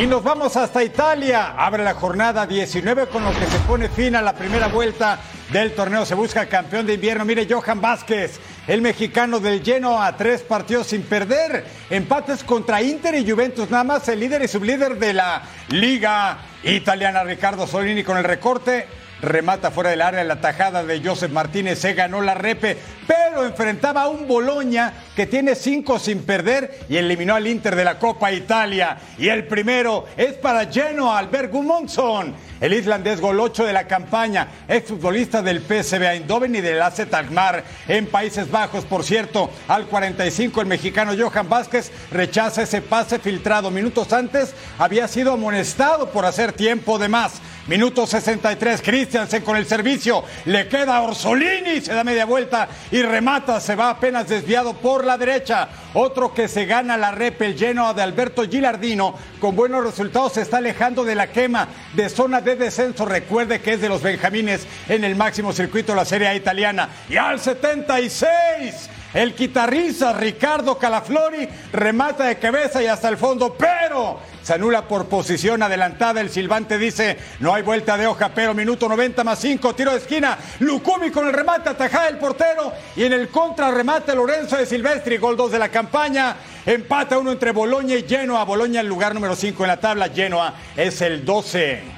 Y 0.00 0.06
nos 0.06 0.22
vamos 0.22 0.56
hasta 0.56 0.84
Italia. 0.84 1.54
Abre 1.56 1.82
la 1.82 1.94
jornada 1.94 2.46
19 2.46 3.08
con 3.08 3.24
lo 3.24 3.32
que 3.32 3.46
se 3.46 3.58
pone 3.66 3.88
fin 3.88 4.14
a 4.14 4.22
la 4.22 4.32
primera 4.32 4.68
vuelta 4.68 5.18
del 5.52 5.74
torneo. 5.74 6.06
Se 6.06 6.14
busca 6.14 6.42
el 6.42 6.48
campeón 6.48 6.86
de 6.86 6.94
invierno. 6.94 7.24
Mire, 7.24 7.48
Johan 7.50 7.80
Vázquez, 7.80 8.38
el 8.68 8.80
mexicano 8.80 9.40
del 9.40 9.60
lleno 9.60 10.00
a 10.00 10.16
tres 10.16 10.42
partidos 10.42 10.86
sin 10.86 11.02
perder. 11.02 11.66
Empates 11.90 12.44
contra 12.44 12.80
Inter 12.80 13.16
y 13.16 13.28
Juventus. 13.28 13.68
Nada 13.70 13.82
más 13.82 14.08
el 14.08 14.20
líder 14.20 14.40
y 14.42 14.46
sublíder 14.46 15.00
de 15.00 15.14
la 15.14 15.42
liga 15.70 16.38
italiana, 16.62 17.24
Ricardo 17.24 17.66
Solini, 17.66 18.04
con 18.04 18.18
el 18.18 18.24
recorte 18.24 18.86
remata 19.22 19.70
fuera 19.70 19.90
del 19.90 20.02
área 20.02 20.24
la 20.24 20.40
tajada 20.40 20.84
de 20.84 21.02
Joseph 21.02 21.32
Martínez, 21.32 21.78
se 21.78 21.94
ganó 21.94 22.20
la 22.20 22.34
repe, 22.34 22.76
pero 23.06 23.44
enfrentaba 23.44 24.02
a 24.02 24.08
un 24.08 24.26
Boloña 24.26 24.92
que 25.16 25.26
tiene 25.26 25.54
cinco 25.54 25.98
sin 25.98 26.22
perder 26.22 26.80
y 26.88 26.96
eliminó 26.96 27.34
al 27.34 27.46
Inter 27.46 27.76
de 27.76 27.84
la 27.84 27.98
Copa 27.98 28.32
Italia. 28.32 28.98
Y 29.18 29.28
el 29.28 29.46
primero 29.46 30.06
es 30.16 30.34
para 30.34 30.66
Genoa, 30.66 31.18
Albert 31.18 31.52
Gudmundsson, 31.52 32.34
el 32.60 32.72
islandés 32.72 33.20
gol 33.20 33.40
8 33.40 33.64
de 33.64 33.72
la 33.72 33.86
campaña, 33.86 34.48
exfutbolista 34.68 35.42
del 35.42 35.60
PSV 35.60 36.02
Eindhoven 36.02 36.56
y 36.56 36.60
del 36.60 36.82
AZ 36.82 37.00
Alkmaar 37.12 37.64
en 37.86 38.06
Países 38.06 38.50
Bajos. 38.50 38.84
Por 38.84 39.04
cierto, 39.04 39.50
al 39.68 39.86
45 39.86 40.60
el 40.60 40.66
mexicano 40.66 41.12
Johan 41.18 41.48
Vázquez 41.48 41.90
rechaza 42.10 42.62
ese 42.62 42.82
pase 42.82 43.18
filtrado. 43.18 43.70
Minutos 43.70 44.12
antes 44.12 44.54
había 44.78 45.08
sido 45.08 45.32
amonestado 45.32 46.10
por 46.10 46.24
hacer 46.24 46.52
tiempo 46.52 46.98
de 46.98 47.08
más. 47.08 47.40
Minuto 47.68 48.06
63, 48.06 48.80
Christiansen 48.80 49.42
con 49.42 49.54
el 49.54 49.66
servicio, 49.66 50.24
le 50.46 50.68
queda 50.68 51.02
Orsolini, 51.02 51.82
se 51.82 51.92
da 51.92 52.02
media 52.02 52.24
vuelta 52.24 52.66
y 52.90 53.02
remata, 53.02 53.60
se 53.60 53.76
va 53.76 53.90
apenas 53.90 54.26
desviado 54.26 54.72
por 54.72 55.04
la 55.04 55.18
derecha. 55.18 55.68
Otro 55.92 56.32
que 56.32 56.48
se 56.48 56.64
gana 56.64 56.96
la 56.96 57.10
rep, 57.10 57.42
el 57.42 57.56
lleno 57.56 57.92
de 57.92 58.00
Alberto 58.00 58.48
Gilardino, 58.48 59.14
con 59.38 59.54
buenos 59.54 59.84
resultados 59.84 60.32
se 60.32 60.42
está 60.42 60.58
alejando 60.58 61.04
de 61.04 61.14
la 61.14 61.26
quema 61.26 61.68
de 61.92 62.08
zona 62.08 62.40
de 62.40 62.47
descenso. 62.56 63.04
Recuerde 63.04 63.60
que 63.60 63.74
es 63.74 63.80
de 63.80 63.88
los 63.88 64.02
Benjamines 64.02 64.66
en 64.88 65.04
el 65.04 65.16
máximo 65.16 65.52
circuito 65.52 65.92
de 65.92 65.96
la 65.96 66.04
Serie 66.04 66.28
A 66.28 66.34
italiana. 66.34 66.88
Y 67.08 67.16
al 67.16 67.40
76. 67.40 68.90
El 69.14 69.34
guitarrista 69.34 70.12
Ricardo 70.12 70.76
Calaflori 70.76 71.48
remata 71.72 72.24
de 72.24 72.38
cabeza 72.38 72.82
y 72.82 72.86
hasta 72.86 73.08
el 73.08 73.16
fondo, 73.16 73.56
pero 73.58 74.20
se 74.42 74.52
anula 74.52 74.86
por 74.86 75.06
posición 75.06 75.62
adelantada. 75.62 76.20
El 76.20 76.28
silbante 76.28 76.76
dice: 76.76 77.16
No 77.40 77.54
hay 77.54 77.62
vuelta 77.62 77.96
de 77.96 78.06
hoja, 78.06 78.30
pero 78.34 78.52
minuto 78.52 78.86
90 78.86 79.24
más 79.24 79.38
5, 79.38 79.74
tiro 79.74 79.92
de 79.92 79.98
esquina. 79.98 80.36
Lucumi 80.60 81.10
con 81.10 81.26
el 81.26 81.32
remate, 81.32 81.70
atajada 81.70 82.08
el 82.08 82.18
portero. 82.18 82.72
Y 82.96 83.04
en 83.04 83.14
el 83.14 83.28
contrarremate, 83.28 84.14
Lorenzo 84.14 84.58
de 84.58 84.66
Silvestri, 84.66 85.16
gol 85.16 85.38
2 85.38 85.52
de 85.52 85.58
la 85.58 85.70
campaña. 85.70 86.36
Empata 86.66 87.18
uno 87.18 87.32
entre 87.32 87.52
Boloña 87.52 87.96
y 87.96 88.06
Genoa. 88.06 88.44
Boloña, 88.44 88.82
el 88.82 88.88
lugar 88.88 89.14
número 89.14 89.34
5 89.34 89.64
en 89.64 89.68
la 89.68 89.80
tabla. 89.80 90.10
Genoa 90.10 90.52
es 90.76 91.00
el 91.00 91.24
12. 91.24 91.97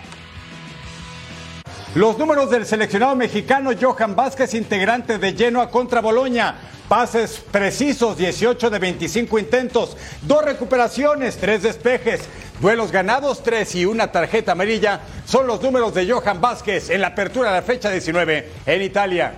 Los 1.97 2.18
números 2.18 2.51
del 2.51 2.66
seleccionado 2.66 3.16
mexicano 3.16 3.72
Johan 3.78 4.14
Vázquez, 4.14 4.55
integrante 4.55 5.18
de 5.18 5.32
Genoa 5.32 5.70
contra 5.70 6.01
Boloña. 6.01 6.55
Pases 6.88 7.43
precisos, 7.51 8.16
18 8.16 8.70
de 8.70 8.78
25 8.78 9.38
intentos, 9.41 9.97
dos 10.22 10.45
recuperaciones, 10.45 11.36
tres 11.36 11.64
despejes, 11.64 12.20
duelos 12.61 12.93
ganados, 12.93 13.43
tres 13.43 13.74
y 13.74 13.86
una 13.86 14.12
tarjeta 14.12 14.53
amarilla. 14.53 15.01
Son 15.26 15.49
los 15.49 15.61
números 15.62 15.93
de 15.93 16.09
Johan 16.09 16.41
Vázquez 16.41 16.91
en 16.91 17.01
la 17.01 17.09
apertura 17.09 17.51
de 17.51 17.57
la 17.57 17.62
fecha 17.62 17.91
19 17.91 18.49
en 18.66 18.82
Italia. 18.82 19.34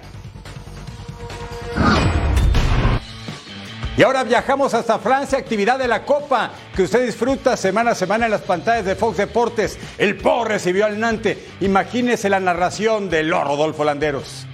Y 3.96 4.02
ahora 4.02 4.24
viajamos 4.24 4.72
hasta 4.72 4.98
Francia, 4.98 5.38
actividad 5.38 5.78
de 5.78 5.86
la 5.86 6.04
Copa, 6.04 6.50
que 6.74 6.82
usted 6.82 7.04
disfruta 7.04 7.58
semana 7.58 7.90
a 7.90 7.94
semana 7.94 8.24
en 8.24 8.30
las 8.30 8.40
pantallas 8.40 8.86
de 8.86 8.96
Fox 8.96 9.18
Deportes. 9.18 9.78
El 9.98 10.16
Po 10.16 10.44
recibió 10.44 10.86
al 10.86 10.98
Nantes. 10.98 11.36
Imagínese 11.60 12.30
la 12.30 12.40
narración 12.40 13.10
de 13.10 13.22
los 13.22 13.44
Rodolfo 13.44 13.84
Landeros. 13.84 14.46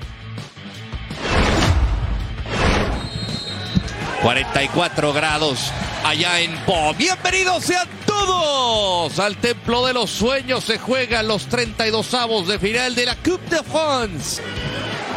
44 4.23 5.13
grados 5.13 5.73
allá 6.05 6.41
en 6.41 6.57
Po. 6.65 6.93
Bienvenidos 6.95 7.63
sean 7.63 7.87
todos 8.05 9.17
al 9.21 9.37
Templo 9.37 9.87
de 9.87 9.93
los 9.93 10.11
Sueños. 10.11 10.65
Se 10.65 10.79
juegan 10.79 11.29
los 11.29 11.47
32 11.47 12.15
avos 12.15 12.49
de 12.49 12.59
final 12.59 12.97
de 12.97 13.07
la 13.07 13.15
Coupe 13.15 13.55
de 13.55 13.63
France. 13.63 14.43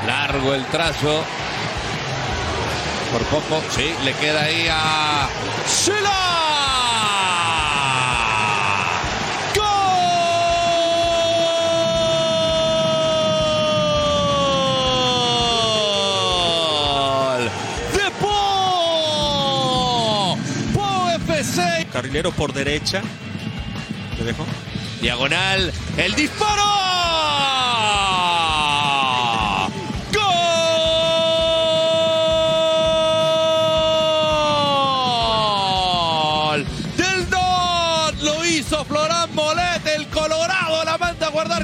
Largo 0.06 0.54
el 0.54 0.64
trazo. 0.66 1.24
Por 3.12 3.24
poco, 3.26 3.62
sí, 3.72 3.94
le 4.06 4.14
queda 4.14 4.44
ahí 4.44 4.68
a 4.70 5.28
Sela. 5.68 6.10
¡Gol! 17.32 17.52
¡De 17.94 18.12
Po! 18.22 18.38
Po 20.74 21.10
FC. 21.10 21.88
Carrilero 21.92 22.32
por 22.32 22.54
derecha. 22.54 23.02
¿Le 24.18 24.24
dejo? 24.24 24.46
Diagonal. 25.02 25.74
El 25.98 26.16
disparo. 26.16 26.71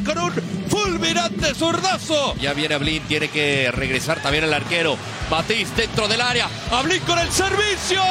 Con 0.07 0.17
un 0.17 0.31
fulminante 0.69 1.53
zurdazo. 1.53 2.33
Ya 2.39 2.53
viene 2.53 2.75
Ablin. 2.75 3.03
Tiene 3.03 3.29
que 3.29 3.69
regresar 3.71 4.21
también 4.21 4.45
el 4.45 4.53
arquero. 4.53 4.97
Batís 5.29 5.75
dentro 5.75 6.07
del 6.07 6.21
área. 6.21 6.47
Ablin 6.71 7.01
con 7.01 7.19
el 7.19 7.29
servicio. 7.31 8.01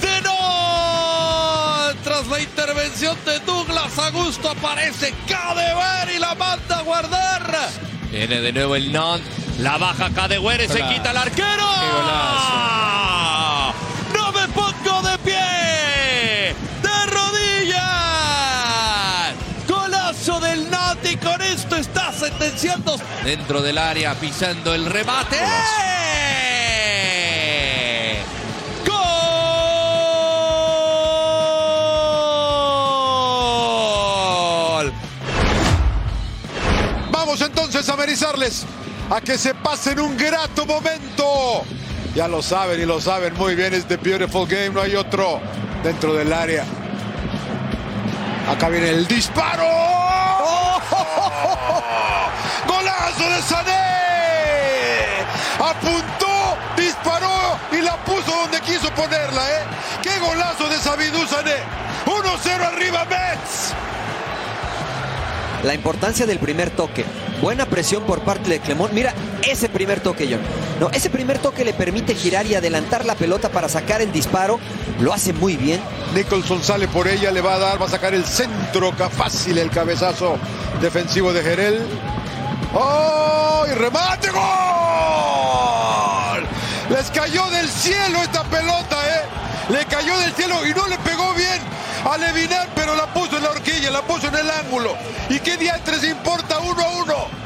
De 0.00 0.22
No. 0.22 1.94
Tras 2.02 2.26
la 2.26 2.40
intervención 2.40 3.16
de 3.24 3.38
Douglas 3.40 3.96
Augusto 3.98 4.50
aparece 4.50 5.14
Cadever 5.28 6.14
y 6.14 6.18
la 6.18 6.34
manda 6.34 6.78
a 6.78 6.82
guardar. 6.82 7.70
Viene 8.10 8.40
de 8.40 8.52
nuevo 8.52 8.76
el 8.76 8.92
Non. 8.92 9.41
La 9.58 9.78
baja 9.78 10.10
Cadever, 10.10 10.68
se 10.68 10.82
quita 10.82 11.10
el 11.12 11.16
arquero. 11.16 11.66
¡No 14.12 14.32
me 14.32 14.48
pongo 14.48 15.02
de 15.08 15.18
pie! 15.18 16.54
¡De 16.82 17.06
rodillas! 17.06 17.78
Golazo 19.68 20.40
del 20.40 20.68
Nati. 20.70 21.16
Con 21.16 21.40
esto 21.42 21.76
está 21.76 22.12
sentenciando 22.12 22.96
dentro 23.24 23.62
del 23.62 23.78
área, 23.78 24.14
pisando 24.14 24.74
el 24.74 24.86
remate. 24.86 25.38
¡Gol! 34.72 34.92
Vamos 37.10 37.40
entonces 37.40 37.88
a 37.88 37.92
amenizarles, 37.92 38.66
a 39.14 39.20
que 39.20 39.36
se 39.36 39.54
pasen 39.54 40.00
un 40.00 40.16
grato 40.16 40.64
momento. 40.64 41.64
Ya 42.14 42.28
lo 42.28 42.40
saben 42.40 42.80
y 42.80 42.86
lo 42.86 42.98
saben 42.98 43.34
muy 43.34 43.54
bien, 43.54 43.74
es 43.74 43.84
The 43.86 43.98
Beautiful 43.98 44.48
Game, 44.48 44.70
no 44.70 44.80
hay 44.80 44.96
otro 44.96 45.38
dentro 45.82 46.14
del 46.14 46.32
área. 46.32 46.64
Acá 48.50 48.70
viene 48.70 48.88
el 48.88 49.06
disparo. 49.06 49.64
golazo 52.66 53.28
de 53.28 53.42
Sané! 53.42 53.82
Apuntó, 55.58 56.56
disparó 56.76 57.58
y 57.70 57.82
la 57.82 57.96
puso 58.04 58.30
donde 58.30 58.60
quiso 58.62 58.90
ponerla, 58.94 59.42
¿eh? 59.50 59.64
¡Qué 60.02 60.18
golazo 60.20 60.68
de 60.70 60.78
Sabidou 60.78 61.26
Sané! 61.26 61.56
1-0 62.06 62.60
arriba 62.62 63.04
Mets. 63.04 63.74
La 65.64 65.74
importancia 65.74 66.26
del 66.26 66.38
primer 66.38 66.70
toque. 66.70 67.04
Buena 67.40 67.66
presión 67.66 68.02
por 68.04 68.22
parte 68.22 68.50
de 68.50 68.60
Clemón. 68.60 68.90
Mira 68.92 69.14
ese 69.48 69.68
primer 69.68 70.00
toque, 70.00 70.28
John. 70.28 70.40
No, 70.80 70.90
ese 70.90 71.08
primer 71.10 71.38
toque 71.38 71.64
le 71.64 71.72
permite 71.72 72.14
girar 72.14 72.46
y 72.46 72.54
adelantar 72.54 73.04
la 73.04 73.14
pelota 73.14 73.48
para 73.48 73.68
sacar 73.68 74.02
el 74.02 74.10
disparo. 74.12 74.58
Lo 75.00 75.12
hace 75.12 75.32
muy 75.32 75.56
bien. 75.56 75.80
Nicholson 76.14 76.62
sale 76.62 76.88
por 76.88 77.06
ella, 77.06 77.30
le 77.30 77.40
va 77.40 77.54
a 77.54 77.58
dar, 77.58 77.80
va 77.80 77.86
a 77.86 77.90
sacar 77.90 78.14
el 78.14 78.24
centro, 78.24 78.92
fácil 78.92 79.58
el 79.58 79.70
cabezazo 79.70 80.36
defensivo 80.80 81.32
de 81.32 81.42
Gerel. 81.42 81.80
¡Oh! 82.74 83.64
¡Y 83.70 83.74
remate! 83.74 84.30
¡Gol! 84.30 84.42
Les 86.90 87.10
cayó 87.10 87.48
del 87.50 87.68
cielo 87.68 88.22
esta 88.22 88.42
pelota, 88.44 88.96
¿eh? 89.08 89.41
Le 89.72 89.86
cayó 89.86 90.18
del 90.18 90.32
cielo 90.32 90.66
y 90.66 90.74
no 90.74 90.86
le 90.86 90.98
pegó 90.98 91.32
bien 91.32 91.58
a 92.04 92.18
Levinar, 92.18 92.68
pero 92.74 92.94
la 92.94 93.06
puso 93.14 93.38
en 93.38 93.42
la 93.42 93.52
horquilla, 93.52 93.90
la 93.90 94.02
puso 94.02 94.28
en 94.28 94.34
el 94.34 94.50
ángulo. 94.50 94.94
¿Y 95.30 95.40
qué 95.40 95.56
diantres 95.56 96.04
importa 96.04 96.58
uno 96.58 96.82
a 96.82 97.02
uno? 97.02 97.42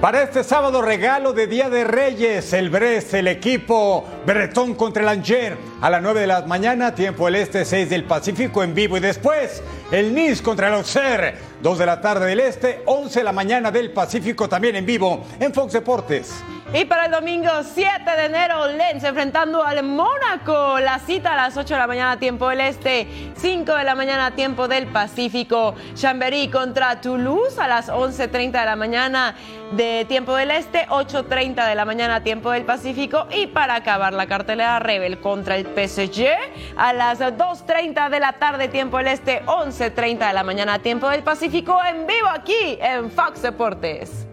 Para 0.00 0.22
este 0.22 0.42
sábado 0.44 0.80
regalo 0.80 1.34
de 1.34 1.48
Día 1.48 1.68
de 1.68 1.84
Reyes, 1.84 2.54
el 2.54 2.70
Brest, 2.70 3.12
el 3.12 3.28
equipo 3.28 4.06
Bretón 4.24 4.74
contra 4.74 5.02
el 5.02 5.08
Angers 5.10 5.58
a 5.82 5.90
las 5.90 6.00
9 6.00 6.20
de 6.20 6.26
la 6.28 6.40
mañana, 6.42 6.94
tiempo 6.94 7.28
el 7.28 7.34
este, 7.34 7.66
6 7.66 7.90
del 7.90 8.04
Pacífico 8.04 8.62
en 8.62 8.74
vivo 8.74 8.96
y 8.96 9.00
después 9.00 9.62
el 9.90 10.14
Nice 10.14 10.42
contra 10.42 10.68
el 10.68 10.74
Auxerre, 10.74 11.34
2 11.60 11.78
de 11.78 11.84
la 11.84 12.00
tarde 12.00 12.24
del 12.24 12.40
este, 12.40 12.80
11 12.86 13.18
de 13.18 13.24
la 13.24 13.32
mañana 13.32 13.70
del 13.70 13.90
Pacífico 13.90 14.48
también 14.48 14.76
en 14.76 14.86
vivo 14.86 15.26
en 15.40 15.52
Fox 15.52 15.74
Deportes. 15.74 16.42
Y 16.74 16.84
para 16.84 17.06
el 17.06 17.12
domingo 17.12 17.48
7 17.62 17.88
de 18.04 18.26
enero, 18.26 18.66
Lens 18.66 19.02
enfrentando 19.02 19.64
al 19.64 19.82
Mónaco. 19.82 20.78
La 20.80 20.98
cita 20.98 21.32
a 21.32 21.36
las 21.36 21.56
8 21.56 21.72
de 21.74 21.80
la 21.80 21.86
mañana, 21.86 22.18
tiempo 22.18 22.46
del 22.50 22.60
Este, 22.60 23.08
5 23.36 23.74
de 23.74 23.84
la 23.84 23.94
mañana, 23.94 24.32
tiempo 24.32 24.68
del 24.68 24.86
Pacífico. 24.86 25.74
Chambéry 25.94 26.48
contra 26.48 27.00
Toulouse 27.00 27.58
a 27.58 27.66
las 27.68 27.88
11.30 27.88 28.60
de 28.60 28.64
la 28.66 28.76
mañana 28.76 29.34
de 29.72 30.04
tiempo 30.08 30.36
del 30.36 30.50
Este, 30.50 30.86
8.30 30.88 31.66
de 31.66 31.74
la 31.74 31.86
mañana, 31.86 32.22
tiempo 32.22 32.50
del 32.50 32.66
Pacífico. 32.66 33.26
Y 33.34 33.46
para 33.46 33.76
acabar 33.76 34.12
la 34.12 34.26
cartelera, 34.26 34.78
Rebel 34.78 35.20
contra 35.20 35.56
el 35.56 35.64
PSG 35.64 36.26
a 36.76 36.92
las 36.92 37.20
2.30 37.20 38.10
de 38.10 38.20
la 38.20 38.34
tarde, 38.34 38.68
tiempo 38.68 38.98
del 38.98 39.08
Este, 39.08 39.42
11.30 39.46 40.28
de 40.28 40.32
la 40.34 40.44
mañana, 40.44 40.80
tiempo 40.80 41.08
del 41.08 41.22
Pacífico, 41.22 41.80
en 41.82 42.06
vivo 42.06 42.28
aquí 42.28 42.78
en 42.78 43.10
Fox 43.10 43.40
Deportes. 43.40 44.27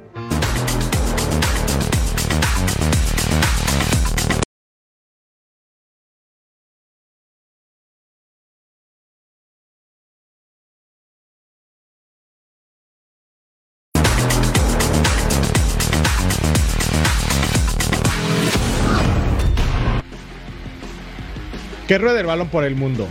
Que 21.88 21.97
ruede 21.97 22.21
el 22.21 22.25
balón 22.25 22.49
por 22.49 22.63
el 22.63 22.75
mundo. 22.75 23.07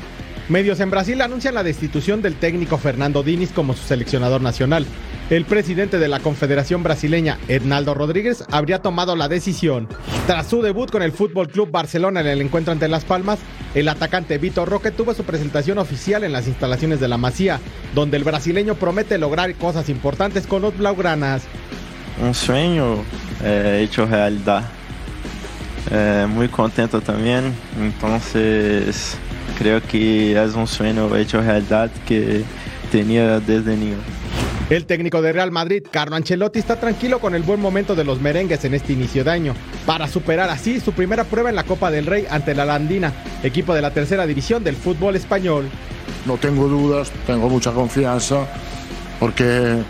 Medios 0.48 0.80
en 0.80 0.90
Brasil 0.90 1.20
anuncian 1.22 1.54
la 1.54 1.62
destitución 1.62 2.20
del 2.20 2.34
técnico 2.34 2.76
Fernando 2.76 3.22
Diniz 3.22 3.50
como 3.52 3.72
su 3.72 3.86
seleccionador 3.86 4.42
nacional. 4.42 4.84
El 5.30 5.46
presidente 5.46 5.98
de 5.98 6.06
la 6.06 6.20
Confederación 6.20 6.82
Brasileña, 6.82 7.38
Ednaldo 7.48 7.94
Rodríguez, 7.94 8.44
habría 8.50 8.82
tomado 8.82 9.16
la 9.16 9.28
decisión. 9.28 9.88
Tras 10.26 10.48
su 10.48 10.60
debut 10.60 10.90
con 10.90 11.02
el 11.02 11.12
Fútbol 11.12 11.48
Club 11.48 11.70
Barcelona 11.70 12.20
en 12.20 12.26
el 12.26 12.42
encuentro 12.42 12.72
ante 12.72 12.88
Las 12.88 13.06
Palmas, 13.06 13.38
el 13.74 13.88
atacante 13.88 14.36
Vitor 14.36 14.68
Roque 14.68 14.90
tuvo 14.90 15.14
su 15.14 15.24
presentación 15.24 15.78
oficial 15.78 16.24
en 16.24 16.32
las 16.32 16.46
instalaciones 16.46 17.00
de 17.00 17.08
la 17.08 17.16
Masía, 17.16 17.60
donde 17.94 18.18
el 18.18 18.24
brasileño 18.24 18.74
promete 18.74 19.16
lograr 19.16 19.54
cosas 19.54 19.88
importantes 19.88 20.46
con 20.46 20.60
los 20.60 20.76
blaugranas. 20.76 21.42
Un 22.20 22.34
sueño 22.34 23.02
eh, 23.42 23.80
hecho 23.82 24.04
realidad. 24.04 24.64
Eh, 25.90 26.26
muy 26.28 26.48
contento 26.48 27.00
también, 27.00 27.52
entonces 27.78 29.16
creo 29.58 29.82
que 29.82 30.32
es 30.42 30.54
un 30.54 30.66
sueño 30.66 31.14
hecho 31.14 31.42
realidad 31.42 31.90
que 32.06 32.42
tenía 32.90 33.38
desde 33.40 33.76
niño. 33.76 33.96
El 34.70 34.86
técnico 34.86 35.20
de 35.20 35.34
Real 35.34 35.50
Madrid, 35.50 35.82
Carlo 35.90 36.16
Ancelotti, 36.16 36.58
está 36.58 36.80
tranquilo 36.80 37.18
con 37.18 37.34
el 37.34 37.42
buen 37.42 37.60
momento 37.60 37.94
de 37.94 38.02
los 38.02 38.18
merengues 38.18 38.64
en 38.64 38.72
este 38.72 38.94
inicio 38.94 39.22
de 39.22 39.30
año, 39.30 39.54
para 39.84 40.08
superar 40.08 40.48
así 40.48 40.80
su 40.80 40.92
primera 40.92 41.24
prueba 41.24 41.50
en 41.50 41.56
la 41.56 41.64
Copa 41.64 41.90
del 41.90 42.06
Rey 42.06 42.26
ante 42.30 42.54
la 42.54 42.64
Landina, 42.64 43.12
equipo 43.42 43.74
de 43.74 43.82
la 43.82 43.90
tercera 43.90 44.26
división 44.26 44.64
del 44.64 44.76
fútbol 44.76 45.16
español. 45.16 45.68
No 46.24 46.38
tengo 46.38 46.66
dudas, 46.66 47.12
tengo 47.26 47.50
mucha 47.50 47.72
confianza, 47.72 48.46
porque 49.20 49.82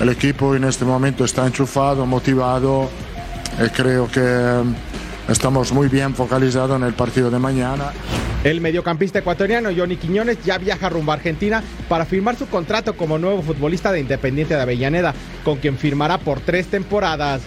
el 0.00 0.08
equipo 0.08 0.56
en 0.56 0.64
este 0.64 0.86
momento 0.86 1.26
está 1.26 1.46
enchufado, 1.46 2.06
motivado, 2.06 2.88
y 3.62 3.68
creo 3.68 4.10
que 4.10 4.62
estamos 5.28 5.72
muy 5.72 5.88
bien 5.88 6.14
focalizados 6.14 6.76
en 6.76 6.86
el 6.86 6.94
partido 6.94 7.30
de 7.30 7.38
mañana. 7.38 7.92
El 8.44 8.60
mediocampista 8.60 9.20
ecuatoriano 9.20 9.70
Johnny 9.76 9.96
Quiñones 9.96 10.42
ya 10.44 10.58
viaja 10.58 10.88
rumbo 10.88 11.12
a 11.12 11.14
Argentina 11.14 11.62
para 11.88 12.04
firmar 12.04 12.36
su 12.36 12.48
contrato 12.48 12.96
como 12.96 13.18
nuevo 13.18 13.42
futbolista 13.42 13.92
de 13.92 14.00
Independiente 14.00 14.54
de 14.54 14.62
Avellaneda, 14.62 15.14
con 15.44 15.58
quien 15.58 15.78
firmará 15.78 16.18
por 16.18 16.40
tres 16.40 16.66
temporadas. 16.66 17.42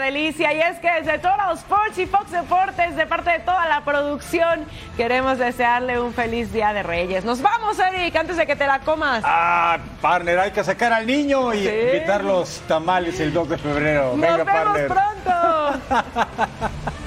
Delicia. 0.00 0.52
Y 0.52 0.60
es 0.60 0.78
que 0.80 0.90
desde 0.90 1.18
Total 1.18 1.52
Sports 1.56 1.98
y 1.98 2.06
Fox 2.06 2.30
Deportes, 2.32 2.96
de 2.96 3.06
parte 3.06 3.30
de 3.30 3.38
toda 3.40 3.66
la 3.68 3.82
producción, 3.84 4.64
queremos 4.96 5.38
desearle 5.38 6.00
un 6.00 6.12
feliz 6.12 6.52
Día 6.52 6.72
de 6.72 6.82
Reyes. 6.82 7.24
Nos 7.24 7.40
vamos, 7.40 7.78
Eric, 7.78 8.16
antes 8.16 8.36
de 8.36 8.46
que 8.46 8.56
te 8.56 8.66
la 8.66 8.80
comas. 8.80 9.22
Ah, 9.24 9.78
partner, 10.00 10.38
hay 10.40 10.50
que 10.50 10.64
sacar 10.64 10.92
al 10.92 11.06
niño 11.06 11.54
y 11.54 11.58
Sí. 11.64 11.68
invitar 11.94 12.24
los 12.24 12.60
tamales 12.66 13.20
el 13.20 13.32
2 13.32 13.48
de 13.50 13.58
febrero. 13.58 14.12
Nos 14.16 14.20
Venga, 14.20 14.36
vemos 14.44 14.52
partner. 14.64 14.88
pronto. 14.88 16.10